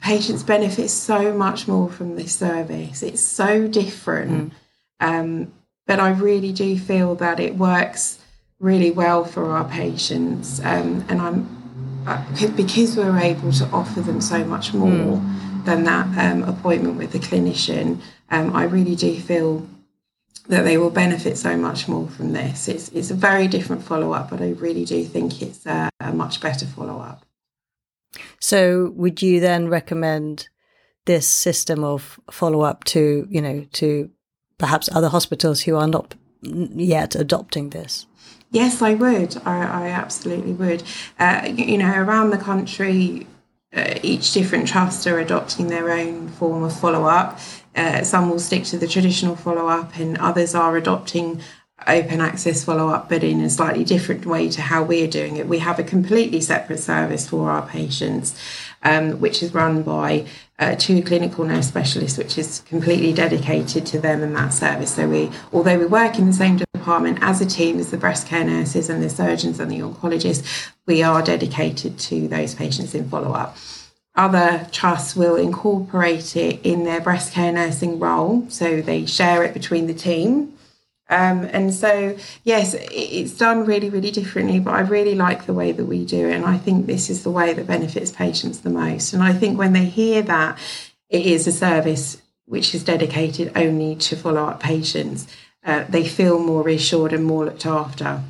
patients 0.01 0.43
benefit 0.43 0.89
so 0.89 1.33
much 1.33 1.67
more 1.67 1.89
from 1.89 2.15
this 2.15 2.35
service. 2.35 3.03
It's 3.03 3.21
so 3.21 3.67
different. 3.67 4.53
Mm. 5.01 5.19
Um, 5.19 5.53
but 5.91 5.99
I 5.99 6.11
really 6.11 6.53
do 6.53 6.79
feel 6.79 7.15
that 7.15 7.37
it 7.41 7.57
works 7.57 8.17
really 8.59 8.91
well 8.91 9.25
for 9.25 9.51
our 9.51 9.65
patients. 9.65 10.61
Um, 10.61 11.03
and 11.09 11.19
I'm 11.21 12.03
uh, 12.07 12.23
because 12.55 12.95
we're 12.95 13.19
able 13.19 13.51
to 13.51 13.65
offer 13.73 13.99
them 13.99 14.21
so 14.21 14.45
much 14.45 14.73
more 14.73 15.17
mm. 15.17 15.65
than 15.65 15.83
that 15.83 16.07
um, 16.17 16.43
appointment 16.43 16.97
with 16.97 17.11
the 17.11 17.19
clinician, 17.19 17.99
um, 18.29 18.55
I 18.55 18.63
really 18.63 18.95
do 18.95 19.19
feel 19.19 19.67
that 20.47 20.61
they 20.63 20.77
will 20.77 20.91
benefit 20.91 21.37
so 21.37 21.57
much 21.57 21.89
more 21.89 22.07
from 22.07 22.31
this. 22.31 22.69
It's, 22.69 22.87
it's 22.93 23.11
a 23.11 23.13
very 23.13 23.49
different 23.49 23.83
follow 23.83 24.13
up, 24.13 24.29
but 24.29 24.39
I 24.41 24.51
really 24.51 24.85
do 24.85 25.03
think 25.03 25.41
it's 25.41 25.65
a, 25.65 25.89
a 25.99 26.13
much 26.13 26.39
better 26.39 26.65
follow 26.65 26.99
up. 26.99 27.25
So, 28.39 28.93
would 28.95 29.21
you 29.21 29.41
then 29.41 29.67
recommend 29.67 30.47
this 31.05 31.27
system 31.27 31.83
of 31.83 32.17
follow 32.31 32.61
up 32.61 32.85
to, 32.85 33.27
you 33.29 33.41
know, 33.41 33.65
to 33.73 34.09
perhaps 34.61 34.87
other 34.93 35.09
hospitals 35.09 35.61
who 35.61 35.75
are 35.75 35.87
not 35.87 36.13
yet 36.41 37.15
adopting 37.15 37.71
this? 37.71 38.05
Yes, 38.51 38.81
I 38.81 38.93
would. 38.93 39.35
I, 39.43 39.57
I 39.85 39.87
absolutely 39.87 40.53
would. 40.53 40.83
Uh, 41.19 41.49
you 41.51 41.79
know, 41.79 41.91
around 41.91 42.29
the 42.29 42.37
country, 42.37 43.25
uh, 43.75 43.95
each 44.03 44.33
different 44.33 44.67
trust 44.67 45.07
are 45.07 45.17
adopting 45.17 45.67
their 45.67 45.91
own 45.91 46.29
form 46.29 46.61
of 46.63 46.79
follow 46.79 47.05
up. 47.05 47.39
uh, 47.75 48.03
some 48.03 48.29
will 48.29 48.39
stick 48.39 48.63
to 48.65 48.77
the 48.77 48.87
traditional 48.87 49.35
follow 49.35 49.67
up, 49.67 49.97
and 49.97 50.17
others 50.19 50.53
are 50.53 50.77
adopting 50.77 51.41
open 51.87 52.21
access 52.21 52.63
follow 52.63 52.89
up, 52.89 53.09
but 53.09 53.23
in 53.23 53.41
a 53.41 53.49
slightly 53.49 53.83
different 53.83 54.25
way 54.25 54.47
to 54.49 54.61
how 54.61 54.83
we're 54.83 55.07
doing 55.07 55.37
it. 55.37 55.47
We 55.47 55.59
have 55.59 55.79
a 55.79 55.83
completely 55.83 56.41
separate 56.41 56.79
service 56.79 57.27
for 57.27 57.49
our 57.49 57.65
patients, 57.67 58.39
um, 58.83 59.19
which 59.19 59.41
is 59.41 59.55
run 59.55 59.81
by 59.81 60.27
uh, 60.61 60.75
two 60.75 61.01
clinical 61.01 61.43
nurse 61.43 61.67
specialists, 61.67 62.17
which 62.17 62.37
is 62.37 62.59
completely 62.61 63.11
dedicated 63.11 63.85
to 63.87 63.99
them 63.99 64.21
and 64.21 64.35
that 64.35 64.53
service. 64.53 64.93
So 64.95 65.09
we, 65.09 65.31
although 65.51 65.79
we 65.79 65.87
work 65.87 66.19
in 66.19 66.27
the 66.27 66.33
same 66.33 66.57
department 66.57 67.17
as 67.21 67.41
a 67.41 67.45
team 67.45 67.79
as 67.79 67.89
the 67.89 67.97
breast 67.97 68.27
care 68.27 68.45
nurses 68.45 68.87
and 68.87 69.03
the 69.03 69.09
surgeons 69.09 69.59
and 69.59 69.71
the 69.71 69.79
oncologists, 69.79 70.69
we 70.85 71.01
are 71.01 71.23
dedicated 71.23 71.97
to 71.99 72.27
those 72.27 72.53
patients 72.53 72.93
in 72.93 73.09
follow 73.09 73.33
up. 73.33 73.57
Other 74.13 74.67
trusts 74.71 75.15
will 75.15 75.35
incorporate 75.35 76.35
it 76.35 76.59
in 76.63 76.83
their 76.83 77.01
breast 77.01 77.33
care 77.33 77.51
nursing 77.51 77.97
role, 77.97 78.45
so 78.49 78.81
they 78.81 79.05
share 79.05 79.43
it 79.43 79.53
between 79.53 79.87
the 79.87 79.93
team 79.93 80.53
um, 81.11 81.43
and 81.51 81.73
so, 81.73 82.15
yes, 82.45 82.73
it's 82.73 83.37
done 83.37 83.65
really, 83.65 83.89
really 83.89 84.11
differently, 84.11 84.61
but 84.61 84.73
I 84.73 84.79
really 84.79 85.13
like 85.13 85.45
the 85.45 85.53
way 85.53 85.73
that 85.73 85.83
we 85.83 86.05
do 86.05 86.29
it. 86.29 86.35
And 86.35 86.45
I 86.45 86.57
think 86.57 86.85
this 86.85 87.09
is 87.09 87.23
the 87.23 87.29
way 87.29 87.53
that 87.53 87.67
benefits 87.67 88.11
patients 88.11 88.59
the 88.59 88.69
most. 88.69 89.11
And 89.11 89.21
I 89.21 89.33
think 89.33 89.59
when 89.59 89.73
they 89.73 89.83
hear 89.83 90.21
that 90.21 90.57
it 91.09 91.25
is 91.25 91.45
a 91.47 91.51
service 91.51 92.21
which 92.45 92.73
is 92.73 92.85
dedicated 92.85 93.51
only 93.57 93.97
to 93.97 94.15
follow 94.15 94.45
up 94.45 94.61
patients, 94.61 95.27
uh, 95.65 95.83
they 95.89 96.07
feel 96.07 96.39
more 96.39 96.63
reassured 96.63 97.11
and 97.11 97.25
more 97.25 97.43
looked 97.43 97.65
after. 97.65 98.21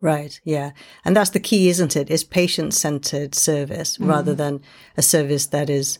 Right, 0.00 0.40
yeah. 0.44 0.70
And 1.04 1.14
that's 1.14 1.30
the 1.30 1.40
key, 1.40 1.68
isn't 1.68 1.94
it? 1.94 2.10
Is 2.10 2.24
patient 2.24 2.72
centered 2.72 3.34
service 3.34 3.98
mm. 3.98 4.08
rather 4.08 4.34
than 4.34 4.62
a 4.96 5.02
service 5.02 5.44
that 5.46 5.68
is 5.68 5.98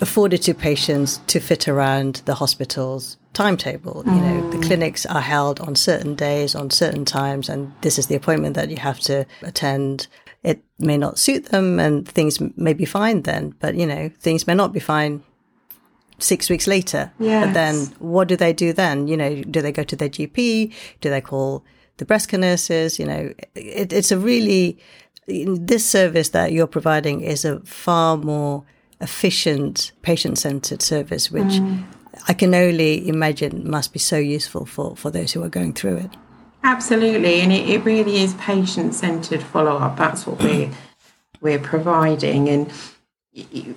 afforded 0.00 0.40
to 0.42 0.54
patients 0.54 1.20
to 1.26 1.38
fit 1.38 1.68
around 1.68 2.22
the 2.24 2.36
hospital's 2.36 3.17
timetable. 3.32 4.02
You 4.06 4.12
know, 4.12 4.50
the 4.50 4.56
mm. 4.56 4.62
clinics 4.62 5.06
are 5.06 5.20
held 5.20 5.60
on 5.60 5.74
certain 5.74 6.14
days, 6.14 6.54
on 6.54 6.70
certain 6.70 7.04
times, 7.04 7.48
and 7.48 7.72
this 7.82 7.98
is 7.98 8.06
the 8.06 8.14
appointment 8.14 8.54
that 8.56 8.70
you 8.70 8.76
have 8.76 9.00
to 9.00 9.26
attend. 9.42 10.08
It 10.42 10.62
may 10.78 10.96
not 10.96 11.18
suit 11.18 11.46
them 11.46 11.80
and 11.80 12.08
things 12.08 12.40
may 12.56 12.72
be 12.72 12.84
fine 12.84 13.22
then, 13.22 13.54
but 13.60 13.74
you 13.74 13.86
know, 13.86 14.10
things 14.20 14.46
may 14.46 14.54
not 14.54 14.72
be 14.72 14.80
fine 14.80 15.22
six 16.18 16.50
weeks 16.50 16.66
later. 16.66 17.12
Yes. 17.18 17.46
But 17.46 17.54
then 17.54 17.76
what 17.98 18.28
do 18.28 18.36
they 18.36 18.52
do 18.52 18.72
then? 18.72 19.08
You 19.08 19.16
know, 19.16 19.42
do 19.42 19.62
they 19.62 19.72
go 19.72 19.84
to 19.84 19.96
their 19.96 20.08
GP? 20.08 20.72
Do 21.00 21.10
they 21.10 21.20
call 21.20 21.64
the 21.96 22.04
breast 22.04 22.28
care 22.28 22.40
nurses? 22.40 22.98
You 22.98 23.06
know, 23.06 23.34
it, 23.54 23.92
it's 23.92 24.12
a 24.12 24.18
really, 24.18 24.78
this 25.26 25.84
service 25.84 26.30
that 26.30 26.52
you're 26.52 26.66
providing 26.66 27.20
is 27.20 27.44
a 27.44 27.60
far 27.60 28.16
more 28.16 28.64
efficient, 29.00 29.92
patient 30.02 30.38
centered 30.38 30.82
service, 30.82 31.30
which 31.30 31.44
mm. 31.44 31.84
I 32.26 32.34
can 32.34 32.54
only 32.54 33.08
imagine 33.08 33.68
must 33.68 33.92
be 33.92 33.98
so 33.98 34.16
useful 34.18 34.66
for, 34.66 34.96
for 34.96 35.10
those 35.10 35.32
who 35.32 35.42
are 35.42 35.48
going 35.48 35.72
through 35.72 35.96
it. 35.98 36.10
Absolutely, 36.64 37.40
and 37.40 37.52
it, 37.52 37.68
it 37.68 37.84
really 37.84 38.18
is 38.22 38.34
patient 38.34 38.94
centered 38.94 39.42
follow 39.42 39.76
up. 39.76 39.96
That's 39.96 40.26
what 40.26 40.42
we're 40.42 40.70
we're 41.40 41.58
providing. 41.58 42.48
And 42.48 42.72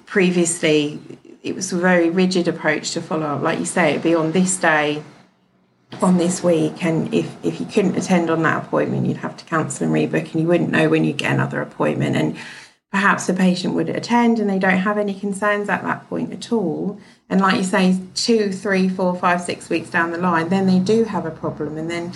previously, 0.06 1.00
it 1.44 1.56
was 1.56 1.72
a 1.72 1.78
very 1.78 2.10
rigid 2.10 2.48
approach 2.48 2.92
to 2.92 3.02
follow 3.02 3.26
up. 3.26 3.42
Like 3.42 3.60
you 3.60 3.66
say, 3.66 3.92
it'd 3.92 4.04
be 4.04 4.16
on 4.16 4.32
this 4.32 4.58
day, 4.58 5.04
on 6.02 6.18
this 6.18 6.44
week, 6.44 6.84
and 6.84 7.14
if 7.14 7.36
if 7.44 7.60
you 7.60 7.66
couldn't 7.66 7.96
attend 7.96 8.30
on 8.30 8.42
that 8.44 8.66
appointment, 8.66 9.06
you'd 9.06 9.18
have 9.18 9.38
to 9.38 9.46
cancel 9.46 9.86
and 9.86 9.96
rebook, 9.96 10.32
and 10.32 10.42
you 10.42 10.48
wouldn't 10.48 10.72
know 10.72 10.90
when 10.90 11.04
you'd 11.04 11.18
get 11.18 11.32
another 11.32 11.62
appointment. 11.62 12.16
And 12.16 12.38
perhaps 12.92 13.26
the 13.28 13.34
patient 13.34 13.74
would 13.74 13.90
attend 13.90 14.40
and 14.40 14.50
they 14.50 14.60
don't 14.60 14.80
have 14.80 14.98
any 14.98 15.14
concerns 15.14 15.70
at 15.70 15.82
that 15.84 16.08
point 16.10 16.34
at 16.34 16.52
all. 16.52 17.00
And 17.30 17.40
like 17.40 17.56
you 17.56 17.64
say, 17.64 17.98
two, 18.14 18.52
three, 18.52 18.90
four, 18.90 19.16
five, 19.16 19.42
six 19.42 19.70
weeks 19.70 19.90
down 19.90 20.12
the 20.12 20.18
line, 20.18 20.50
then 20.50 20.68
they 20.68 20.80
do 20.80 21.06
have 21.06 21.26
a 21.26 21.32
problem. 21.32 21.78
And 21.78 21.90
then 21.90 22.12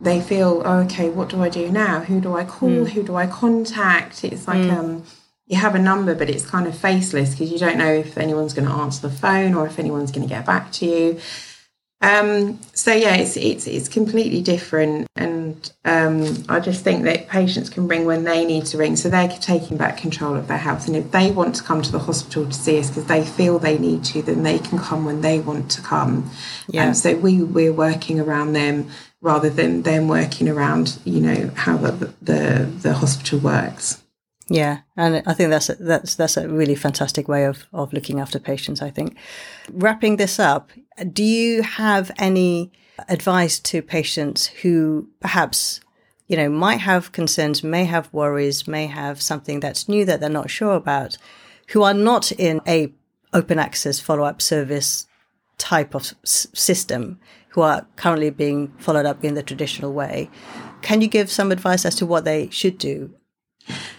they 0.00 0.22
feel, 0.22 0.62
oh, 0.64 0.78
okay, 0.80 1.10
what 1.10 1.28
do 1.28 1.42
I 1.42 1.50
do 1.50 1.70
now? 1.70 2.00
Who 2.00 2.20
do 2.22 2.34
I 2.34 2.44
call? 2.44 2.70
Mm. 2.70 2.88
Who 2.90 3.02
do 3.02 3.14
I 3.14 3.26
contact? 3.26 4.24
It's 4.24 4.48
like, 4.48 4.58
mm. 4.58 4.72
um, 4.72 5.04
you 5.46 5.58
have 5.58 5.74
a 5.74 5.78
number, 5.78 6.14
but 6.14 6.30
it's 6.30 6.46
kind 6.46 6.66
of 6.66 6.76
faceless 6.76 7.30
because 7.30 7.52
you 7.52 7.58
don't 7.58 7.76
know 7.76 7.92
if 7.92 8.16
anyone's 8.16 8.54
going 8.54 8.66
to 8.66 8.74
answer 8.74 9.06
the 9.08 9.14
phone 9.14 9.54
or 9.54 9.66
if 9.66 9.78
anyone's 9.78 10.10
going 10.10 10.26
to 10.26 10.34
get 10.34 10.46
back 10.46 10.72
to 10.72 10.86
you. 10.86 11.20
Um, 12.02 12.60
so 12.74 12.92
yeah, 12.92 13.16
it's 13.16 13.38
it's 13.38 13.66
it's 13.66 13.88
completely 13.88 14.42
different, 14.42 15.08
and 15.16 15.72
um, 15.86 16.44
I 16.48 16.60
just 16.60 16.84
think 16.84 17.04
that 17.04 17.28
patients 17.28 17.70
can 17.70 17.88
ring 17.88 18.04
when 18.04 18.24
they 18.24 18.44
need 18.44 18.66
to 18.66 18.78
ring, 18.78 18.96
so 18.96 19.08
they're 19.08 19.28
taking 19.28 19.78
back 19.78 19.96
control 19.96 20.36
of 20.36 20.46
their 20.46 20.58
health. 20.58 20.86
And 20.86 20.96
if 20.96 21.10
they 21.10 21.30
want 21.30 21.54
to 21.56 21.62
come 21.62 21.80
to 21.80 21.90
the 21.90 21.98
hospital 21.98 22.44
to 22.44 22.52
see 22.52 22.78
us 22.78 22.90
because 22.90 23.06
they 23.06 23.24
feel 23.24 23.58
they 23.58 23.78
need 23.78 24.04
to, 24.04 24.20
then 24.20 24.42
they 24.42 24.58
can 24.58 24.78
come 24.78 25.06
when 25.06 25.22
they 25.22 25.40
want 25.40 25.70
to 25.70 25.80
come. 25.80 26.30
Yeah. 26.68 26.88
Um, 26.88 26.94
so 26.94 27.16
we 27.16 27.42
we're 27.42 27.72
working 27.72 28.20
around 28.20 28.52
them 28.52 28.90
rather 29.22 29.48
than 29.48 29.82
them 29.82 30.06
working 30.06 30.50
around 30.50 30.98
you 31.04 31.20
know 31.20 31.50
how 31.54 31.78
the 31.78 32.12
the, 32.20 32.70
the 32.82 32.92
hospital 32.92 33.38
works. 33.38 34.02
Yeah, 34.48 34.80
and 34.96 35.24
I 35.26 35.32
think 35.32 35.50
that's 35.50 35.70
a, 35.70 35.74
that's 35.74 36.14
that's 36.14 36.36
a 36.36 36.48
really 36.48 36.74
fantastic 36.74 37.26
way 37.26 37.46
of 37.46 37.66
of 37.72 37.92
looking 37.92 38.20
after 38.20 38.38
patients. 38.38 38.82
I 38.82 38.90
think. 38.90 39.16
Wrapping 39.72 40.16
this 40.16 40.38
up, 40.38 40.70
do 41.12 41.22
you 41.22 41.62
have 41.62 42.10
any 42.18 42.72
advice 43.08 43.58
to 43.58 43.82
patients 43.82 44.46
who 44.46 45.08
perhaps 45.20 45.80
you 46.26 46.36
know 46.36 46.48
might 46.48 46.80
have 46.80 47.12
concerns, 47.12 47.62
may 47.62 47.84
have 47.84 48.12
worries, 48.12 48.66
may 48.66 48.86
have 48.86 49.20
something 49.20 49.60
that's 49.60 49.88
new 49.88 50.04
that 50.04 50.20
they're 50.20 50.28
not 50.30 50.50
sure 50.50 50.74
about, 50.74 51.16
who 51.68 51.82
are 51.82 51.94
not 51.94 52.32
in 52.32 52.60
a 52.66 52.92
open 53.32 53.58
access 53.58 54.00
follow 54.00 54.24
up 54.24 54.40
service 54.40 55.06
type 55.58 55.94
of 55.94 56.14
s- 56.24 56.46
system, 56.54 57.18
who 57.50 57.60
are 57.60 57.86
currently 57.96 58.30
being 58.30 58.72
followed 58.78 59.06
up 59.06 59.24
in 59.24 59.34
the 59.34 59.42
traditional 59.42 59.92
way? 59.92 60.30
Can 60.82 61.00
you 61.00 61.08
give 61.08 61.30
some 61.30 61.52
advice 61.52 61.84
as 61.84 61.94
to 61.96 62.06
what 62.06 62.24
they 62.24 62.48
should 62.50 62.78
do? 62.78 63.14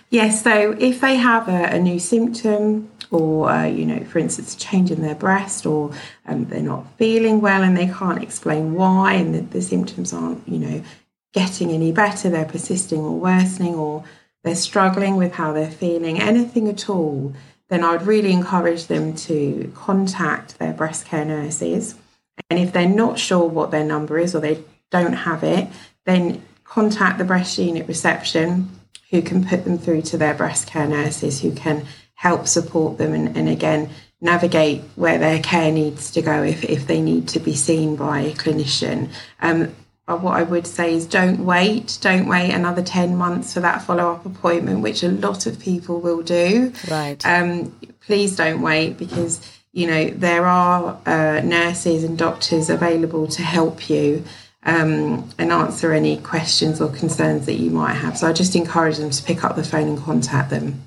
Yes, 0.10 0.42
so 0.42 0.72
if 0.80 1.02
they 1.02 1.16
have 1.16 1.50
a, 1.50 1.76
a 1.76 1.80
new 1.80 2.00
symptom, 2.00 2.90
or 3.12 3.50
uh, 3.50 3.66
you 3.66 3.86
know, 3.86 4.04
for 4.06 4.20
instance, 4.20 4.56
a 4.56 4.58
change 4.58 4.90
in 4.90 5.02
their 5.02 5.16
breast, 5.16 5.66
or 5.66 5.92
um, 6.26 6.46
they're 6.46 6.62
not 6.62 6.88
feeling 6.98 7.42
well 7.42 7.62
and 7.62 7.76
they 7.76 7.88
can't 7.88 8.24
explain 8.24 8.74
why, 8.74 9.14
and 9.14 9.36
the, 9.36 9.42
the 9.42 9.62
symptoms 9.62 10.14
aren't, 10.14 10.48
you 10.48 10.60
know, 10.60 10.84
getting 11.34 11.72
any 11.72 11.92
better, 11.92 12.30
they're 12.30 12.46
persisting 12.46 13.00
or 13.02 13.20
worsening, 13.20 13.76
or 13.76 14.06
they're 14.44 14.56
struggling 14.56 15.18
with 15.18 15.34
how 15.34 15.52
they're 15.52 15.70
feeling, 15.70 16.22
anything 16.22 16.70
at 16.70 16.90
all, 16.90 17.34
then 17.70 17.84
I 17.84 17.92
would 17.92 18.08
really 18.08 18.32
encourage 18.32 18.88
them 18.88 19.14
to 19.16 19.72
contact 19.76 20.58
their 20.58 20.72
breast 20.72 21.06
care 21.06 21.26
nurses. 21.26 21.96
And 22.50 22.60
if 22.60 22.72
they're 22.72 22.88
not 22.88 23.20
sure 23.20 23.46
what 23.46 23.72
their 23.72 23.84
number 23.84 24.18
is 24.18 24.34
or 24.34 24.40
they 24.40 24.64
don't 24.90 25.14
have 25.14 25.44
it, 25.44 25.68
then 26.06 26.42
contact 26.64 27.18
the 27.18 27.26
breast 27.26 27.58
unit 27.58 27.88
reception 27.88 28.77
who 29.10 29.22
can 29.22 29.46
put 29.46 29.64
them 29.64 29.78
through 29.78 30.02
to 30.04 30.18
their 30.18 30.34
breast 30.34 30.68
care 30.68 30.88
nurses 30.88 31.42
who 31.42 31.52
can 31.54 31.86
help 32.16 32.48
support 32.48 32.98
them 32.98 33.14
and, 33.14 33.38
and 33.38 33.48
again 33.48 33.90
navigate 34.20 34.82
where 34.96 35.18
their 35.20 35.40
care 35.42 35.72
needs 35.72 36.12
to 36.12 36.22
go 36.22 36.44
if, 36.44 36.64
if 36.64 36.88
they 36.88 37.02
need 37.02 37.28
to 37.28 37.40
be 37.40 37.54
seen 37.54 37.96
by 37.96 38.22
a 38.22 38.34
clinician. 38.34 39.10
Um, 39.42 39.76
but 40.08 40.22
what 40.22 40.36
I 40.36 40.44
would 40.44 40.66
say 40.66 40.94
is 40.96 41.06
don't 41.06 41.46
wait, 41.46 41.98
don't 42.02 42.28
wait 42.28 42.52
another 42.52 42.82
10 42.82 43.16
months 43.16 43.54
for 43.54 43.60
that 43.60 43.82
follow 43.82 44.14
up 44.14 44.26
appointment, 44.26 44.82
which 44.82 45.04
a 45.04 45.10
lot 45.10 45.46
of 45.46 45.60
people 45.60 46.00
will 46.00 46.24
do. 46.24 46.72
Right. 46.90 47.24
Um, 47.26 47.78
please 48.00 48.36
don't 48.36 48.62
wait 48.62 48.98
because, 48.98 49.42
you 49.74 49.86
know, 49.86 50.10
there 50.10 50.46
are 50.46 50.98
uh, 51.06 51.42
nurses 51.44 52.04
and 52.06 52.18
doctors 52.18 52.70
available 52.70 53.28
to 53.28 53.44
help 53.44 53.90
you 53.90 54.24
um, 54.68 55.28
and 55.40 55.52
answer 55.52 55.94
any 55.94 56.18
questions 56.18 56.80
or 56.80 56.90
concerns 56.90 57.46
that 57.46 57.56
you 57.56 57.72
might 57.72 57.94
have. 57.94 58.18
So 58.18 58.28
I 58.28 58.34
just 58.34 58.56
encourage 58.56 58.98
them 58.98 59.10
to 59.10 59.24
pick 59.24 59.44
up 59.44 59.56
the 59.56 59.64
phone 59.64 59.88
and 59.88 59.98
contact 59.98 60.50
them. 60.50 60.84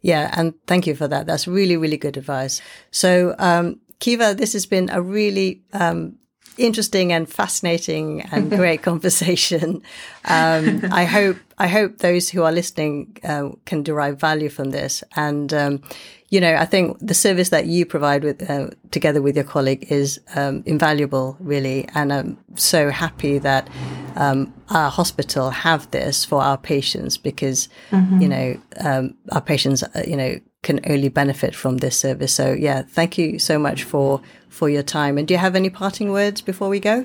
Yeah, 0.00 0.30
and 0.32 0.54
thank 0.66 0.86
you 0.86 0.94
for 0.94 1.08
that. 1.08 1.26
That's 1.26 1.46
really, 1.46 1.76
really 1.76 1.98
good 1.98 2.16
advice. 2.16 2.62
So, 2.90 3.34
um, 3.38 3.80
Kieva, 3.98 4.34
this 4.34 4.54
has 4.54 4.64
been 4.64 4.88
a 4.90 5.02
really 5.02 5.62
um, 5.74 6.16
interesting 6.56 7.12
and 7.12 7.28
fascinating 7.28 8.22
and 8.32 8.48
great 8.56 8.82
conversation. 8.82 9.82
Um, 10.24 10.82
I 10.90 11.04
hope 11.04 11.36
I 11.58 11.66
hope 11.66 11.98
those 11.98 12.30
who 12.30 12.44
are 12.44 12.52
listening 12.52 13.18
uh, 13.24 13.50
can 13.66 13.82
derive 13.82 14.18
value 14.18 14.48
from 14.48 14.70
this, 14.70 15.04
and 15.16 15.52
um, 15.52 15.82
you 16.30 16.40
know, 16.40 16.54
I 16.54 16.64
think 16.64 16.96
the 17.00 17.12
service 17.14 17.48
that 17.48 17.66
you 17.66 17.84
provide 17.84 18.22
with 18.22 18.48
uh, 18.48 18.70
together 18.92 19.20
with 19.20 19.34
your 19.34 19.44
colleague 19.44 19.90
is 19.90 20.20
um, 20.36 20.62
invaluable, 20.64 21.36
really, 21.40 21.88
and 21.94 22.12
I'm 22.12 22.38
so 22.54 22.90
happy 22.90 23.38
that 23.38 23.68
um, 24.14 24.54
our 24.70 24.90
hospital 24.90 25.50
have 25.50 25.90
this 25.90 26.24
for 26.24 26.40
our 26.40 26.56
patients 26.56 27.16
because 27.16 27.68
mm-hmm. 27.90 28.20
you 28.20 28.28
know 28.28 28.60
um, 28.78 29.16
our 29.32 29.40
patients, 29.40 29.82
uh, 29.82 30.04
you 30.06 30.16
know, 30.16 30.38
can 30.62 30.80
only 30.88 31.08
benefit 31.08 31.54
from 31.54 31.78
this 31.78 31.96
service. 31.96 32.32
So, 32.32 32.52
yeah, 32.52 32.82
thank 32.82 33.18
you 33.18 33.40
so 33.40 33.58
much 33.58 33.82
for 33.82 34.20
for 34.48 34.70
your 34.70 34.84
time. 34.84 35.18
And 35.18 35.26
do 35.26 35.34
you 35.34 35.38
have 35.38 35.56
any 35.56 35.70
parting 35.70 36.12
words 36.12 36.40
before 36.40 36.68
we 36.68 36.78
go? 36.78 37.04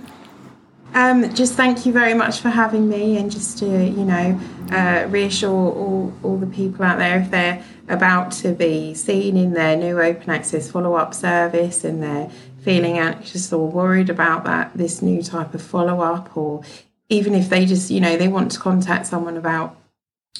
Um, 0.95 1.33
just 1.35 1.55
thank 1.55 1.85
you 1.85 1.91
very 1.91 2.13
much 2.13 2.39
for 2.39 2.47
having 2.47 2.87
me, 2.87 3.17
and 3.17 3.29
just 3.29 3.57
to 3.59 3.65
you 3.65 4.05
know 4.05 4.39
uh, 4.71 5.05
reassure 5.09 5.51
all 5.51 6.13
all 6.23 6.37
the 6.37 6.47
people 6.47 6.85
out 6.85 6.99
there 6.99 7.19
if 7.19 7.29
they're 7.29 7.61
about 7.89 8.31
to 8.31 8.53
be 8.53 8.93
seen 8.93 9.35
in 9.35 9.51
their 9.51 9.75
new 9.75 9.99
open 9.99 10.29
access 10.29 10.71
follow 10.71 10.95
up 10.95 11.13
service 11.13 11.83
and 11.83 12.01
they're 12.01 12.31
feeling 12.61 12.97
anxious 12.97 13.51
or 13.51 13.67
worried 13.69 14.09
about 14.09 14.45
that 14.45 14.71
this 14.73 15.01
new 15.01 15.21
type 15.21 15.53
of 15.53 15.61
follow 15.61 15.99
up, 15.99 16.35
or 16.37 16.63
even 17.09 17.35
if 17.35 17.49
they 17.49 17.65
just, 17.65 17.91
you 17.91 17.99
know, 17.99 18.15
they 18.15 18.29
want 18.29 18.49
to 18.53 18.59
contact 18.59 19.05
someone 19.05 19.35
about 19.35 19.75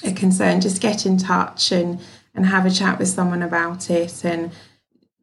a 0.05 0.13
concern, 0.13 0.61
just 0.61 0.81
get 0.81 1.05
in 1.05 1.17
touch 1.17 1.73
and 1.73 1.99
and 2.33 2.45
have 2.45 2.65
a 2.65 2.71
chat 2.71 2.97
with 2.97 3.09
someone 3.09 3.41
about 3.41 3.89
it. 3.89 4.23
And 4.23 4.53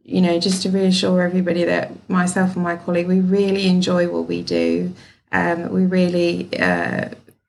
you 0.05 0.21
know 0.21 0.39
just 0.39 0.63
to 0.63 0.69
reassure 0.69 1.23
everybody 1.23 1.65
that 1.65 1.91
myself 2.09 2.57
and 2.57 2.65
my 2.65 2.77
colleague 2.77 3.07
we 3.07 3.21
really 3.21 3.69
enjoy 3.69 4.09
what 4.09 4.27
we 4.27 4.43
do 4.43 4.93
um, 5.33 5.71
we 5.73 5.87
really 5.87 6.49
uh, 6.59 7.09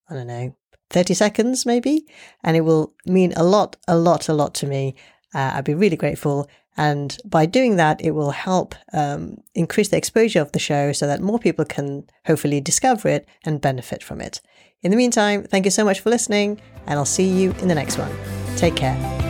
I 0.09 0.15
don't 0.15 0.27
know, 0.27 0.57
30 0.91 1.15
seconds 1.15 1.67
maybe, 1.67 2.07
and 2.43 2.57
it 2.57 2.63
will 2.63 2.95
mean 3.05 3.35
a 3.37 3.45
lot, 3.45 3.77
a 3.87 3.97
lot, 3.97 4.29
a 4.29 4.33
lot 4.33 4.55
to 4.57 4.67
me. 4.67 4.95
Uh, 5.35 5.53
I'd 5.55 5.65
be 5.65 5.75
really 5.75 5.97
grateful. 5.97 6.49
And 6.79 7.19
by 7.25 7.45
doing 7.45 7.77
that, 7.77 8.01
it 8.01 8.13
will 8.13 8.31
help 8.31 8.75
um, 8.93 9.39
increase 9.55 9.89
the 9.89 9.97
exposure 9.97 10.41
of 10.41 10.53
the 10.53 10.61
show 10.61 10.93
so 10.93 11.07
that 11.09 11.21
more 11.21 11.39
people 11.39 11.65
can 11.65 12.05
hopefully 12.25 12.61
discover 12.61 13.09
it 13.09 13.27
and 13.45 13.61
benefit 13.61 14.03
from 14.03 14.21
it. 14.21 14.41
In 14.83 14.93
the 14.93 14.97
meantime, 14.97 15.43
thank 15.43 15.65
you 15.65 15.73
so 15.73 15.85
much 15.85 16.01
for 16.01 16.11
listening, 16.11 16.61
and 16.87 16.99
I'll 16.99 17.05
see 17.05 17.29
you 17.29 17.51
in 17.61 17.67
the 17.67 17.75
next 17.75 17.99
one. 17.99 18.13
Take 18.57 18.77
care. 18.77 19.28